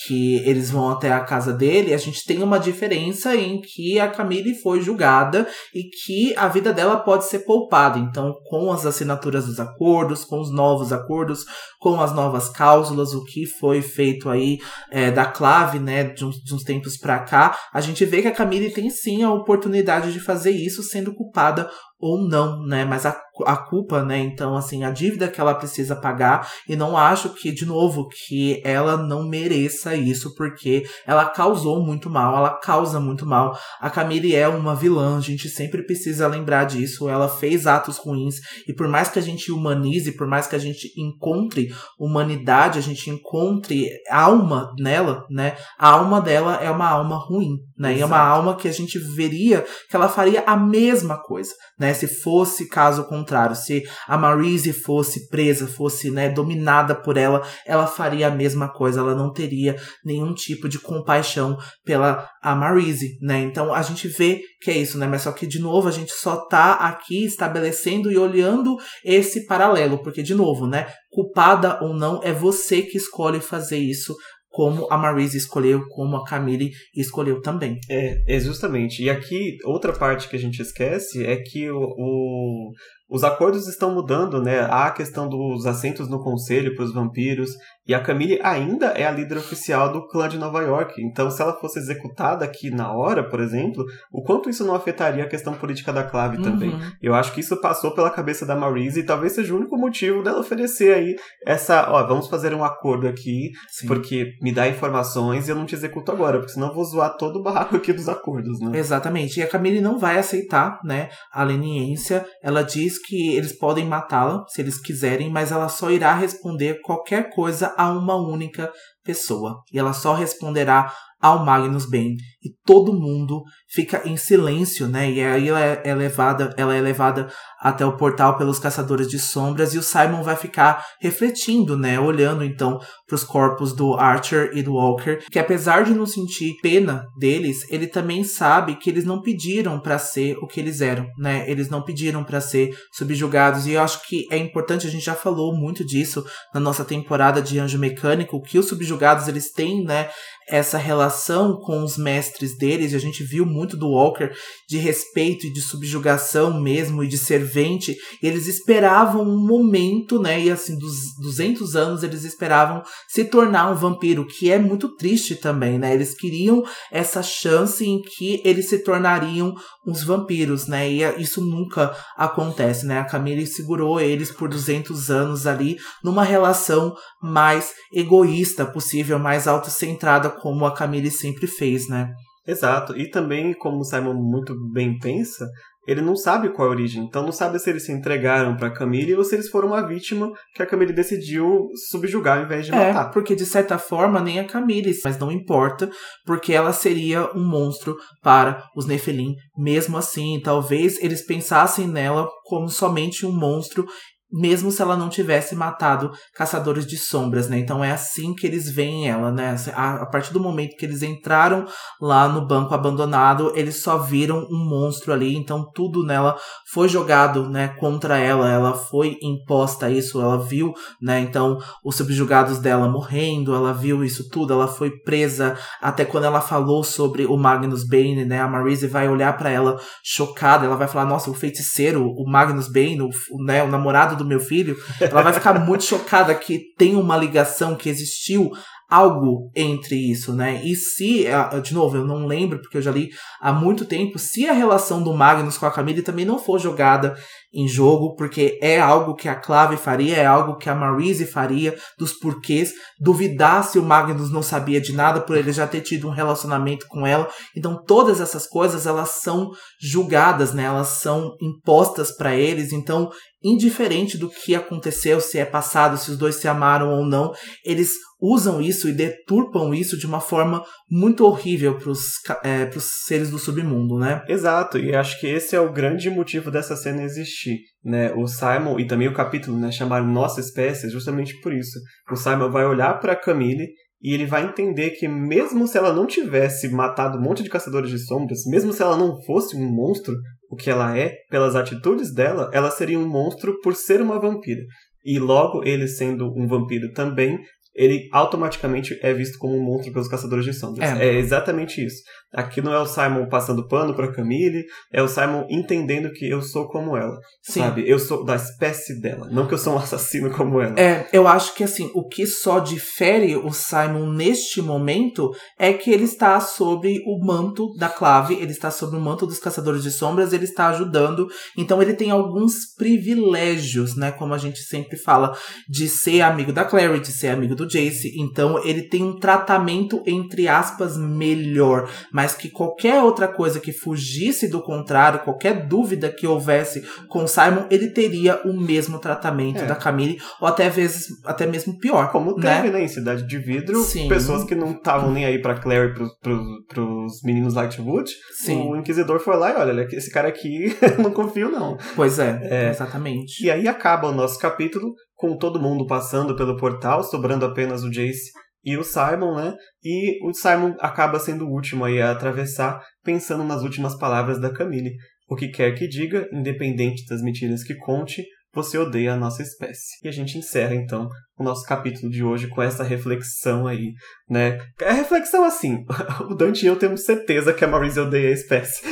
que 0.03 0.37
eles 0.39 0.71
vão 0.71 0.91
até 0.91 1.13
a 1.13 1.21
casa 1.21 1.53
dele, 1.53 1.95
a 1.95 1.99
gente 1.99 2.25
tem 2.27 2.43
uma 2.43 2.59
diferença 2.59 3.37
em 3.37 3.61
que 3.61 4.01
a 4.01 4.09
Camille 4.09 4.61
foi 4.61 4.81
julgada 4.81 5.47
e 5.73 5.85
que 5.85 6.37
a 6.37 6.49
vida 6.49 6.73
dela 6.73 6.97
pode 6.97 7.27
ser 7.27 7.41
poupada. 7.41 7.99
Então, 7.99 8.35
com 8.45 8.73
as 8.73 8.85
assinaturas 8.85 9.47
dos 9.47 9.61
acordos, 9.61 10.25
com 10.25 10.41
os 10.41 10.53
novos 10.53 10.93
acordos, 10.93 11.45
com 11.85 12.01
as 12.01 12.15
novas 12.15 12.49
cláusulas, 12.49 13.13
o 13.13 13.23
que 13.23 13.45
foi 13.45 13.83
feito 13.83 14.31
aí 14.31 14.59
é, 14.91 15.11
da 15.11 15.27
clave, 15.27 15.79
né, 15.79 16.05
de 16.05 16.25
uns, 16.25 16.37
de 16.37 16.55
uns 16.55 16.63
tempos 16.63 16.97
para 16.97 17.19
cá, 17.19 17.55
a 17.75 17.81
gente 17.83 18.07
vê 18.07 18.23
que 18.23 18.29
a 18.29 18.33
Camille 18.33 18.73
tem 18.73 18.89
sim 18.89 19.23
a 19.23 19.31
oportunidade 19.31 20.11
de 20.11 20.19
fazer 20.19 20.53
isso 20.53 20.83
sendo 20.83 21.15
culpada 21.15 21.69
ou 22.07 22.29
não, 22.29 22.63
né? 22.67 22.85
Mas 22.85 23.07
a, 23.07 23.19
a 23.47 23.57
culpa, 23.57 24.05
né? 24.05 24.19
Então, 24.19 24.55
assim, 24.55 24.85
a 24.85 24.91
dívida 24.91 25.27
que 25.29 25.41
ela 25.41 25.55
precisa 25.55 25.97
pagar. 25.97 26.47
E 26.69 26.77
não 26.77 26.99
acho 26.99 27.31
que, 27.31 27.51
de 27.51 27.65
novo, 27.65 28.09
que 28.09 28.61
ela 28.63 28.97
não 28.99 29.27
mereça 29.27 29.97
isso, 29.97 30.35
porque 30.35 30.85
ela 31.07 31.25
causou 31.25 31.83
muito 31.83 32.11
mal, 32.11 32.37
ela 32.37 32.51
causa 32.51 33.01
muito 33.01 33.25
mal. 33.25 33.59
A 33.81 33.89
Camille 33.89 34.35
é 34.35 34.47
uma 34.47 34.75
vilã, 34.75 35.17
a 35.17 35.21
gente 35.21 35.49
sempre 35.49 35.83
precisa 35.83 36.27
lembrar 36.27 36.65
disso. 36.65 37.09
Ela 37.09 37.27
fez 37.27 37.67
atos 37.67 37.97
ruins. 37.97 38.37
E 38.69 38.75
por 38.75 38.87
mais 38.87 39.09
que 39.09 39.19
a 39.19 39.23
gente 39.23 39.51
humanize, 39.51 40.13
por 40.13 40.27
mais 40.27 40.47
que 40.47 40.57
a 40.57 40.61
gente 40.61 40.93
encontre 40.99 41.74
humanidade, 41.99 42.79
a 42.79 42.83
gente 42.83 43.11
encontre 43.11 43.89
alma 44.11 44.73
nela, 44.79 45.25
né? 45.31 45.57
A 45.79 45.91
alma 45.91 46.21
dela 46.21 46.57
é 46.57 46.71
uma 46.71 46.89
alma 46.89 47.17
ruim, 47.17 47.57
né? 47.79 47.93
Exato. 47.93 47.99
E 47.99 48.03
é 48.03 48.07
uma 48.07 48.19
alma 48.19 48.57
que 48.57 48.69
a 48.69 48.73
gente 48.73 48.99
veria 48.99 49.65
que 49.89 49.97
ela 49.97 50.09
faria 50.09 50.43
a 50.47 50.57
mesma 50.57 51.21
coisa, 51.23 51.53
né? 51.79 51.93
Se 51.95 52.07
fosse 52.07 52.69
caso 52.69 53.05
contrário, 53.05 53.57
se 53.57 53.83
a 54.07 54.17
Marise 54.17 54.73
fosse 54.73 55.29
presa, 55.29 55.67
fosse, 55.67 56.11
né, 56.11 56.29
dominada 56.29 56.95
por 56.95 57.17
ela, 57.17 57.43
ela 57.67 57.87
faria 57.87 58.29
a 58.29 58.31
mesma 58.31 58.69
coisa, 58.69 59.01
ela 59.01 59.15
não 59.15 59.33
teria 59.33 59.77
nenhum 60.05 60.35
tipo 60.35 60.69
de 60.69 60.79
compaixão 60.79 61.57
pela 61.85 62.29
a 62.43 62.55
Marise, 62.55 63.19
né? 63.23 63.41
Então 63.41 63.73
a 63.73 63.81
gente 63.81 64.07
vê 64.07 64.43
que 64.61 64.71
é 64.71 64.77
isso, 64.77 64.99
né? 64.99 65.07
Mas 65.07 65.23
só 65.23 65.33
que 65.33 65.47
de 65.47 65.59
novo 65.59 65.89
a 65.89 65.91
gente 65.91 66.13
só 66.13 66.37
tá 66.47 66.75
aqui 66.75 67.25
estabelecendo 67.25 68.13
e 68.13 68.19
olhando 68.19 68.77
esse 69.05 69.47
paralelo, 69.47 70.03
porque 70.03 70.23
de 70.23 70.35
novo, 70.35 70.67
né? 70.67 70.87
Culpada 71.15 71.79
ou 71.81 71.95
não, 71.95 72.21
é 72.25 72.33
você 72.33 72.83
que 72.83 72.99
escolhe 72.99 73.41
fazer 73.41 73.79
isso 73.79 74.15
como 74.49 74.87
a 74.91 74.97
Marise 74.97 75.37
escolheu, 75.37 75.83
como 75.89 76.17
a 76.17 76.25
Camille 76.25 76.71
escolheu 76.95 77.41
também. 77.43 77.79
É, 77.91 78.37
é 78.37 78.39
justamente. 78.39 79.03
E 79.03 79.11
aqui, 79.11 79.57
outra 79.65 79.93
parte 79.93 80.29
que 80.29 80.37
a 80.37 80.39
gente 80.39 80.63
esquece 80.63 81.25
é 81.27 81.37
que 81.37 81.69
o, 81.71 81.81
o 81.81 82.71
os 83.09 83.23
acordos 83.23 83.69
estão 83.69 83.95
mudando, 83.95 84.43
né? 84.43 84.61
Há 84.61 84.87
a 84.87 84.91
questão 84.91 85.29
dos 85.29 85.67
assentos 85.67 86.09
no 86.09 86.23
conselho 86.23 86.75
para 86.75 86.85
os 86.85 86.93
vampiros, 86.93 87.51
e 87.87 87.95
a 87.95 88.01
Camille 88.01 88.41
ainda 88.43 88.87
é 88.89 89.07
a 89.07 89.11
líder 89.11 89.39
oficial 89.39 89.93
do 89.93 90.07
clã 90.09 90.29
de 90.29 90.39
Nova 90.39 90.63
York. 90.63 91.03
Então, 91.03 91.31
se 91.31 91.43
ela 91.43 91.53
fosse 91.55 91.79
executada 91.79 92.45
aqui 92.45 92.71
na 92.71 92.93
hora, 92.93 93.29
por 93.29 93.41
exemplo, 93.41 93.85
o 94.11 94.23
quanto 94.23 94.49
isso 94.49 94.65
não 94.65 94.75
afetaria 94.75 95.23
a 95.23 95.29
questão 95.29 95.53
política 95.55 95.93
da 95.93 96.03
Clave 96.03 96.39
uhum. 96.39 96.43
também? 96.43 96.81
Eu 97.03 97.15
acho 97.15 97.33
que 97.33 97.41
isso 97.41 97.61
passou 97.61 97.95
pela 97.95 98.11
cabeça 98.11 98.47
da 98.47 98.57
Maurice 98.57 99.01
e 99.01 99.05
talvez 99.05 99.35
seja 99.35 99.53
o 99.53 99.59
único 99.59 99.77
motivo 99.77 100.23
dela 100.23 100.41
oferecer 100.41 100.95
aí 100.95 101.17
essa, 101.47 101.91
ó, 101.91 102.07
vamos 102.07 102.29
fazer 102.29 102.55
um 102.55 102.65
acordo 102.65 103.07
aqui, 103.07 103.51
Sim. 103.71 103.87
porque 103.87 104.33
me 104.41 104.53
dá 104.53 104.67
informações 104.67 105.47
e 105.47 105.51
eu 105.51 105.57
não 105.57 105.67
te 105.67 105.75
executo 105.75 106.11
agora, 106.11 106.39
porque 106.39 106.53
senão 106.53 106.69
eu 106.69 106.75
vou 106.75 106.85
zoar 106.85 107.17
todo 107.19 107.39
o 107.39 107.43
barraco 107.43 107.77
aqui 107.77 107.93
dos 107.93 108.09
acordos, 108.09 108.61
né? 108.61 108.79
Exatamente. 108.79 109.41
E 109.41 109.43
a 109.43 109.47
Camille 109.47 109.81
não 109.81 109.99
vai 109.99 110.19
aceitar, 110.19 110.81
né, 110.83 111.11
a 111.31 111.43
leniência. 111.45 112.25
Ela 112.43 112.63
diz 112.63 112.99
que 112.99 113.35
eles 113.37 113.53
podem 113.53 113.85
matá-la 113.85 114.45
se 114.49 114.63
eles 114.63 114.81
quiserem, 114.81 115.31
mas 115.31 115.53
ela 115.53 115.69
só 115.69 115.91
irá 115.91 116.15
responder 116.15 116.81
qualquer 116.83 117.31
coisa 117.35 117.74
a 117.77 117.91
uma 117.91 118.17
única 118.17 118.73
pessoa. 119.05 119.63
E 119.73 119.79
ela 119.79 119.93
só 119.93 120.15
responderá 120.15 120.93
ao 121.21 121.45
Magnus 121.45 121.89
Bane. 121.89 122.17
E 122.45 122.51
todo 122.67 122.93
mundo 122.93 123.43
fica 123.69 124.03
em 124.05 124.17
silêncio, 124.17 124.87
né? 124.87 125.11
E 125.11 125.23
aí 125.23 125.49
ela 125.49 125.61
é 125.61 125.95
levada, 125.95 126.53
ela 126.59 126.75
é 126.75 126.81
levada 126.81 127.29
até 127.59 127.87
o 127.87 127.97
portal 127.97 128.37
pelos 128.37 128.59
caçadores 128.59 129.09
de 129.09 129.19
sombras 129.19 129.73
e 129.73 129.79
o 129.79 129.83
Simon 129.83 130.23
vai 130.23 130.37
ficar 130.37 130.85
refletindo, 131.01 131.77
né? 131.77 131.99
Olhando 131.99 132.45
então 132.45 132.79
para 133.07 133.15
os 133.15 133.25
corpos 133.25 133.75
do 133.75 133.95
Archer 133.95 134.51
e 134.55 134.63
do 134.63 134.75
Walker, 134.75 135.19
que 135.31 135.39
apesar 135.39 135.85
de 135.85 135.95
não 135.95 136.05
sentir 136.05 136.55
pena 136.61 137.07
deles, 137.19 137.65
ele 137.71 137.87
também 137.87 138.23
sabe 138.23 138.77
que 138.77 138.91
eles 138.91 139.07
não 139.07 139.23
pediram 139.23 139.81
para 139.81 139.99
ser 139.99 140.37
o 140.43 140.47
que 140.47 140.61
eles 140.61 140.83
eram, 140.83 141.07
né? 141.17 141.49
Eles 141.51 141.71
não 141.71 141.83
pediram 141.83 142.23
para 142.23 142.41
ser 142.41 142.77
subjugados 142.93 143.67
e 143.67 143.73
eu 143.73 143.83
acho 143.83 144.07
que 144.07 144.27
é 144.31 144.37
importante, 144.37 144.87
a 144.87 144.91
gente 144.91 145.05
já 145.05 145.15
falou 145.15 145.57
muito 145.57 145.85
disso 145.85 146.25
na 146.53 146.61
nossa 146.61 146.85
temporada 146.85 147.41
de 147.41 147.59
Anjo 147.59 147.79
Mecânico, 147.79 148.43
que 148.43 148.59
os 148.59 148.69
subjugados 148.69 149.29
eles 149.29 149.51
têm, 149.51 149.83
né, 149.83 150.11
essa 150.49 150.77
relação 150.77 151.59
com 151.59 151.83
os 151.83 151.97
mestres 151.97 152.34
deles, 152.59 152.93
e 152.93 152.97
a 152.97 152.99
gente 152.99 153.23
viu 153.23 153.45
muito 153.47 153.77
do 153.77 153.91
Walker 153.91 154.31
de 154.69 154.79
respeito 154.79 155.47
e 155.47 155.53
de 155.53 155.61
subjugação 155.61 156.61
mesmo 156.61 157.03
e 157.03 157.09
de 157.09 157.19
servente. 157.19 157.97
Eles 158.23 158.47
esperavam 158.47 159.23
um 159.23 159.39
momento, 159.39 160.21
né? 160.21 160.41
E 160.41 160.51
assim, 160.51 160.79
dos 160.79 161.15
200 161.21 161.77
anos 161.77 162.03
eles 162.03 162.25
esperavam 162.25 162.83
se 163.09 163.25
tornar 163.25 163.71
um 163.71 163.75
vampiro, 163.75 164.27
que 164.27 164.51
é 164.51 164.59
muito 164.59 164.95
triste 164.97 165.37
também, 165.37 165.79
né? 165.79 165.95
Eles 165.95 166.15
queriam 166.15 166.65
essa 166.91 167.23
chance 167.23 167.85
em 167.85 168.01
que 168.01 168.41
eles 168.45 168.69
se 168.69 168.79
tornariam 168.79 169.55
uns 169.87 170.03
vampiros, 170.03 170.67
né? 170.67 170.91
E 170.91 171.03
isso 171.21 171.41
nunca 171.41 171.95
acontece, 172.17 172.87
né? 172.87 172.99
A 172.99 173.05
Camille 173.05 173.47
segurou 173.47 174.01
eles 174.01 174.31
por 174.31 174.49
200 174.49 175.11
anos 175.11 175.47
ali 175.47 175.77
numa 176.03 176.25
relação 176.25 176.95
mais 177.23 177.73
egoísta 177.93 178.65
possível, 178.65 179.19
mais 179.19 179.47
autocentrada 179.47 180.31
como 180.31 180.65
a 180.67 180.75
Camille 180.75 181.11
sempre 181.11 181.47
fez, 181.47 181.89
né? 181.89 182.11
Exato. 182.47 182.97
E 182.97 183.11
também, 183.11 183.55
como 183.55 183.79
o 183.79 183.85
Simon 183.85 184.15
muito 184.15 184.55
bem 184.73 184.99
pensa, 184.99 185.49
ele 185.87 186.01
não 186.01 186.17
sabe 186.17 186.51
qual 186.51 186.69
é 186.69 186.71
a 186.71 186.75
origem. 186.75 187.05
Então 187.05 187.23
não 187.23 187.33
sabe 187.33 187.59
se 187.59 187.69
eles 187.71 187.85
se 187.85 187.93
entregaram 187.93 188.57
para 188.57 188.71
Camille 188.71 189.15
ou 189.15 189.25
se 189.25 189.35
eles 189.35 189.49
foram 189.49 189.69
uma 189.69 189.87
vítima 189.87 190.33
que 190.55 190.63
a 190.63 190.67
Camille 190.67 190.93
decidiu 190.93 191.69
subjugar 191.91 192.39
ao 192.39 192.45
invés 192.45 192.67
de 192.67 192.73
é, 192.73 192.93
matar. 192.93 193.11
porque 193.11 193.35
de 193.35 193.45
certa 193.45 193.79
forma 193.79 194.21
nem 194.21 194.41
a 194.41 194.47
Camille, 194.47 194.95
mas 195.05 195.19
não 195.19 195.31
importa, 195.31 195.91
porque 196.25 196.53
ela 196.53 196.73
seria 196.73 197.31
um 197.35 197.47
monstro 197.47 197.97
para 198.23 198.63
os 198.75 198.87
Nefelim 198.87 199.35
mesmo 199.57 199.97
assim. 199.97 200.41
Talvez 200.43 201.03
eles 201.03 201.25
pensassem 201.25 201.87
nela 201.87 202.29
como 202.45 202.69
somente 202.69 203.27
um 203.27 203.33
monstro 203.33 203.87
mesmo 204.35 204.73
se 204.73 204.83
ela 204.83 204.97
não 204.97 205.09
tivesse 205.09 205.55
matado 205.55 206.11
caçadores 206.35 206.85
de 206.85 206.97
sombras, 206.97 207.49
né? 207.49 207.57
Então 207.59 207.85
é 207.85 207.93
assim 207.93 208.35
que 208.35 208.45
eles 208.45 208.69
veem 208.69 209.09
ela, 209.09 209.31
né? 209.31 209.55
A, 209.73 210.03
a 210.03 210.07
partir 210.07 210.33
do 210.33 210.41
momento 210.41 210.77
que 210.77 210.85
eles 210.85 211.03
entraram 211.03 211.65
lá 212.01 212.29
no 212.29 212.45
banco 212.45 212.75
abandonado, 212.75 213.53
eles 213.55 213.81
só 213.81 213.97
viram 213.99 214.45
um 214.51 214.69
monstro 214.69 215.13
ali, 215.13 215.37
então 215.37 215.71
tudo 215.73 216.05
nela 216.05 216.37
foi 216.73 216.89
jogado, 216.89 217.49
né, 217.49 217.69
contra 217.79 218.19
ela, 218.19 218.51
ela 218.51 218.73
foi 218.73 219.17
imposta 219.23 219.89
isso, 219.89 220.21
ela 220.21 220.39
viu, 220.39 220.75
né? 221.01 221.21
Então 221.21 221.59
os 221.85 221.95
subjugados 221.95 222.59
dela 222.59 222.89
morrendo, 222.89 223.55
ela 223.55 223.73
viu 223.73 224.03
isso 224.03 224.29
tudo, 224.29 224.53
ela 224.53 224.67
foi 224.67 224.91
presa 224.91 225.57
até 225.81 226.05
quando 226.05 226.25
ela 226.25 226.41
falou 226.41 226.83
sobre 226.83 227.25
o 227.25 227.37
Magnus 227.37 227.87
Bane, 227.87 228.25
né? 228.25 228.41
A 228.41 228.49
Marise 228.49 228.89
vai 228.89 229.09
olhar 229.09 229.37
para 229.39 229.51
ela 229.51 229.79
chocada, 230.03 230.67
ela 230.67 230.77
vai 230.77 230.89
falar: 230.89 231.05
"Nossa, 231.05 231.31
o 231.31 231.35
feiticeiro, 231.35 232.05
o 232.05 232.29
Magnus 232.29 232.67
Bane, 232.67 233.03
o, 233.03 233.11
né, 233.45 233.63
o 233.63 233.69
namorado 233.69 234.17
do 234.17 234.24
meu 234.27 234.41
filho". 234.41 234.77
Ela 235.01 235.23
vai 235.23 235.33
ficar 235.33 235.59
muito 235.59 235.85
chocada 235.85 236.35
que 236.35 236.61
tem 236.77 236.97
uma 236.97 237.17
ligação 237.17 237.75
que 237.77 237.89
existiu 237.89 238.51
algo 238.89 239.51
entre 239.57 239.97
isso, 240.11 240.35
né? 240.35 240.61
E 240.63 240.77
se, 240.77 241.27
de 241.63 241.75
novo, 241.75 241.97
eu 241.97 242.05
não 242.05 242.27
lembro 242.27 242.61
porque 242.61 242.77
eu 242.77 242.83
já 242.83 242.91
li 242.91 243.11
há 243.41 243.53
muito 243.53 243.85
tempo, 243.85 244.19
se 244.19 244.47
a 244.47 244.53
relação 244.53 245.03
do 245.03 245.13
Magnus 245.15 245.57
com 245.57 245.67
a 245.67 245.71
Camille 245.71 246.03
também 246.03 246.25
não 246.25 246.39
for 246.39 246.61
jogada 246.61 247.17
em 247.55 247.69
jogo, 247.69 248.15
porque 248.17 248.59
é 248.61 248.81
algo 248.81 249.15
que 249.15 249.29
a 249.29 249.35
Clave 249.35 249.77
faria, 249.77 250.17
é 250.17 250.27
algo 250.27 250.57
que 250.57 250.69
a 250.69 250.75
Marise 250.75 251.25
faria, 251.25 251.77
dos 251.99 252.13
porquês, 252.13 252.73
duvidar 252.99 253.63
se 253.65 253.79
o 253.79 253.83
Magnus 253.83 254.31
não 254.31 254.43
sabia 254.43 254.81
de 254.81 254.93
nada 254.93 255.21
por 255.21 255.37
ele 255.37 255.53
já 255.53 255.67
ter 255.67 255.81
tido 255.81 256.09
um 256.09 256.13
relacionamento 256.13 256.87
com 256.89 257.07
ela. 257.07 257.29
Então 257.57 257.83
todas 257.87 258.21
essas 258.21 258.47
coisas, 258.47 258.87
elas 258.87 259.11
são 259.23 259.51
julgadas, 259.81 260.53
né? 260.53 260.65
Elas 260.65 260.89
são 260.89 261.37
impostas 261.41 262.17
para 262.17 262.35
eles. 262.35 262.73
Então, 262.73 263.11
indiferente 263.43 264.17
do 264.17 264.31
que 264.31 264.55
aconteceu, 264.55 265.21
se 265.21 265.39
é 265.39 265.45
passado, 265.45 265.99
se 265.99 266.11
os 266.11 266.17
dois 266.17 266.37
se 266.37 266.49
amaram 266.49 266.91
ou 266.91 267.05
não, 267.05 267.33
eles 267.65 267.93
usam 268.21 268.63
isso 268.63 268.89
e 268.89 268.93
deturpam 268.93 269.75
isso 269.75 269.99
de 269.99 270.07
uma 270.07 270.21
forma 270.21 270.65
muito 270.91 271.27
horrível 271.27 271.77
para 271.77 271.91
os 271.91 272.01
é, 272.43 272.71
seres 272.79 273.29
do 273.29 273.39
submundo, 273.39 273.99
né? 273.99 274.25
Exato, 274.27 274.79
e 274.79 274.97
acho 274.97 275.21
que 275.21 275.27
esse 275.27 275.55
é 275.55 275.61
o 275.61 275.71
grande 275.71 276.09
motivo 276.09 276.51
dessa 276.51 276.75
cena 276.75 277.03
existir, 277.03 277.44
né? 277.83 278.13
O 278.15 278.27
Simon 278.27 278.79
e 278.79 278.87
também 278.87 279.09
o 279.09 279.15
capítulo, 279.15 279.59
né, 279.59 279.71
chamar 279.71 280.03
Nossa 280.03 280.41
Espécie, 280.41 280.91
justamente 280.91 281.41
por 281.41 281.53
isso. 281.53 281.79
O 282.11 282.17
Simon 282.17 282.51
vai 282.51 282.65
olhar 282.65 282.99
para 283.01 283.17
Camille 283.17 283.69
e 284.05 284.13
ele 284.13 284.27
vai 284.27 284.45
entender 284.45 284.91
que 284.91 285.09
mesmo 285.09 285.67
se 285.67 285.79
ela 285.79 285.93
não 285.93 286.07
tivesse 286.07 286.69
matado 286.69 287.19
um 287.19 287.23
monte 287.23 287.43
de 287.43 287.49
caçadores 287.49 287.89
de 287.89 287.99
sombras, 287.99 288.45
mesmo 288.47 288.71
se 288.71 288.83
ela 288.83 288.99
não 288.99 289.19
fosse 289.23 289.57
um 289.57 289.67
monstro, 289.67 290.15
o 290.51 290.57
que 290.57 290.69
ela 290.69 290.97
é, 290.97 291.15
pelas 291.31 291.57
atitudes 291.57 292.13
dela, 292.13 292.51
ela 292.53 292.71
seria 292.71 292.99
um 292.99 293.09
monstro 293.09 293.59
por 293.63 293.75
ser 293.75 294.03
uma 294.03 294.21
vampira. 294.21 294.61
E 295.03 295.19
logo 295.19 295.65
ele 295.65 295.89
sendo 295.89 296.31
um 296.37 296.47
vampiro 296.47 296.93
também, 296.93 297.39
ele 297.75 298.09
automaticamente 298.13 298.99
é 299.03 299.13
visto 299.13 299.39
como 299.39 299.57
um 299.57 299.63
monstro 299.63 299.93
pelos 299.93 300.09
caçadores 300.09 300.45
de 300.45 300.53
sombras. 300.53 301.01
É, 301.01 301.09
é 301.09 301.19
exatamente 301.19 301.85
isso. 301.85 302.03
Aqui 302.35 302.61
não 302.61 302.73
é 302.73 302.79
o 302.81 302.87
Simon 302.87 303.27
passando 303.29 303.67
pano 303.69 303.95
para 303.95 304.13
Camille, 304.13 304.65
é 304.93 305.03
o 305.03 305.09
Simon 305.09 305.47
entendendo 305.49 306.13
que 306.13 306.29
eu 306.29 306.43
sou 306.43 306.69
como 306.69 306.97
ela. 306.97 307.17
Sim. 307.43 307.61
Sabe? 307.61 307.89
Eu 307.89 307.99
sou 307.99 308.25
da 308.25 308.35
espécie 308.35 309.01
dela, 309.01 309.29
não 309.31 309.47
que 309.47 309.55
eu 309.55 309.59
sou 309.59 309.75
um 309.75 309.79
assassino 309.79 310.31
como 310.31 310.61
ela. 310.61 310.79
É, 310.79 311.09
eu 311.13 311.29
acho 311.29 311.55
que 311.55 311.63
assim, 311.63 311.91
o 311.95 312.09
que 312.09 312.27
só 312.27 312.59
difere 312.59 313.37
o 313.37 313.53
Simon 313.53 314.11
neste 314.13 314.61
momento 314.61 315.31
é 315.59 315.73
que 315.73 315.91
ele 315.91 316.05
está 316.05 316.41
sobre 316.41 317.03
o 317.07 317.25
manto 317.25 317.73
da 317.77 317.89
clave, 317.89 318.35
ele 318.35 318.53
está 318.53 318.71
sobre 318.71 318.97
o 318.97 319.01
manto 319.01 319.27
dos 319.27 319.39
caçadores 319.39 319.83
de 319.83 319.91
sombras, 319.91 320.33
ele 320.33 320.45
está 320.45 320.69
ajudando. 320.69 321.29
Então 321.57 321.81
ele 321.81 321.95
tem 321.95 322.11
alguns 322.11 322.75
privilégios, 322.77 323.97
né, 323.97 324.11
como 324.11 324.35
a 324.35 324.39
gente 324.39 324.61
sempre 324.61 324.97
fala, 324.97 325.37
de 325.69 325.89
ser 325.89 326.23
amigo 326.23 326.53
da 326.53 326.65
Clary, 326.65 327.01
de 327.01 327.13
ser 327.13 327.29
amigo 327.29 327.55
do 327.55 327.67
Jace. 327.67 328.13
Então 328.19 328.63
ele 328.65 328.83
tem 328.83 329.03
um 329.03 329.19
tratamento 329.19 330.03
entre 330.07 330.49
aspas 330.49 330.97
melhor, 330.97 331.89
mas 332.13 332.24
mas 332.25 332.35
que 332.35 332.49
qualquer 332.49 333.03
outra 333.03 333.29
coisa 333.29 333.61
que 333.61 333.71
fugisse 333.71 334.49
do 334.49 334.63
contrário, 334.63 335.21
qualquer 335.21 335.67
dúvida 335.67 336.09
que 336.09 336.27
houvesse 336.27 336.83
com 337.07 337.27
Simon, 337.27 337.67
ele 337.71 337.91
teria 337.91 338.41
o 338.47 338.59
mesmo 338.59 338.99
tratamento 338.99 339.59
é. 339.59 339.67
da 339.67 339.75
Camille, 339.75 340.19
ou 340.41 340.49
até 340.49 340.71
vezes 340.71 341.09
até 341.23 341.47
mesmo 341.47 341.79
pior. 341.79 342.11
Como 342.11 342.35
né? 342.39 342.57
teve, 342.57 342.71
né, 342.71 342.83
em 342.83 342.89
Cidade 342.89 343.27
de 343.27 343.37
Vidro, 343.37 343.83
Sim. 343.83 344.09
pessoas 344.09 344.43
que 344.43 344.55
não 344.55 344.73
estavam 344.73 345.13
nem 345.13 345.27
aí 345.27 345.39
pra 345.39 345.61
Claire 345.61 345.91
e 345.91 345.95
pros, 345.95 346.17
pros, 346.23 346.41
pros 346.67 347.23
meninos 347.23 347.53
Lightwood, 347.53 348.11
Sim. 348.43 348.71
o 348.71 348.77
Inquisidor 348.77 349.21
foi 349.21 349.37
lá 349.37 349.53
e 349.53 349.57
olha, 349.57 349.87
esse 349.93 350.11
cara 350.11 350.29
aqui 350.29 350.75
não 350.99 351.11
confio 351.11 351.51
não. 351.51 351.77
Pois 351.95 352.19
é, 352.19 352.41
é, 352.43 352.71
exatamente. 352.71 353.45
E 353.45 353.51
aí 353.51 353.69
acaba 353.69 354.09
o 354.09 354.15
nosso 354.15 354.39
capítulo 354.39 354.95
com 355.15 355.37
todo 355.37 355.61
mundo 355.61 355.87
passando 355.87 356.35
pelo 356.35 356.57
portal, 356.57 357.05
sobrando 357.05 357.45
apenas 357.45 357.83
o 357.83 357.91
Jace 357.91 358.33
e 358.65 358.77
o 358.77 358.85
Simon, 358.85 359.37
né? 359.37 359.55
E 359.83 360.19
o 360.27 360.33
Simon 360.33 360.75
acaba 360.81 361.19
sendo 361.19 361.47
o 361.47 361.53
último 361.53 361.85
aí 361.85 362.01
a 362.01 362.11
atravessar, 362.11 362.81
pensando 363.05 363.45
nas 363.45 363.63
últimas 363.63 363.97
palavras 363.97 364.41
da 364.41 364.53
Camille. 364.53 364.95
O 365.29 365.37
que 365.37 365.49
quer 365.49 365.75
que 365.75 365.89
diga, 365.89 366.29
independente 366.33 367.05
das 367.09 367.23
mentiras 367.23 367.63
que 367.63 367.75
conte, 367.75 368.25
você 368.55 368.79
odeia 368.79 369.15
a 369.15 369.17
nossa 369.17 369.43
espécie. 369.43 369.97
E 370.03 370.09
a 370.09 370.13
gente 370.13 370.39
encerra 370.39 370.75
então 370.75 371.09
o 371.37 371.43
nosso 371.43 371.67
capítulo 371.67 372.11
de 372.11 372.23
hoje 372.23 372.47
com 372.47 372.63
essa 372.63 372.85
reflexão 372.85 373.67
aí, 373.67 373.93
né? 374.31 374.61
É 374.81 374.93
reflexão 374.93 375.45
assim, 375.45 375.85
o 376.31 376.35
Dante 376.35 376.65
e 376.65 376.69
eu 376.69 376.77
temos 376.77 377.05
certeza 377.05 377.53
que 377.53 377.65
a 377.65 377.69
Marise 377.69 377.99
odeia 377.99 378.29
a 378.29 378.33
espécie. 378.33 378.83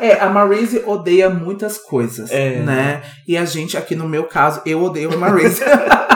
é, 0.00 0.18
a 0.18 0.28
Marise 0.28 0.82
odeia 0.84 1.30
muitas 1.30 1.78
coisas, 1.78 2.30
é. 2.30 2.60
né? 2.60 3.02
E 3.26 3.36
a 3.36 3.44
gente 3.44 3.76
aqui 3.76 3.94
no 3.94 4.08
meu 4.08 4.24
caso, 4.24 4.60
eu 4.66 4.82
odeio 4.82 5.12
a 5.12 5.16
Marise. 5.16 5.62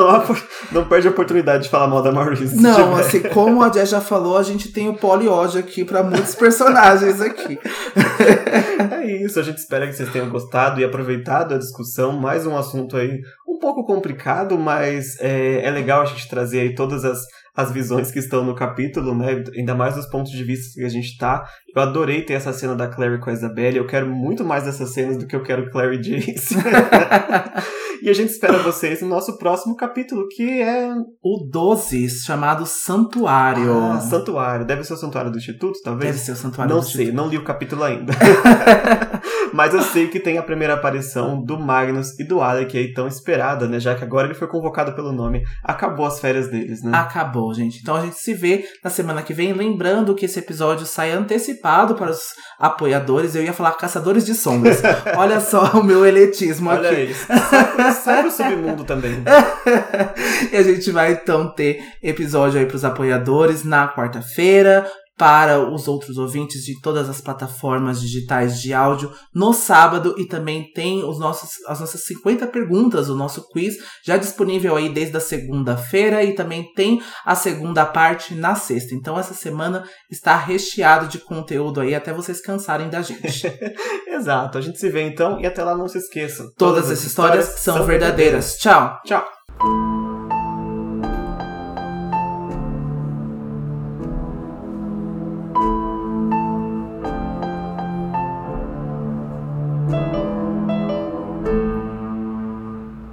não, 0.00 0.36
não 0.72 0.84
perde 0.88 1.08
a 1.08 1.10
oportunidade 1.10 1.64
de 1.64 1.68
falar 1.68 1.86
mal 1.86 2.02
da 2.02 2.10
Maurice. 2.10 2.56
Não, 2.56 2.96
assim, 2.96 3.20
como 3.20 3.62
a 3.62 3.70
Jess 3.70 3.90
já 3.90 4.00
falou, 4.00 4.36
a 4.36 4.42
gente 4.42 4.72
tem 4.72 4.88
o 4.88 4.94
poliódio 4.94 5.60
aqui 5.60 5.84
para 5.84 6.02
muitos 6.02 6.34
personagens 6.34 7.20
aqui. 7.20 7.58
é 8.92 9.24
isso, 9.24 9.38
a 9.38 9.42
gente 9.42 9.58
espera 9.58 9.86
que 9.86 9.92
vocês 9.92 10.10
tenham 10.10 10.30
gostado 10.30 10.80
e 10.80 10.84
aproveitado 10.84 11.54
a 11.54 11.58
discussão. 11.58 12.12
Mais 12.12 12.46
um 12.46 12.56
assunto 12.56 12.96
aí 12.96 13.20
um 13.48 13.58
pouco 13.58 13.84
complicado, 13.84 14.58
mas 14.58 15.18
é, 15.20 15.64
é 15.64 15.70
legal 15.70 16.02
a 16.02 16.06
gente 16.06 16.28
trazer 16.28 16.60
aí 16.60 16.74
todas 16.74 17.04
as 17.04 17.20
as 17.60 17.72
visões 17.72 18.10
que 18.10 18.18
estão 18.18 18.44
no 18.44 18.54
capítulo, 18.54 19.14
né? 19.14 19.42
Ainda 19.56 19.74
mais 19.74 19.94
dos 19.94 20.06
pontos 20.06 20.32
de 20.32 20.42
vista 20.42 20.80
que 20.80 20.84
a 20.84 20.88
gente 20.88 21.16
tá. 21.18 21.44
Eu 21.74 21.82
adorei 21.82 22.22
ter 22.22 22.34
essa 22.34 22.52
cena 22.52 22.74
da 22.74 22.88
Clary 22.88 23.20
com 23.20 23.30
a 23.30 23.32
Isabelle. 23.32 23.76
Eu 23.76 23.86
quero 23.86 24.06
muito 24.06 24.44
mais 24.44 24.64
dessas 24.64 24.92
cenas 24.92 25.16
do 25.16 25.26
que 25.26 25.34
eu 25.36 25.42
quero 25.42 25.70
Clary 25.70 25.96
e 25.96 26.00
Jace. 26.00 26.56
e 28.02 28.08
a 28.08 28.12
gente 28.12 28.30
espera 28.30 28.58
vocês 28.58 29.00
no 29.02 29.08
nosso 29.08 29.36
próximo 29.38 29.76
capítulo, 29.76 30.26
que 30.28 30.62
é. 30.62 30.90
O 31.22 31.48
12, 31.50 32.08
chamado 32.24 32.66
Santuário. 32.66 33.72
Ah, 33.72 34.00
Santuário. 34.00 34.66
Deve 34.66 34.84
ser 34.84 34.94
o 34.94 34.96
Santuário 34.96 35.30
do 35.30 35.38
Instituto, 35.38 35.78
talvez? 35.82 36.12
Deve 36.12 36.24
ser 36.24 36.32
o 36.32 36.36
Santuário 36.36 36.74
não 36.74 36.80
do 36.80 36.86
sei, 36.86 37.04
Instituto. 37.04 37.16
Não 37.16 37.24
sei, 37.24 37.30
não 37.30 37.38
li 37.38 37.38
o 37.38 37.44
capítulo 37.44 37.84
ainda. 37.84 38.12
Mas 39.52 39.74
eu 39.74 39.82
sei 39.82 40.08
que 40.08 40.20
tem 40.20 40.38
a 40.38 40.42
primeira 40.42 40.74
aparição 40.74 41.42
do 41.42 41.58
Magnus 41.58 42.18
e 42.18 42.24
do 42.24 42.40
Alec 42.40 42.76
aí 42.76 42.92
tão 42.92 43.08
esperada, 43.08 43.66
né? 43.66 43.80
Já 43.80 43.94
que 43.94 44.04
agora 44.04 44.26
ele 44.26 44.34
foi 44.34 44.46
convocado 44.46 44.94
pelo 44.94 45.12
nome. 45.12 45.42
Acabou 45.64 46.06
as 46.06 46.20
férias 46.20 46.48
deles, 46.48 46.82
né? 46.82 46.96
Acabou, 46.96 47.52
gente. 47.52 47.80
Então 47.80 47.96
a 47.96 48.00
gente 48.00 48.16
se 48.16 48.32
vê 48.32 48.64
na 48.82 48.90
semana 48.90 49.22
que 49.22 49.34
vem. 49.34 49.52
Lembrando 49.52 50.14
que 50.14 50.26
esse 50.26 50.38
episódio 50.38 50.86
sai 50.86 51.10
antecipado 51.10 51.94
para 51.94 52.10
os 52.10 52.20
apoiadores. 52.58 53.34
Eu 53.34 53.42
ia 53.42 53.52
falar 53.52 53.72
caçadores 53.72 54.24
de 54.24 54.34
sombras. 54.34 54.80
Olha 55.16 55.40
só 55.40 55.80
o 55.80 55.84
meu 55.84 56.06
eletismo 56.06 56.70
Olha 56.70 56.90
aqui. 56.90 57.14
Isso. 57.90 58.02
Sai 58.02 58.26
o 58.26 58.30
submundo 58.30 58.84
também. 58.84 59.22
e 60.52 60.56
a 60.56 60.62
gente 60.62 60.90
vai 60.90 61.12
então 61.12 61.52
ter 61.54 61.82
episódio 62.02 62.58
aí 62.58 62.66
para 62.66 62.76
os 62.76 62.84
apoiadores 62.84 63.64
na 63.64 63.88
quarta-feira 63.88 64.86
para 65.20 65.70
os 65.70 65.86
outros 65.86 66.16
ouvintes 66.16 66.62
de 66.62 66.80
todas 66.80 67.06
as 67.06 67.20
plataformas 67.20 68.00
digitais 68.00 68.58
de 68.58 68.72
áudio 68.72 69.12
no 69.34 69.52
sábado 69.52 70.14
e 70.16 70.24
também 70.24 70.72
tem 70.72 71.04
os 71.04 71.18
nossos, 71.18 71.50
as 71.68 71.78
nossas 71.78 72.06
50 72.06 72.46
perguntas, 72.46 73.10
o 73.10 73.14
nosso 73.14 73.46
quiz 73.50 73.74
já 74.02 74.16
disponível 74.16 74.76
aí 74.76 74.88
desde 74.88 75.14
a 75.14 75.20
segunda-feira 75.20 76.24
e 76.24 76.34
também 76.34 76.72
tem 76.72 77.02
a 77.22 77.34
segunda 77.34 77.84
parte 77.84 78.34
na 78.34 78.54
sexta. 78.54 78.94
Então 78.94 79.18
essa 79.18 79.34
semana 79.34 79.84
está 80.10 80.34
recheado 80.38 81.06
de 81.06 81.18
conteúdo 81.18 81.82
aí 81.82 81.94
até 81.94 82.14
vocês 82.14 82.40
cansarem 82.40 82.88
da 82.88 83.02
gente. 83.02 83.46
Exato. 84.08 84.56
A 84.56 84.60
gente 84.62 84.78
se 84.78 84.88
vê 84.88 85.02
então 85.02 85.38
e 85.38 85.44
até 85.44 85.62
lá 85.62 85.76
não 85.76 85.86
se 85.86 85.98
esqueçam. 85.98 86.50
Todas, 86.56 86.84
todas 86.84 86.90
as 86.90 87.04
histórias, 87.04 87.44
histórias 87.44 87.60
são 87.60 87.84
verdadeiras. 87.84 88.56
verdadeiras. 88.56 88.56
Tchau. 88.56 88.98
Tchau. 89.04 89.99